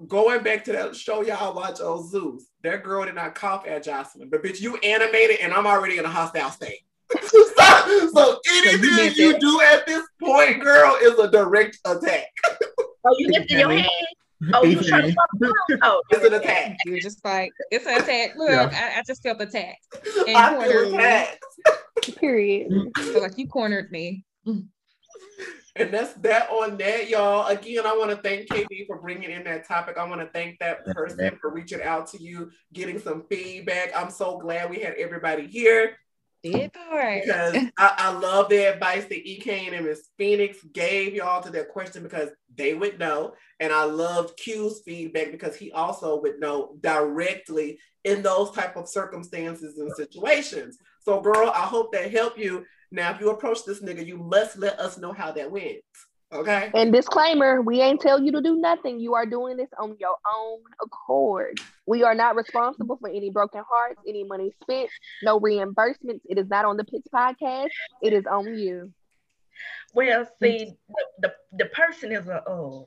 [0.07, 2.45] going back to that show y'all watch on Zeus.
[2.63, 6.05] that girl did not cough at Jocelyn, but bitch, you animated and I'm already in
[6.05, 6.79] a hostile state.
[7.21, 9.39] so, so anything meant you it.
[9.41, 12.27] do at this point, girl, is a direct attack.
[13.05, 13.87] Oh, you lifted your hand.
[14.53, 15.79] Oh, you trying to fuck around?
[15.83, 16.75] Oh, It's an attack.
[16.85, 18.35] You're just like, it's an attack.
[18.35, 18.91] Look, Yeah.
[18.95, 19.87] I, I just felt attacked.
[20.27, 21.39] And I feel attacked.
[22.17, 22.69] Period.
[22.97, 24.25] So like you cornered me.
[25.79, 27.47] And that's that on that, y'all.
[27.47, 29.97] Again, I want to thank KB for bringing in that topic.
[29.97, 33.91] I want to thank that person for reaching out to you, getting some feedback.
[33.95, 35.97] I'm so glad we had everybody here
[36.43, 37.21] Did part.
[37.23, 39.39] because I, I love the advice that E.
[39.39, 43.33] Kane and Miss Phoenix gave y'all to that question because they would know.
[43.61, 48.89] And I loved Q's feedback because he also would know directly in those type of
[48.89, 50.77] circumstances and situations.
[51.01, 52.65] So, girl, I hope that helped you.
[52.91, 55.77] Now, if you approach this nigga, you must let us know how that went.
[56.31, 56.69] Okay.
[56.75, 58.99] And disclaimer, we ain't tell you to do nothing.
[58.99, 61.59] You are doing this on your own accord.
[61.87, 64.89] We are not responsible for any broken hearts, any money spent,
[65.23, 66.21] no reimbursements.
[66.29, 67.69] It is not on the Pits podcast.
[68.03, 68.93] It is on you.
[69.93, 72.85] Well, see, the, the, the person is a um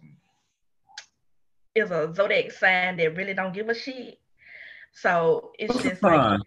[1.75, 4.19] is a zodiac sign that really don't give a shit.
[4.93, 6.39] So it's just like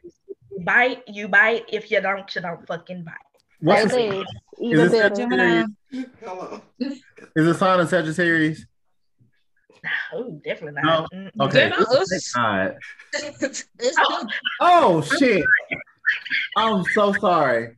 [0.52, 1.66] you bite, you bite.
[1.68, 3.35] If you don't, you don't fucking bite.
[3.66, 4.28] What's That's the, it.
[4.62, 5.16] Even Is this better.
[5.16, 5.64] Gemini.
[6.24, 6.62] Hello.
[6.80, 7.02] is
[7.48, 8.64] it sign of Sagittarius?
[10.14, 11.12] Oh, definitely not.
[11.12, 11.32] Mm-mm.
[11.42, 11.70] Okay.
[11.72, 11.86] Gemini.
[12.12, 12.74] it's not.
[13.14, 13.66] It's
[14.00, 14.28] Oh.
[14.62, 15.44] Oh shit!
[16.58, 17.76] I'm so sorry.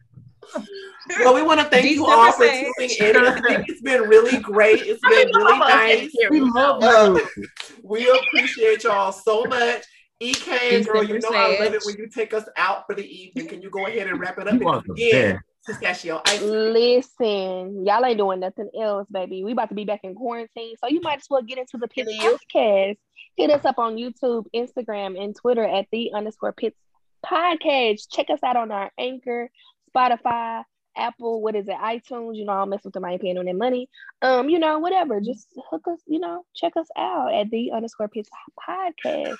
[1.19, 3.15] Well, we want to thank you all for tuning in.
[3.15, 4.81] I think it's been really great.
[4.81, 6.11] It's been really nice.
[6.30, 7.47] We love Uh, you.
[7.81, 9.84] we appreciate y'all so much.
[10.19, 13.47] EK, girl, you know I love it when you take us out for the evening.
[13.47, 15.39] Can you go ahead and wrap it up You are the again?
[15.68, 16.41] Pistachio ice.
[16.41, 19.44] Listen, y'all ain't doing nothing else, baby.
[19.44, 21.89] We about to be back in quarantine, so you might as well get into the
[21.89, 22.98] Pits podcast.
[23.35, 26.77] Hit us up on YouTube, Instagram, and Twitter at the underscore Pits
[27.26, 28.10] podcast.
[28.10, 29.52] Check us out on our Anchor,
[29.94, 30.64] Spotify,
[30.95, 31.41] Apple.
[31.41, 31.76] What is it?
[31.76, 32.38] iTunes.
[32.38, 33.03] You know, I'll mess with them.
[33.03, 33.89] I ain't paying on their money.
[34.22, 35.19] Um, you know, whatever.
[35.19, 35.99] Just hook us.
[36.07, 39.38] You know, check us out at the underscore Pits podcast.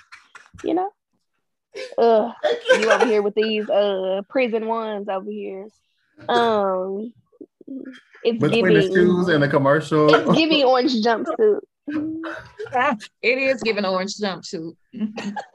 [0.62, 0.90] You know.
[1.98, 2.32] Ugh,
[2.80, 5.68] you over here with these uh prison ones over here.
[6.28, 7.12] Um,
[8.24, 8.94] it's Between the giving.
[8.94, 10.12] shoes and the commercial.
[10.14, 11.60] It's giving orange jumpsuit.
[13.22, 14.76] It is giving orange jumpsuit.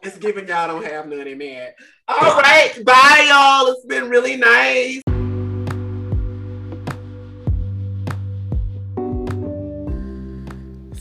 [0.01, 1.69] It's giving y'all don't have none, man.
[2.07, 2.73] All right.
[2.83, 3.71] Bye, y'all.
[3.71, 5.01] It's been really nice.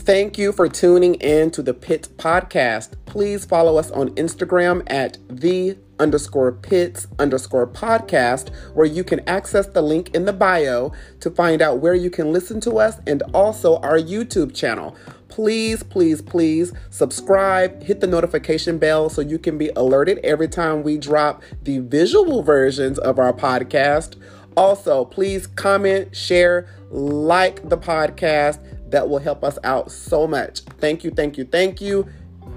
[0.05, 2.97] Thank you for tuning in to the Pits podcast.
[3.05, 9.65] Please follow us on Instagram at the underscore pits underscore podcast, where you can access
[9.65, 13.23] the link in the bio to find out where you can listen to us and
[13.33, 14.93] also our YouTube channel.
[15.29, 20.83] Please, please, please subscribe, hit the notification bell so you can be alerted every time
[20.83, 24.21] we drop the visual versions of our podcast.
[24.57, 28.59] Also, please comment, share, like the podcast.
[28.93, 30.59] That will help us out so much.
[30.77, 32.07] Thank you, thank you, thank you.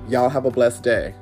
[0.06, 1.14] Y'all have a blessed day.